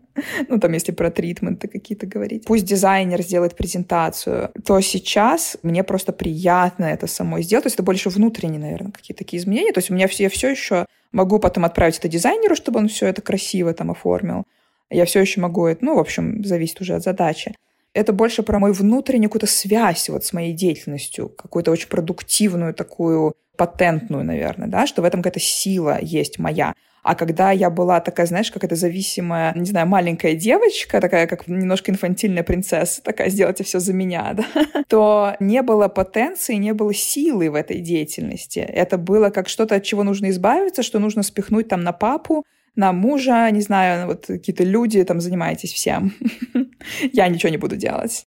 ну, 0.47 0.59
там, 0.59 0.73
если 0.73 0.91
про 0.91 1.11
тритменты 1.11 1.67
какие-то 1.67 2.07
говорить. 2.07 2.45
Пусть 2.45 2.65
дизайнер 2.65 3.21
сделает 3.21 3.55
презентацию, 3.55 4.51
то 4.65 4.79
сейчас 4.81 5.57
мне 5.63 5.83
просто 5.83 6.11
приятно 6.11 6.85
это 6.85 7.07
самой 7.07 7.43
сделать. 7.43 7.63
То 7.63 7.67
есть 7.67 7.75
это 7.75 7.83
больше 7.83 8.09
внутренние, 8.09 8.59
наверное, 8.59 8.91
какие-то 8.91 9.19
такие 9.19 9.39
изменения. 9.39 9.71
То 9.71 9.79
есть 9.79 9.91
у 9.91 9.93
меня 9.93 10.07
все, 10.07 10.23
я 10.23 10.29
все 10.29 10.49
еще 10.49 10.85
могу 11.11 11.39
потом 11.39 11.65
отправить 11.65 11.99
это 11.99 12.07
дизайнеру, 12.07 12.55
чтобы 12.55 12.79
он 12.79 12.87
все 12.87 13.07
это 13.07 13.21
красиво 13.21 13.73
там 13.73 13.91
оформил. 13.91 14.45
Я 14.89 15.05
все 15.05 15.19
еще 15.19 15.41
могу 15.41 15.67
это, 15.67 15.83
ну, 15.83 15.95
в 15.95 15.99
общем, 15.99 16.43
зависит 16.43 16.81
уже 16.81 16.95
от 16.95 17.03
задачи 17.03 17.53
это 17.97 18.13
больше 18.13 18.43
про 18.43 18.59
мою 18.59 18.73
внутреннюю 18.73 19.29
какую-то 19.29 19.47
связь 19.47 20.09
вот 20.09 20.23
с 20.23 20.33
моей 20.33 20.53
деятельностью, 20.53 21.29
какую-то 21.29 21.71
очень 21.71 21.89
продуктивную 21.89 22.73
такую, 22.73 23.33
патентную, 23.57 24.23
наверное, 24.23 24.67
да, 24.67 24.85
что 24.85 25.01
в 25.01 25.05
этом 25.05 25.21
какая-то 25.21 25.39
сила 25.39 25.97
есть 25.99 26.37
моя. 26.37 26.73
А 27.01 27.15
когда 27.15 27.51
я 27.51 27.69
была 27.69 28.01
такая, 28.01 28.27
знаешь, 28.27 28.51
какая-то 28.51 28.75
зависимая, 28.75 29.53
не 29.55 29.65
знаю, 29.65 29.87
маленькая 29.87 30.35
девочка, 30.35 30.99
такая 30.99 31.25
как 31.25 31.47
немножко 31.47 31.89
инфантильная 31.89 32.43
принцесса, 32.43 33.01
такая, 33.01 33.29
сделайте 33.29 33.63
все 33.63 33.79
за 33.79 33.93
меня, 33.93 34.33
да, 34.35 34.45
то 34.87 35.35
не 35.39 35.61
было 35.61 35.87
потенции, 35.87 36.55
не 36.55 36.73
было 36.73 36.93
силы 36.93 37.49
в 37.49 37.55
этой 37.55 37.79
деятельности. 37.79 38.59
Это 38.59 38.97
было 38.97 39.29
как 39.29 39.47
что-то, 39.47 39.75
от 39.75 39.83
чего 39.83 40.03
нужно 40.03 40.29
избавиться, 40.29 40.83
что 40.83 40.99
нужно 40.99 41.23
спихнуть 41.23 41.69
там 41.69 41.81
на 41.81 41.93
папу, 41.93 42.45
на 42.77 42.93
мужа, 42.93 43.49
не 43.51 43.61
знаю, 43.61 44.07
вот 44.07 44.27
какие-то 44.27 44.63
люди 44.63 45.03
там 45.03 45.19
занимаетесь 45.19 45.73
всем. 45.73 46.13
Я 47.11 47.27
ничего 47.27 47.49
не 47.49 47.57
буду 47.57 47.75
делать. 47.75 48.25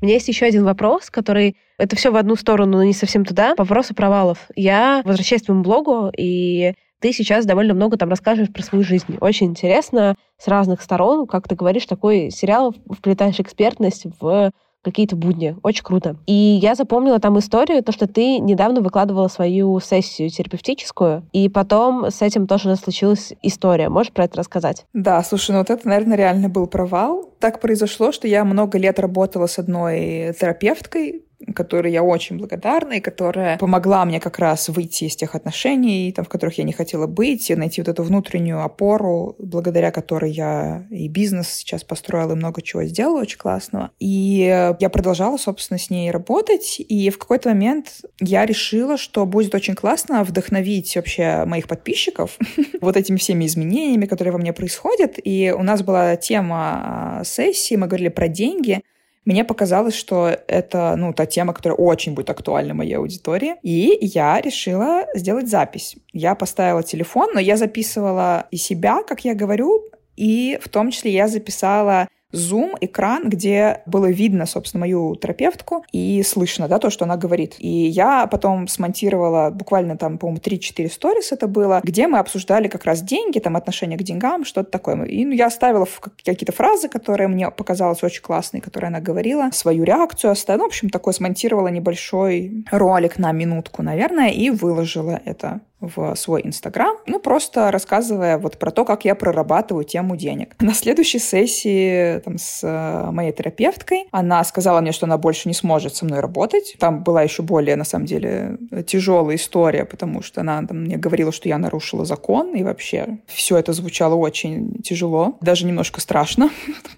У 0.00 0.06
меня 0.06 0.14
есть 0.14 0.28
еще 0.28 0.46
один 0.46 0.64
вопрос, 0.64 1.10
который... 1.10 1.56
Это 1.76 1.94
все 1.94 2.10
в 2.10 2.16
одну 2.16 2.34
сторону, 2.34 2.78
но 2.78 2.84
не 2.84 2.94
совсем 2.94 3.26
туда. 3.26 3.54
По 3.54 3.64
вопросу 3.64 3.94
провалов. 3.94 4.48
Я 4.56 5.02
возвращаюсь 5.04 5.42
к 5.42 5.46
твоему 5.46 5.62
блогу, 5.62 6.10
и 6.16 6.72
ты 7.00 7.12
сейчас 7.12 7.44
довольно 7.44 7.74
много 7.74 7.98
там 7.98 8.08
расскажешь 8.08 8.50
про 8.50 8.62
свою 8.62 8.82
жизнь. 8.82 9.18
Очень 9.20 9.48
интересно 9.48 10.14
с 10.38 10.48
разных 10.48 10.80
сторон, 10.80 11.26
как 11.26 11.46
ты 11.46 11.54
говоришь, 11.54 11.84
такой 11.84 12.30
сериал 12.30 12.74
вплетаешь 12.90 13.38
экспертность 13.40 14.06
в 14.18 14.52
какие-то 14.82 15.16
будни. 15.16 15.56
Очень 15.62 15.84
круто. 15.84 16.16
И 16.26 16.32
я 16.32 16.74
запомнила 16.74 17.18
там 17.18 17.38
историю, 17.38 17.82
то, 17.82 17.92
что 17.92 18.06
ты 18.06 18.38
недавно 18.38 18.80
выкладывала 18.80 19.28
свою 19.28 19.78
сессию 19.80 20.30
терапевтическую, 20.30 21.24
и 21.32 21.48
потом 21.48 22.10
с 22.10 22.22
этим 22.22 22.46
тоже 22.46 22.76
случилась 22.76 23.32
история. 23.42 23.88
Можешь 23.88 24.12
про 24.12 24.24
это 24.24 24.38
рассказать? 24.38 24.86
Да, 24.92 25.22
слушай, 25.22 25.52
ну 25.52 25.58
вот 25.58 25.70
это, 25.70 25.86
наверное, 25.86 26.16
реально 26.16 26.48
был 26.48 26.66
провал. 26.66 27.30
Так 27.40 27.60
произошло, 27.60 28.12
что 28.12 28.28
я 28.28 28.44
много 28.44 28.78
лет 28.78 28.98
работала 28.98 29.46
с 29.46 29.58
одной 29.58 30.34
терапевткой, 30.38 31.24
которой 31.54 31.92
я 31.92 32.02
очень 32.02 32.38
благодарна, 32.38 32.94
и 32.94 33.00
которая 33.00 33.58
помогла 33.58 34.04
мне 34.04 34.20
как 34.20 34.38
раз 34.38 34.68
выйти 34.68 35.04
из 35.04 35.16
тех 35.16 35.34
отношений, 35.34 36.12
там, 36.12 36.24
в 36.24 36.28
которых 36.28 36.58
я 36.58 36.64
не 36.64 36.72
хотела 36.72 37.06
быть, 37.06 37.50
и 37.50 37.54
найти 37.54 37.80
вот 37.80 37.88
эту 37.88 38.02
внутреннюю 38.02 38.62
опору, 38.62 39.36
благодаря 39.38 39.90
которой 39.90 40.30
я 40.30 40.86
и 40.90 41.08
бизнес 41.08 41.48
сейчас 41.48 41.84
построила, 41.84 42.32
и 42.32 42.36
много 42.36 42.62
чего 42.62 42.84
сделала 42.84 43.20
очень 43.20 43.38
классного. 43.38 43.90
И 43.98 44.74
я 44.78 44.90
продолжала, 44.90 45.36
собственно, 45.36 45.78
с 45.78 45.90
ней 45.90 46.10
работать, 46.10 46.76
и 46.78 47.10
в 47.10 47.18
какой-то 47.18 47.48
момент 47.48 48.02
я 48.20 48.46
решила, 48.46 48.96
что 48.96 49.26
будет 49.26 49.54
очень 49.54 49.74
классно 49.74 50.24
вдохновить 50.24 50.94
вообще 50.96 51.44
моих 51.46 51.68
подписчиков 51.68 52.38
вот 52.80 52.96
этими 52.96 53.16
всеми 53.16 53.46
изменениями, 53.46 54.06
которые 54.06 54.32
во 54.32 54.38
мне 54.38 54.52
происходят. 54.52 55.14
И 55.22 55.54
у 55.56 55.62
нас 55.62 55.82
была 55.82 56.16
тема 56.16 57.20
а, 57.20 57.24
сессии, 57.24 57.76
мы 57.76 57.86
говорили 57.86 58.08
про 58.08 58.28
деньги, 58.28 58.82
мне 59.24 59.44
показалось, 59.44 59.94
что 59.94 60.28
это, 60.48 60.94
ну, 60.96 61.12
та 61.12 61.26
тема, 61.26 61.52
которая 61.52 61.76
очень 61.76 62.14
будет 62.14 62.30
актуальна 62.30 62.74
моей 62.74 62.96
аудитории. 62.96 63.56
И 63.62 63.98
я 64.00 64.40
решила 64.40 65.04
сделать 65.14 65.48
запись. 65.48 65.96
Я 66.12 66.34
поставила 66.34 66.82
телефон, 66.82 67.30
но 67.34 67.40
я 67.40 67.56
записывала 67.56 68.46
и 68.50 68.56
себя, 68.56 69.02
как 69.02 69.24
я 69.24 69.34
говорю, 69.34 69.84
и 70.16 70.58
в 70.62 70.68
том 70.68 70.90
числе 70.90 71.12
я 71.12 71.28
записала 71.28 72.08
Zoom 72.32 72.76
экран, 72.80 73.28
где 73.28 73.82
было 73.86 74.10
видно, 74.10 74.46
собственно, 74.46 74.80
мою 74.80 75.16
терапевтку 75.16 75.84
и 75.92 76.22
слышно, 76.22 76.68
да, 76.68 76.78
то, 76.78 76.90
что 76.90 77.04
она 77.04 77.16
говорит. 77.16 77.56
И 77.58 77.68
я 77.68 78.26
потом 78.26 78.68
смонтировала 78.68 79.50
буквально 79.50 79.96
там, 79.96 80.18
по-моему, 80.18 80.40
3-4 80.40 80.90
сторис 80.90 81.32
это 81.32 81.48
было, 81.48 81.80
где 81.82 82.06
мы 82.06 82.18
обсуждали 82.18 82.68
как 82.68 82.84
раз 82.84 83.02
деньги, 83.02 83.38
там, 83.38 83.56
отношение 83.56 83.98
к 83.98 84.02
деньгам, 84.02 84.44
что-то 84.44 84.70
такое. 84.70 85.04
И 85.04 85.24
ну, 85.24 85.32
я 85.32 85.46
оставила 85.46 85.86
какие-то 86.24 86.52
фразы, 86.52 86.88
которые 86.88 87.28
мне 87.28 87.50
показалось 87.50 88.02
очень 88.02 88.22
классные, 88.22 88.60
которые 88.60 88.88
она 88.88 89.00
говорила, 89.00 89.50
свою 89.52 89.84
реакцию 89.84 90.30
оставила. 90.30 90.60
Ну, 90.60 90.64
в 90.64 90.68
общем, 90.68 90.90
такой 90.90 91.14
смонтировала 91.14 91.68
небольшой 91.68 92.64
ролик 92.70 93.18
на 93.18 93.32
минутку, 93.32 93.82
наверное, 93.82 94.28
и 94.28 94.50
выложила 94.50 95.20
это 95.24 95.60
в 95.80 96.14
свой 96.14 96.42
Инстаграм, 96.44 96.96
ну, 97.06 97.18
просто 97.18 97.70
рассказывая 97.70 98.38
вот 98.38 98.58
про 98.58 98.70
то, 98.70 98.84
как 98.84 99.04
я 99.04 99.14
прорабатываю 99.14 99.84
тему 99.84 100.16
денег. 100.16 100.54
На 100.60 100.74
следующей 100.74 101.18
сессии 101.18 102.18
там, 102.20 102.38
с 102.38 102.60
э, 102.62 103.10
моей 103.10 103.32
терапевткой 103.32 104.06
она 104.10 104.42
сказала 104.44 104.80
мне, 104.80 104.92
что 104.92 105.06
она 105.06 105.18
больше 105.18 105.48
не 105.48 105.54
сможет 105.54 105.94
со 105.96 106.04
мной 106.04 106.20
работать. 106.20 106.76
Там 106.78 107.02
была 107.02 107.22
еще 107.22 107.42
более, 107.42 107.76
на 107.76 107.84
самом 107.84 108.06
деле, 108.06 108.58
тяжелая 108.86 109.36
история, 109.36 109.84
потому 109.84 110.22
что 110.22 110.42
она 110.42 110.62
там, 110.66 110.82
мне 110.82 110.96
говорила, 110.96 111.32
что 111.32 111.48
я 111.48 111.58
нарушила 111.58 112.04
закон, 112.04 112.54
и 112.54 112.62
вообще 112.62 113.18
все 113.26 113.56
это 113.56 113.72
звучало 113.72 114.14
очень 114.14 114.82
тяжело, 114.82 115.38
даже 115.40 115.66
немножко 115.66 116.00
страшно, 116.00 116.50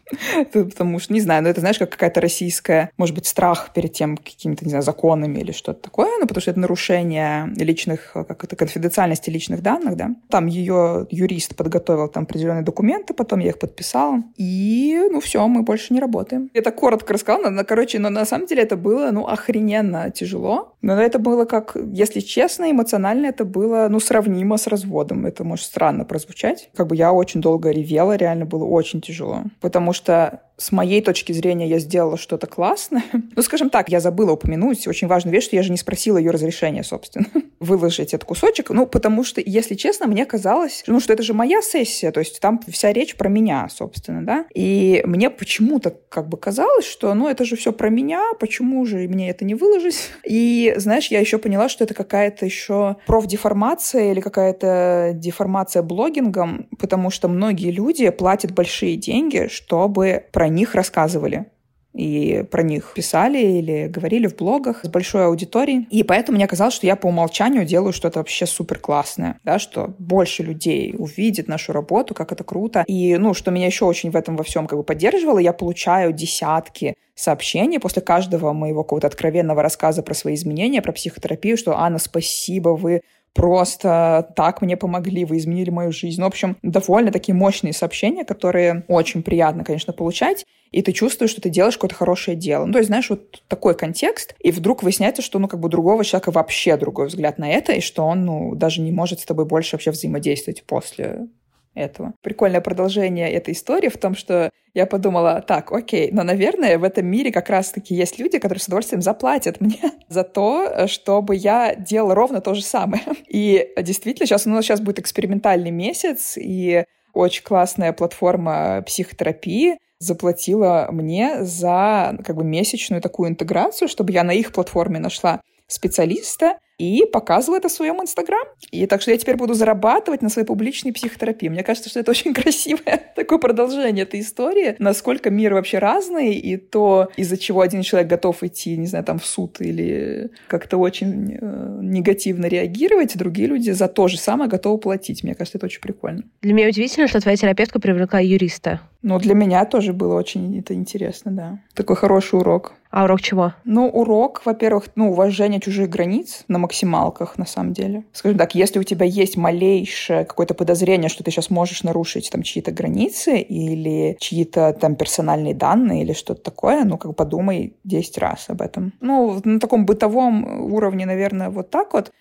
потому 0.53 0.99
что, 0.99 1.13
не 1.13 1.21
знаю, 1.21 1.43
ну, 1.43 1.49
это, 1.49 1.61
знаешь, 1.61 1.79
как 1.79 1.91
какая-то 1.91 2.21
российская, 2.21 2.91
может 2.97 3.15
быть, 3.15 3.27
страх 3.27 3.71
перед 3.75 3.93
тем 3.93 4.17
какими-то, 4.17 4.65
не 4.65 4.71
знаю, 4.71 4.83
законами 4.83 5.41
или 5.41 5.53
что-то 5.53 5.81
такое, 5.81 6.11
ну, 6.19 6.27
потому 6.27 6.41
что 6.41 6.51
это 6.51 6.61
нарушение 6.61 7.53
личных, 7.57 8.13
как 8.13 8.45
это, 8.45 8.57
конфиденциальности 8.73 9.31
личных 9.31 9.63
данных, 9.63 9.97
да. 9.97 10.11
Там 10.29 10.47
ее 10.47 11.07
юрист 11.11 11.57
подготовил 11.57 12.09
там 12.09 12.25
определенные 12.25 12.63
документы, 12.63 13.15
потом 13.15 13.41
я 13.41 13.49
их 13.49 13.59
подписала. 13.59 14.23
И, 14.37 14.99
ну, 15.11 15.21
все, 15.21 15.47
мы 15.47 15.63
больше 15.63 15.93
не 15.95 16.01
работаем. 16.01 16.51
Я 16.55 16.63
так 16.63 16.75
коротко 16.77 17.13
рассказала, 17.13 17.51
но, 17.51 17.65
короче, 17.65 17.99
но 17.99 18.11
на 18.11 18.25
самом 18.25 18.47
деле 18.47 18.63
это 18.63 18.77
было, 18.77 19.11
ну, 19.11 19.27
охрененно 19.27 20.11
тяжело. 20.11 20.75
Но 20.83 21.01
это 21.01 21.19
было 21.19 21.45
как, 21.45 21.77
если 21.93 22.21
честно, 22.21 22.71
эмоционально 22.71 23.27
это 23.27 23.45
было, 23.45 23.89
ну, 23.91 24.01
сравнимо 24.01 24.57
с 24.57 24.67
разводом. 24.67 25.27
Это 25.27 25.45
может 25.45 25.67
странно 25.67 26.05
прозвучать. 26.05 26.71
Как 26.75 26.87
бы 26.87 26.97
я 26.97 27.13
очень 27.13 27.41
долго 27.41 27.71
ревела, 27.71 28.17
реально 28.17 28.47
было 28.47 28.65
очень 28.65 29.01
тяжело. 29.01 29.43
Потому 29.61 29.93
что 29.93 30.41
с 30.63 30.71
моей 30.71 31.03
точки 31.03 31.33
зрения 31.33 31.69
я 31.69 31.81
сделала 31.81 32.17
что-то 32.17 32.47
классное. 32.47 33.03
Ну, 33.35 33.41
скажем 33.43 33.71
так, 33.71 33.89
я 33.89 34.01
забыла 34.01 34.33
упомянуть 34.33 34.87
очень 34.87 35.09
важную 35.09 35.33
вещь, 35.33 35.45
что 35.45 35.57
я 35.57 35.63
же 35.63 35.71
не 35.71 35.79
спросила 35.79 36.19
ее 36.19 36.31
разрешения, 36.31 36.85
собственно, 36.85 37.27
выложить 37.61 38.13
этот 38.13 38.25
кусочек. 38.25 38.69
Ну, 38.69 38.87
потому 38.87 39.25
что, 39.25 39.41
если 39.45 39.75
честно, 39.75 40.07
мне 40.07 40.27
казалось, 40.27 40.85
ну, 40.87 41.01
что 41.01 41.15
это 41.15 41.23
же 41.23 41.33
моя 41.33 41.63
сессия, 41.63 42.11
то 42.11 42.21
есть 42.21 42.41
там 42.41 42.61
вся 42.69 42.93
речь 42.93 43.17
про 43.17 43.31
меня, 43.31 43.69
собственно, 43.71 44.23
да. 44.25 44.45
И 44.55 45.03
мне 45.07 45.31
почему-то 45.31 45.95
как 46.11 46.29
бы 46.29 46.37
казалось, 46.37 46.85
что, 46.85 47.15
ну, 47.15 47.27
это 47.27 47.47
же 47.47 47.57
все 47.57 47.73
про 47.73 47.89
меня, 47.89 48.23
почему 48.39 48.85
же 48.85 48.99
мне 49.09 49.31
это 49.31 49.47
не 49.47 49.55
выложить? 49.55 50.11
И, 50.25 50.75
знаешь, 50.77 51.09
я 51.09 51.21
еще 51.21 51.39
поняла, 51.39 51.71
что 51.71 51.85
это 51.85 51.95
какая-то 51.95 52.45
еще 52.45 52.97
профдеформация 53.07 54.13
или 54.13 54.21
какая-то 54.21 55.13
деформация 55.15 55.83
блогингом, 55.83 56.67
потому 56.79 57.09
что 57.09 57.29
многие 57.29 57.71
люди 57.71 58.11
платят 58.11 58.53
большие 58.53 58.97
деньги, 58.97 59.49
чтобы 59.51 60.25
про 60.33 60.49
них 60.53 60.75
рассказывали 60.75 61.47
и 61.95 62.45
про 62.51 62.63
них 62.63 62.93
писали 62.95 63.39
или 63.39 63.87
говорили 63.87 64.27
в 64.27 64.37
блогах 64.37 64.85
с 64.85 64.89
большой 64.89 65.27
аудиторией. 65.27 65.87
И 65.91 66.03
поэтому 66.03 66.37
мне 66.37 66.47
казалось, 66.47 66.75
что 66.75 66.87
я 66.87 66.97
по 66.97 67.07
умолчанию 67.07 67.65
делаю 67.65 67.93
что-то 67.93 68.21
вообще 68.21 68.47
супер 68.47 68.79
классное, 68.79 69.39
да, 69.45 69.59
что 69.59 69.95
больше 69.99 70.43
людей 70.43 70.95
увидит 70.97 71.49
нашу 71.49 71.73
работу, 71.73 72.15
как 72.15 72.33
это 72.33 72.45
круто. 72.45 72.85
И, 72.87 73.17
ну, 73.17 73.35
что 73.35 73.51
меня 73.51 73.67
еще 73.67 73.85
очень 73.85 74.11
в 74.11 74.17
этом 74.17 74.37
во 74.37 74.45
всем 74.45 74.67
как 74.67 74.79
бы 74.79 74.85
поддерживало, 74.85 75.39
я 75.39 75.53
получаю 75.53 76.13
десятки 76.13 76.95
сообщений 77.15 77.79
после 77.79 78.01
каждого 78.01 78.53
моего 78.53 78.85
какого-то 78.85 79.07
откровенного 79.07 79.63
рассказа 79.63 80.03
про 80.03 80.15
свои 80.15 80.35
изменения, 80.35 80.81
про 80.81 80.93
психотерапию, 80.93 81.59
что 81.59 81.79
«Анна, 81.79 81.99
спасибо, 81.99 82.71
вы 82.71 83.03
просто 83.35 84.33
так 84.37 84.63
мне 84.63 84.77
помогли, 84.77 85.25
вы 85.25 85.39
изменили 85.39 85.71
мою 85.71 85.93
жизнь. 85.93 86.21
Ну, 86.21 86.27
в 86.27 86.29
общем, 86.29 86.57
довольно 86.63 87.11
такие 87.11 87.35
мощные 87.35 87.73
сообщения, 87.73 88.25
которые 88.25 88.85
очень 88.89 89.23
приятно, 89.23 89.65
конечно, 89.65 89.93
получать, 89.93 90.45
и 90.71 90.83
ты 90.83 90.93
чувствуешь, 90.93 91.31
что 91.31 91.41
ты 91.41 91.51
делаешь 91.51 91.75
какое-то 91.75 91.95
хорошее 91.95 92.37
дело. 92.37 92.65
Ну, 92.65 92.73
то 92.73 92.79
есть, 92.79 92.89
знаешь, 92.89 93.11
вот 93.11 93.43
такой 93.49 93.75
контекст, 93.75 94.35
и 94.41 94.51
вдруг 94.51 94.83
выясняется, 94.83 95.23
что, 95.23 95.39
ну, 95.39 95.49
как 95.49 95.61
бы 95.61 95.69
другого 95.69 96.05
человека 96.05 96.31
вообще 96.31 96.77
другой 96.77 97.09
взгляд 97.09 97.39
на 97.39 97.49
это, 97.51 97.73
и 97.73 97.81
что 97.81 98.05
он, 98.05 98.25
ну, 98.25 98.55
даже 98.55 98.81
не 98.81 98.93
может 98.93 99.21
с 99.21 99.25
тобой 99.25 99.45
больше 99.45 99.77
вообще 99.77 99.91
взаимодействовать 99.91 100.65
после 100.65 101.29
этого. 101.75 102.15
Прикольное 102.23 102.61
продолжение 102.61 103.31
этой 103.31 103.55
истории 103.55 103.89
в 103.89 103.97
том, 103.97 104.15
что 104.15 104.51
я 104.75 104.87
подумала, 104.87 105.43
так, 105.47 105.71
окей, 105.73 106.11
но, 106.13 106.23
наверное, 106.23 106.79
в 106.79 106.85
этом 106.85 107.07
мире 107.07 107.31
как 107.31 107.51
раз-таки 107.51 107.95
есть 107.95 108.19
люди, 108.19 108.39
которые 108.39 108.61
с 108.61 108.67
удовольствием 108.67 109.03
заплатят 109.03 109.61
мне 109.61 109.81
за 110.09 110.25
то, 110.25 110.87
чтобы 110.87 111.37
я 111.37 111.75
делала 111.75 112.15
ровно 112.15 112.41
то 112.41 112.55
же 112.55 112.63
самое. 112.63 113.03
И 113.29 113.69
действительно, 113.81 114.27
сейчас 114.27 114.47
у 114.47 114.51
нас 114.51 114.65
сейчас 114.65 114.81
будет 114.81 114.99
экспериментальный 114.99 115.71
месяц, 115.71 116.37
и 116.37 116.85
очень 117.13 117.43
классная 117.43 117.93
платформа 117.93 118.83
психотерапии 118.87 119.79
заплатила 119.99 120.89
мне 120.91 121.45
за 121.45 122.17
как 122.25 122.37
бы 122.37 122.45
месячную 122.45 123.03
такую 123.03 123.31
интеграцию, 123.31 123.89
чтобы 123.89 124.13
я 124.13 124.25
на 124.25 124.33
их 124.33 124.53
платформе 124.53 124.99
нашла 124.99 125.41
специалиста, 125.67 126.59
и 126.79 127.05
показываю 127.13 127.59
это 127.59 127.69
в 127.69 127.73
своем 127.73 128.01
Инстаграм. 128.01 128.45
И 128.71 128.87
так 128.87 129.03
что 129.03 129.11
я 129.11 129.19
теперь 129.19 129.37
буду 129.37 129.55
зарабатывать 129.55 130.23
на 130.23 130.29
своей 130.29 130.47
публичной 130.47 130.93
психотерапии. 130.93 131.49
Мне 131.49 131.63
кажется, 131.63 131.91
что 131.91 132.01
это 132.01 132.11
очень 132.11 132.35
красивое 132.35 133.13
такое 133.15 133.39
продолжение 133.39 134.05
этой 134.05 134.21
истории. 134.21 134.77
Насколько 134.79 135.31
мир 135.31 135.55
вообще 135.55 135.79
разный, 135.79 136.35
и 136.35 136.57
то, 136.57 137.09
из-за 137.17 137.37
чего 137.37 137.61
один 137.61 137.83
человек 137.83 138.11
готов 138.11 138.43
идти, 138.43 138.77
не 138.77 138.87
знаю, 138.87 139.05
там 139.05 139.19
в 139.19 139.27
суд 139.27 139.61
или 139.61 140.31
как-то 140.49 140.79
очень 140.79 141.39
э, 141.41 141.79
негативно 141.83 142.47
реагировать, 142.47 143.17
другие 143.17 143.49
люди 143.49 143.71
за 143.71 143.89
то 143.89 144.09
же 144.09 144.19
самое 144.19 144.51
готовы 144.51 144.79
платить. 144.79 145.23
Мне 145.23 145.35
кажется, 145.35 145.59
это 145.59 145.67
очень 145.67 145.81
прикольно. 145.81 146.25
Для 146.43 146.53
меня 146.53 146.69
удивительно, 146.69 147.09
что 147.09 147.21
твоя 147.21 147.37
терапевтка 147.37 147.81
привлекла 147.81 148.21
юриста. 148.21 148.81
Ну, 149.03 149.19
для 149.19 149.35
меня 149.35 149.65
тоже 149.65 149.93
было 149.93 150.15
очень 150.15 150.59
это 150.59 150.75
интересно, 150.75 151.33
да. 151.33 151.59
Такой 151.75 151.97
хороший 151.97 152.39
урок. 152.39 152.75
А 152.93 153.05
урок 153.05 153.23
чего? 153.23 153.55
Ну, 153.65 153.89
урок, 153.89 154.43
во-первых, 154.45 154.89
ну, 154.97 155.13
уважение 155.13 155.61
чужих 155.61 155.89
границ 155.89 156.45
на 156.49 156.59
максималках, 156.59 157.39
на 157.39 157.47
самом 157.47 157.73
деле. 157.73 158.05
Скажем 158.13 158.37
так, 158.37 158.55
если 158.55 158.79
у 158.79 158.83
тебя 158.83 159.07
есть 159.07 159.39
малейшее 159.39 160.27
какое-то 160.27 160.53
подозрение, 160.53 161.09
что 161.09 161.25
ты 161.25 161.31
сейчас 161.31 161.49
можешь 161.49 161.85
нарушить 161.85 162.31
там 162.31 162.43
чьи-то 162.43 162.71
границы 162.71 163.39
или 163.39 164.19
чьи-то 164.21 164.75
там 164.75 164.97
персональные 164.97 165.55
данные 165.55 166.03
или 166.03 166.13
что-то 166.13 166.43
такое, 166.43 166.85
ну, 166.85 166.99
как 166.99 167.17
подумай 167.17 167.77
10 167.85 168.19
раз 168.19 168.51
об 168.51 168.61
этом. 168.61 168.93
Ну, 169.01 169.41
на 169.43 169.59
таком 169.59 169.87
бытовом 169.87 170.71
уровне, 170.71 171.07
наверное, 171.07 171.49
вот 171.49 171.71
так 171.71 171.95
вот. 171.95 172.13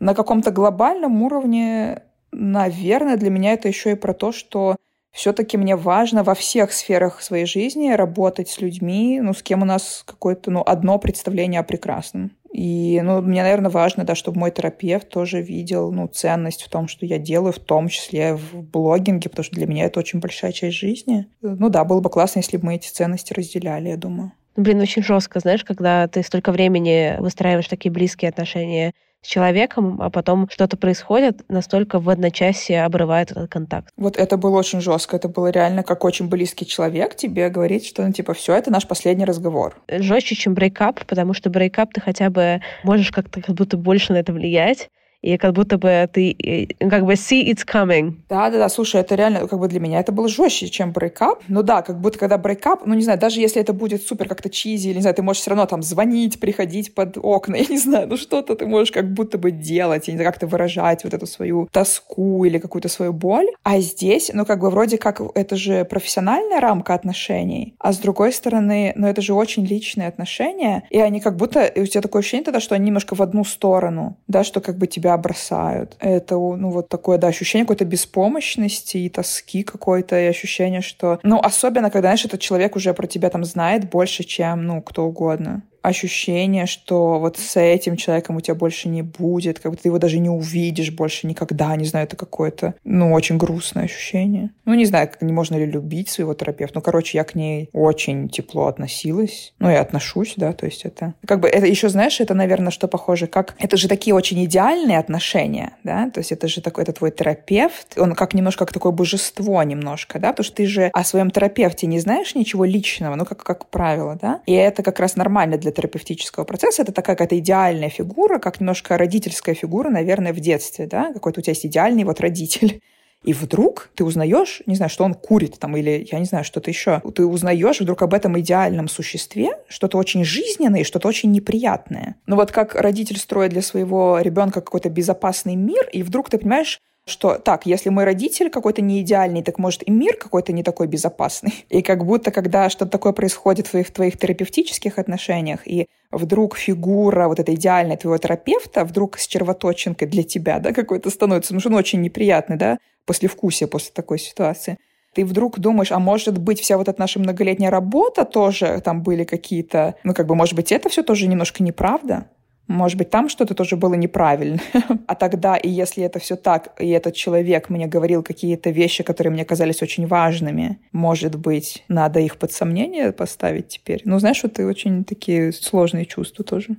На 0.00 0.14
каком-то 0.14 0.50
глобальном 0.50 1.22
уровне, 1.22 2.02
наверное, 2.32 3.16
для 3.16 3.30
меня 3.30 3.52
это 3.52 3.68
еще 3.68 3.92
и 3.92 3.96
про 3.96 4.14
то, 4.14 4.32
что 4.32 4.74
все-таки 5.12 5.56
мне 5.56 5.76
важно 5.76 6.22
во 6.22 6.34
всех 6.34 6.72
сферах 6.72 7.22
своей 7.22 7.46
жизни 7.46 7.90
работать 7.90 8.48
с 8.48 8.60
людьми, 8.60 9.20
ну, 9.20 9.32
с 9.32 9.42
кем 9.42 9.62
у 9.62 9.64
нас 9.64 10.02
какое-то, 10.06 10.50
ну, 10.50 10.62
одно 10.64 10.98
представление 10.98 11.60
о 11.60 11.64
прекрасном. 11.64 12.32
И, 12.52 13.00
ну, 13.02 13.20
мне, 13.20 13.42
наверное, 13.42 13.70
важно, 13.70 14.04
да, 14.04 14.14
чтобы 14.14 14.38
мой 14.38 14.50
терапевт 14.50 15.08
тоже 15.08 15.42
видел, 15.42 15.92
ну, 15.92 16.08
ценность 16.08 16.62
в 16.62 16.68
том, 16.68 16.88
что 16.88 17.04
я 17.04 17.18
делаю, 17.18 17.52
в 17.52 17.58
том 17.58 17.88
числе 17.88 18.34
в 18.34 18.62
блогинге, 18.62 19.28
потому 19.28 19.44
что 19.44 19.56
для 19.56 19.66
меня 19.66 19.84
это 19.84 20.00
очень 20.00 20.20
большая 20.20 20.52
часть 20.52 20.76
жизни. 20.76 21.26
Ну 21.42 21.68
да, 21.68 21.84
было 21.84 22.00
бы 22.00 22.10
классно, 22.10 22.38
если 22.38 22.56
бы 22.56 22.66
мы 22.66 22.76
эти 22.76 22.88
ценности 22.88 23.34
разделяли, 23.34 23.90
я 23.90 23.96
думаю. 23.96 24.32
Блин, 24.56 24.80
очень 24.80 25.04
жестко, 25.04 25.38
знаешь, 25.40 25.62
когда 25.62 26.08
ты 26.08 26.22
столько 26.22 26.50
времени 26.50 27.16
выстраиваешь 27.20 27.68
такие 27.68 27.92
близкие 27.92 28.30
отношения 28.30 28.92
с 29.22 29.26
человеком, 29.26 30.00
а 30.00 30.10
потом 30.10 30.48
что-то 30.50 30.76
происходит, 30.76 31.44
настолько 31.48 31.98
в 31.98 32.08
одночасье 32.08 32.84
обрывает 32.84 33.30
этот 33.30 33.50
контакт. 33.50 33.92
Вот 33.96 34.16
это 34.16 34.36
было 34.36 34.58
очень 34.58 34.80
жестко. 34.80 35.16
Это 35.16 35.28
было 35.28 35.48
реально 35.48 35.82
как 35.82 36.04
очень 36.04 36.28
близкий 36.28 36.66
человек 36.66 37.16
тебе 37.16 37.48
говорит, 37.48 37.84
что 37.84 38.02
ну 38.02 38.12
типа 38.12 38.34
все, 38.34 38.54
это 38.54 38.70
наш 38.70 38.86
последний 38.86 39.24
разговор. 39.24 39.76
Жестче, 39.88 40.34
чем 40.34 40.54
breakup, 40.54 41.04
потому 41.06 41.34
что 41.34 41.50
breakup 41.50 41.92
ты 41.92 42.00
хотя 42.00 42.30
бы 42.30 42.60
можешь 42.84 43.10
как-то 43.10 43.40
как 43.42 43.54
будто 43.54 43.76
больше 43.76 44.12
на 44.12 44.18
это 44.18 44.32
влиять 44.32 44.90
и 45.20 45.36
как 45.36 45.52
будто 45.52 45.78
бы 45.78 46.08
ты 46.12 46.30
э, 46.30 46.88
как 46.88 47.04
бы 47.04 47.14
see 47.14 47.44
it's 47.50 47.66
coming. 47.66 48.14
Да, 48.28 48.50
да, 48.50 48.58
да, 48.58 48.68
слушай, 48.68 49.00
это 49.00 49.14
реально 49.14 49.46
как 49.48 49.58
бы 49.58 49.68
для 49.68 49.80
меня 49.80 50.00
это 50.00 50.12
было 50.12 50.28
жестче, 50.28 50.68
чем 50.68 50.92
breakup. 50.92 51.42
Ну 51.48 51.62
да, 51.62 51.82
как 51.82 52.00
будто 52.00 52.18
когда 52.18 52.38
breakup, 52.38 52.86
ну 52.86 52.94
не 52.94 53.02
знаю, 53.02 53.18
даже 53.18 53.40
если 53.40 53.60
это 53.60 53.72
будет 53.72 54.02
супер 54.02 54.28
как-то 54.28 54.48
cheesy, 54.48 54.88
или 54.88 54.96
не 54.96 55.00
знаю, 55.02 55.16
ты 55.16 55.22
можешь 55.22 55.42
все 55.42 55.50
равно 55.50 55.66
там 55.66 55.82
звонить, 55.82 56.38
приходить 56.40 56.94
под 56.94 57.18
окна, 57.20 57.56
я 57.58 57.66
не 57.68 57.78
знаю, 57.78 58.08
ну 58.08 58.16
что-то 58.16 58.54
ты 58.54 58.66
можешь 58.66 58.92
как 58.92 59.12
будто 59.12 59.38
бы 59.38 59.50
делать, 59.50 60.08
я 60.08 60.14
не 60.14 60.18
знаю, 60.18 60.30
как-то 60.30 60.46
выражать 60.46 61.04
вот 61.04 61.14
эту 61.14 61.26
свою 61.26 61.68
тоску 61.72 62.44
или 62.44 62.58
какую-то 62.58 62.88
свою 62.88 63.12
боль. 63.12 63.48
А 63.64 63.80
здесь, 63.80 64.30
ну 64.32 64.46
как 64.46 64.60
бы 64.60 64.70
вроде 64.70 64.98
как 64.98 65.20
это 65.34 65.56
же 65.56 65.84
профессиональная 65.84 66.60
рамка 66.60 66.94
отношений, 66.94 67.74
а 67.78 67.92
с 67.92 67.98
другой 67.98 68.32
стороны, 68.32 68.92
ну 68.96 69.06
это 69.06 69.20
же 69.20 69.34
очень 69.34 69.64
личные 69.64 70.08
отношения, 70.08 70.84
и 70.90 71.00
они 71.00 71.20
как 71.20 71.36
будто, 71.36 71.72
у 71.76 71.86
тебя 71.86 72.02
такое 72.02 72.20
ощущение 72.20 72.44
тогда, 72.44 72.60
что 72.60 72.74
они 72.74 72.86
немножко 72.86 73.14
в 73.14 73.22
одну 73.22 73.44
сторону, 73.44 74.16
да, 74.28 74.44
что 74.44 74.60
как 74.60 74.78
бы 74.78 74.86
тебя 74.86 75.07
тебя 75.08 75.16
бросают. 75.16 75.96
Это, 75.98 76.34
ну, 76.34 76.70
вот 76.70 76.88
такое, 76.88 77.18
да, 77.18 77.28
ощущение 77.28 77.64
какой-то 77.64 77.84
беспомощности 77.84 78.98
и 78.98 79.08
тоски 79.08 79.62
какой-то, 79.62 80.18
и 80.20 80.26
ощущение, 80.26 80.82
что... 80.82 81.18
Ну, 81.22 81.38
особенно, 81.38 81.90
когда, 81.90 82.08
знаешь, 82.08 82.24
этот 82.24 82.40
человек 82.40 82.76
уже 82.76 82.92
про 82.92 83.06
тебя 83.06 83.30
там 83.30 83.44
знает 83.44 83.88
больше, 83.88 84.24
чем, 84.24 84.66
ну, 84.66 84.82
кто 84.82 85.06
угодно 85.06 85.62
ощущение, 85.88 86.66
что 86.66 87.18
вот 87.18 87.38
с 87.38 87.56
этим 87.58 87.96
человеком 87.96 88.36
у 88.36 88.40
тебя 88.40 88.54
больше 88.54 88.88
не 88.88 89.02
будет, 89.02 89.58
как 89.58 89.72
бы 89.72 89.78
ты 89.78 89.88
его 89.88 89.98
даже 89.98 90.18
не 90.18 90.30
увидишь 90.30 90.92
больше 90.92 91.26
никогда, 91.26 91.74
не 91.76 91.84
знаю, 91.84 92.06
это 92.06 92.16
какое-то, 92.16 92.74
ну, 92.84 93.12
очень 93.12 93.36
грустное 93.36 93.84
ощущение. 93.84 94.50
Ну, 94.64 94.74
не 94.74 94.84
знаю, 94.84 95.08
как, 95.08 95.22
не 95.22 95.32
можно 95.32 95.56
ли 95.56 95.66
любить 95.66 96.08
своего 96.08 96.34
терапевта. 96.34 96.76
Ну, 96.76 96.82
короче, 96.82 97.18
я 97.18 97.24
к 97.24 97.34
ней 97.34 97.70
очень 97.72 98.28
тепло 98.28 98.66
относилась, 98.66 99.54
ну, 99.58 99.70
и 99.70 99.74
отношусь, 99.74 100.34
да, 100.36 100.52
то 100.52 100.66
есть 100.66 100.84
это... 100.84 101.14
Как 101.26 101.40
бы 101.40 101.48
это 101.48 101.66
еще, 101.66 101.88
знаешь, 101.88 102.20
это, 102.20 102.34
наверное, 102.34 102.70
что 102.70 102.88
похоже, 102.88 103.26
как... 103.26 103.54
Это 103.58 103.76
же 103.76 103.88
такие 103.88 104.14
очень 104.14 104.44
идеальные 104.44 104.98
отношения, 104.98 105.72
да, 105.84 106.10
то 106.10 106.20
есть 106.20 106.32
это 106.32 106.48
же 106.48 106.60
такой, 106.60 106.84
это 106.84 106.92
твой 106.92 107.10
терапевт, 107.10 107.98
он 107.98 108.14
как 108.14 108.34
немножко 108.34 108.64
как 108.64 108.72
такое 108.72 108.92
божество 108.92 109.62
немножко, 109.62 110.18
да, 110.18 110.32
потому 110.32 110.44
что 110.44 110.56
ты 110.56 110.66
же 110.66 110.90
о 110.92 111.04
своем 111.04 111.30
терапевте 111.30 111.86
не 111.86 112.00
знаешь 112.00 112.34
ничего 112.34 112.64
личного, 112.64 113.14
ну, 113.14 113.24
как, 113.24 113.42
как 113.42 113.66
правило, 113.66 114.18
да, 114.20 114.40
и 114.46 114.52
это 114.52 114.82
как 114.82 115.00
раз 115.00 115.16
нормально 115.16 115.58
для 115.58 115.72
терапевтического 115.78 116.44
процесса. 116.44 116.82
Это 116.82 116.92
такая 116.92 117.14
какая-то 117.14 117.38
идеальная 117.38 117.88
фигура, 117.88 118.38
как 118.38 118.60
немножко 118.60 118.98
родительская 118.98 119.54
фигура, 119.54 119.90
наверное, 119.90 120.32
в 120.32 120.40
детстве, 120.40 120.86
да, 120.86 121.12
какой-то 121.12 121.38
у 121.38 121.42
тебя 121.42 121.52
есть 121.52 121.66
идеальный 121.66 122.02
вот 122.04 122.20
родитель. 122.20 122.80
И 123.24 123.32
вдруг 123.32 123.90
ты 123.96 124.04
узнаешь, 124.04 124.62
не 124.66 124.76
знаю, 124.76 124.90
что 124.90 125.04
он 125.04 125.14
курит 125.14 125.58
там, 125.58 125.76
или 125.76 126.06
я 126.10 126.18
не 126.20 126.24
знаю, 126.24 126.44
что-то 126.44 126.70
еще. 126.70 127.02
Ты 127.14 127.26
узнаешь 127.26 127.80
вдруг 127.80 128.02
об 128.02 128.14
этом 128.14 128.38
идеальном 128.38 128.88
существе, 128.88 129.50
что-то 129.68 129.98
очень 129.98 130.24
жизненное 130.24 130.80
и 130.80 130.84
что-то 130.84 131.08
очень 131.08 131.32
неприятное. 131.32 132.14
Ну 132.26 132.36
вот 132.36 132.52
как 132.52 132.74
родитель 132.76 133.18
строит 133.18 133.50
для 133.50 133.62
своего 133.62 134.20
ребенка 134.20 134.60
какой-то 134.60 134.88
безопасный 134.88 135.56
мир, 135.56 135.88
и 135.92 136.02
вдруг 136.02 136.30
ты 136.30 136.38
понимаешь, 136.38 136.80
что 137.08 137.38
так, 137.38 137.66
если 137.66 137.90
мой 137.90 138.04
родитель 138.04 138.50
какой-то 138.50 138.82
не 138.82 139.00
идеальный, 139.00 139.42
так 139.42 139.58
может 139.58 139.86
и 139.86 139.90
мир 139.90 140.16
какой-то 140.16 140.52
не 140.52 140.62
такой 140.62 140.86
безопасный. 140.86 141.64
И 141.68 141.82
как 141.82 142.04
будто, 142.04 142.30
когда 142.30 142.70
что-то 142.70 142.90
такое 142.90 143.12
происходит 143.12 143.66
в 143.66 143.70
твоих, 143.70 143.88
в 143.88 143.92
твоих 143.92 144.18
терапевтических 144.18 144.98
отношениях, 144.98 145.66
и 145.66 145.88
вдруг 146.10 146.56
фигура 146.56 147.28
вот 147.28 147.38
этой 147.38 147.54
идеальной 147.54 147.96
твоего 147.96 148.18
терапевта 148.18 148.84
вдруг 148.84 149.18
с 149.18 149.26
червоточинкой 149.26 150.08
для 150.08 150.22
тебя, 150.22 150.58
да, 150.58 150.72
какой-то 150.72 151.10
становится, 151.10 151.54
ну, 151.54 151.60
что 151.60 151.68
он 151.68 151.74
очень 151.74 152.00
неприятный, 152.00 152.56
да, 152.56 152.78
послевкусие 153.04 153.68
после 153.68 153.92
такой 153.94 154.18
ситуации 154.18 154.78
ты 155.14 155.24
вдруг 155.24 155.58
думаешь, 155.58 155.90
а 155.90 155.98
может 155.98 156.38
быть, 156.38 156.60
вся 156.60 156.76
вот 156.76 156.86
эта 156.86 157.00
наша 157.00 157.18
многолетняя 157.18 157.70
работа 157.70 158.24
тоже 158.24 158.80
там 158.84 159.02
были 159.02 159.24
какие-то, 159.24 159.96
ну, 160.04 160.14
как 160.14 160.26
бы, 160.26 160.36
может 160.36 160.54
быть, 160.54 160.70
это 160.70 160.88
все 160.88 161.02
тоже 161.02 161.26
немножко 161.26 161.62
неправда? 161.62 162.28
Может 162.68 162.98
быть, 162.98 163.10
там 163.10 163.30
что-то 163.30 163.54
тоже 163.54 163.76
было 163.76 163.94
неправильно. 163.94 164.60
а 165.06 165.14
тогда, 165.14 165.56
и 165.56 165.68
если 165.68 166.04
это 166.04 166.18
все 166.18 166.36
так, 166.36 166.74
и 166.78 166.88
этот 166.90 167.14
человек 167.14 167.70
мне 167.70 167.86
говорил 167.86 168.22
какие-то 168.22 168.70
вещи, 168.70 169.02
которые 169.02 169.32
мне 169.32 169.44
казались 169.44 169.82
очень 169.82 170.06
важными, 170.06 170.78
может 170.92 171.34
быть, 171.34 171.84
надо 171.88 172.20
их 172.20 172.36
под 172.36 172.52
сомнение 172.52 173.12
поставить 173.12 173.68
теперь? 173.68 174.02
Ну, 174.04 174.18
знаешь, 174.18 174.42
вот 174.42 174.58
и 174.58 174.64
очень 174.64 175.04
такие 175.04 175.52
сложные 175.52 176.04
чувства 176.04 176.44
тоже. 176.44 176.76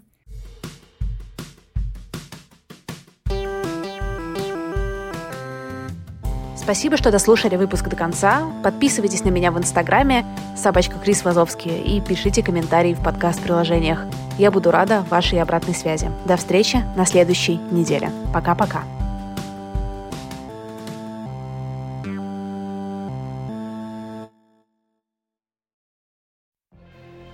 Спасибо, 6.70 6.98
что 6.98 7.10
дослушали 7.10 7.56
выпуск 7.56 7.88
до 7.88 7.96
конца. 7.96 8.44
Подписывайтесь 8.64 9.24
на 9.24 9.30
меня 9.30 9.52
в 9.52 9.58
Инстаграме 9.58 10.24
собачка 10.56 11.00
Крис 11.00 11.26
Вазовский 11.26 11.82
и 11.82 12.00
пишите 12.00 12.44
комментарии 12.44 12.94
в 12.94 13.02
подкаст-приложениях. 13.02 14.06
Я 14.38 14.52
буду 14.52 14.70
рада 14.70 15.04
вашей 15.10 15.42
обратной 15.42 15.74
связи. 15.74 16.12
До 16.26 16.38
встречи 16.38 16.84
на 16.96 17.08
следующей 17.08 17.56
неделе. 17.72 18.12
Пока-пока. 18.32 18.84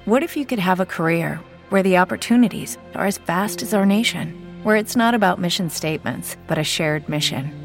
What 0.06 0.24
if 0.24 0.38
you 0.38 0.46
could 0.46 0.60
have 0.60 0.80
a 0.80 0.86
career 0.86 1.42
where 1.72 1.84
the 1.84 1.98
opportunities 1.98 2.78
are 2.94 3.06
as 3.06 3.18
vast 3.18 3.62
as 3.62 3.74
our 3.74 3.86
nation, 3.86 4.34
where 4.64 4.78
it's 4.78 4.96
not 4.96 5.14
about 5.14 5.42
mission 5.42 5.70
statements, 5.70 6.38
but 6.48 6.58
a 6.58 6.64
shared 6.64 7.10
mission? 7.10 7.65